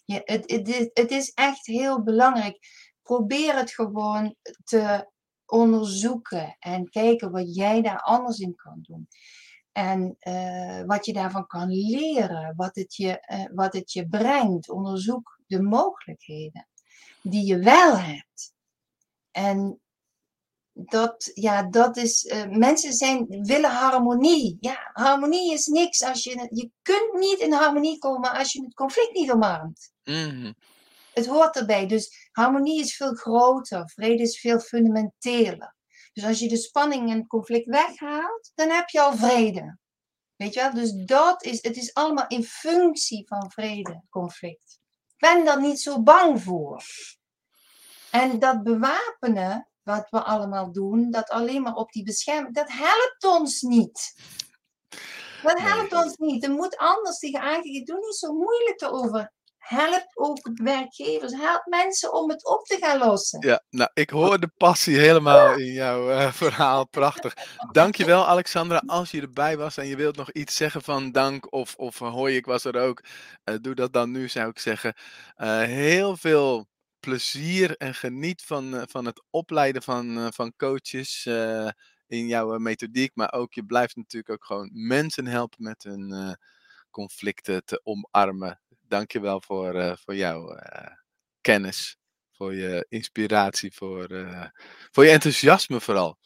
Je, 0.06 0.22
het, 0.24 0.52
het, 0.52 0.90
het 0.94 1.12
is 1.12 1.32
echt 1.34 1.66
heel 1.66 2.04
belangrijk. 2.04 2.60
Probeer 3.02 3.56
het 3.56 3.72
gewoon 3.72 4.36
te 4.64 5.10
onderzoeken 5.46 6.56
en 6.60 6.90
kijken 6.90 7.32
wat 7.32 7.56
jij 7.56 7.82
daar 7.82 8.02
anders 8.02 8.40
in 8.40 8.56
kan 8.56 8.80
doen. 8.82 9.08
En 9.72 10.18
uh, 10.20 10.84
wat 10.86 11.06
je 11.06 11.14
daarvan 11.14 11.48
kan 11.48 11.70
leren, 11.70 12.54
wat 12.56 12.76
het, 12.76 12.96
je, 12.96 13.26
uh, 13.32 13.56
wat 13.56 13.74
het 13.74 13.92
je 13.92 14.08
brengt. 14.08 14.70
Onderzoek 14.70 15.40
de 15.48 15.62
mogelijkheden 15.62 16.68
die 17.22 17.46
je 17.46 17.60
wel 17.60 17.98
hebt. 17.98 18.54
En 19.32 19.82
dat, 20.86 21.32
ja, 21.34 21.64
dat 21.64 21.98
is. 21.98 22.26
Uh, 22.26 22.46
mensen 22.46 22.94
zijn, 22.94 23.26
willen 23.28 23.72
harmonie. 23.72 24.58
Ja, 24.60 24.90
harmonie 24.94 25.54
is 25.54 25.66
niks 25.66 26.04
als 26.04 26.24
je. 26.24 26.48
Je 26.50 26.72
kunt 26.82 27.14
niet 27.14 27.40
in 27.40 27.54
harmonie 27.54 27.98
komen 27.98 28.32
als 28.32 28.52
je 28.52 28.64
het 28.64 28.74
conflict 28.74 29.14
niet 29.14 29.32
omarmt. 29.32 29.92
Mm 30.04 30.56
het 31.20 31.28
hoort 31.28 31.56
erbij. 31.56 31.88
Dus 31.88 32.30
harmonie 32.32 32.80
is 32.80 32.96
veel 32.96 33.14
groter, 33.14 33.90
vrede 33.90 34.24
is 34.24 34.40
veel 34.40 34.60
fundamenteler. 34.60 35.76
Dus 36.14 36.24
als 36.24 36.40
je 36.40 36.48
de 36.48 36.58
spanning 36.58 37.12
en 37.12 37.28
conflict 37.28 37.66
weghaalt, 37.66 38.52
dan 38.56 38.70
heb 38.70 38.90
je 38.90 39.02
al 39.02 39.16
vrede. 39.16 39.78
Weet 40.36 40.54
je 40.54 40.60
wel? 40.60 40.74
Dus 40.74 40.92
dat 40.94 41.44
is, 41.44 41.62
het 41.62 41.78
is 41.78 41.94
allemaal 41.94 42.28
in 42.28 42.44
functie 42.44 43.28
van 43.28 43.52
vrede, 43.52 44.04
conflict. 44.10 44.80
Ik 45.08 45.30
ben 45.30 45.46
daar 45.46 45.62
niet 45.62 45.80
zo 45.80 46.02
bang 46.02 46.42
voor. 46.42 46.84
En 48.12 48.40
dat 48.40 48.64
bewapenen, 48.64 49.69
wat 49.90 50.10
we 50.10 50.24
allemaal 50.24 50.72
doen, 50.72 51.12
dat 51.12 51.30
alleen 51.30 51.62
maar 51.62 51.76
op 51.76 51.92
die 51.92 52.04
bescherming, 52.04 52.56
dat 52.56 52.72
helpt 52.72 53.40
ons 53.40 53.62
niet. 53.62 54.14
Dat 55.44 55.60
helpt 55.60 55.94
ons 55.94 56.16
niet. 56.18 56.44
Er 56.44 56.52
moet 56.52 56.78
anders 56.78 57.18
tegen 57.20 57.42
aangegeven. 57.42 57.86
Doe 57.86 58.06
niet 58.06 58.16
zo 58.16 58.34
moeilijk 58.34 58.82
erover 58.82 59.32
help 59.70 60.12
ook 60.14 60.50
werkgevers, 60.54 61.34
help 61.34 61.66
mensen 61.66 62.14
om 62.14 62.30
het 62.30 62.48
op 62.48 62.66
te 62.66 62.78
gaan 62.80 62.98
lossen. 62.98 63.48
Ja, 63.48 63.64
nou, 63.70 63.90
ik 63.94 64.10
hoor 64.10 64.40
de 64.40 64.52
passie 64.58 64.98
helemaal 64.98 65.54
in 65.58 65.72
jouw 65.72 66.10
uh, 66.10 66.32
verhaal. 66.32 66.88
Prachtig. 66.88 67.34
Dankjewel, 67.72 68.26
Alexandra. 68.26 68.84
Als 68.86 69.12
je 69.12 69.22
erbij 69.22 69.58
was 69.58 69.78
en 69.78 69.88
je 69.88 69.96
wilt 69.96 70.16
nog 70.16 70.32
iets 70.32 70.56
zeggen 70.56 70.82
van 70.82 71.12
dank 71.12 71.54
of, 71.54 71.76
of 71.76 72.00
hoi, 72.00 72.36
ik 72.36 72.46
was 72.46 72.66
er 72.66 72.82
ook. 72.82 73.04
Uh, 73.46 73.56
doe 73.62 73.76
dat 73.76 73.94
dan 73.94 74.12
nu, 74.12 74.30
zou 74.30 74.50
ik 74.50 74.60
zeggen. 74.60 74.94
Uh, 75.38 75.62
heel 75.62 76.18
veel 76.18 76.68
plezier 77.00 77.78
en 77.78 77.96
geniet 77.96 78.42
van, 78.42 78.86
van 78.90 79.06
het 79.06 79.24
opleiden 79.30 79.84
van, 79.84 80.34
van 80.34 80.54
coaches 80.58 81.26
in 82.08 82.28
jouw 82.28 82.58
methodiek. 82.58 83.12
Maar 83.16 83.34
ook, 83.34 83.54
je 83.54 83.66
blijft 83.66 83.96
natuurlijk 83.96 84.34
ook 84.34 84.46
gewoon 84.46 84.70
mensen 84.74 85.28
helpen 85.28 85.64
met 85.64 85.84
hun 85.84 86.38
conflicten 86.92 87.66
te 87.66 87.82
omarmen 87.84 88.60
dankjewel 88.90 89.42
voor, 89.42 89.76
uh, 89.76 89.94
voor 89.96 90.16
jouw 90.16 90.60
kennis, 91.42 91.98
voor 92.32 92.56
je 92.56 92.86
inspiratie, 92.90 93.74
voor, 93.74 94.08
voor 94.92 95.06
je 95.06 95.12
enthousiasme 95.12 95.80
vooral. 95.80 96.18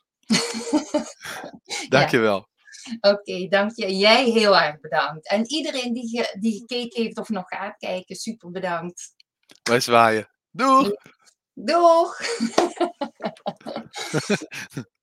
dankjewel. 1.90 2.36
Ja. 2.36 2.52
Oké, 3.12 3.32
okay, 3.32 3.48
dank 3.48 3.72
je. 3.76 3.98
Jij 3.98 4.24
heel 4.24 4.58
erg 4.58 4.80
bedankt. 4.80 5.28
En 5.30 5.46
iedereen 5.46 5.94
die, 5.94 6.10
ge, 6.10 6.38
die 6.40 6.60
gekeken 6.60 7.02
heeft 7.02 7.18
of 7.18 7.30
nog 7.30 7.48
gaat 7.48 7.78
kijken, 7.78 8.16
super 8.16 8.52
bedankt. 8.52 9.16
Wij 9.64 9.80
zwaaien. 9.80 10.33
Doeg! 10.56 10.94
Doeg! 11.56 12.12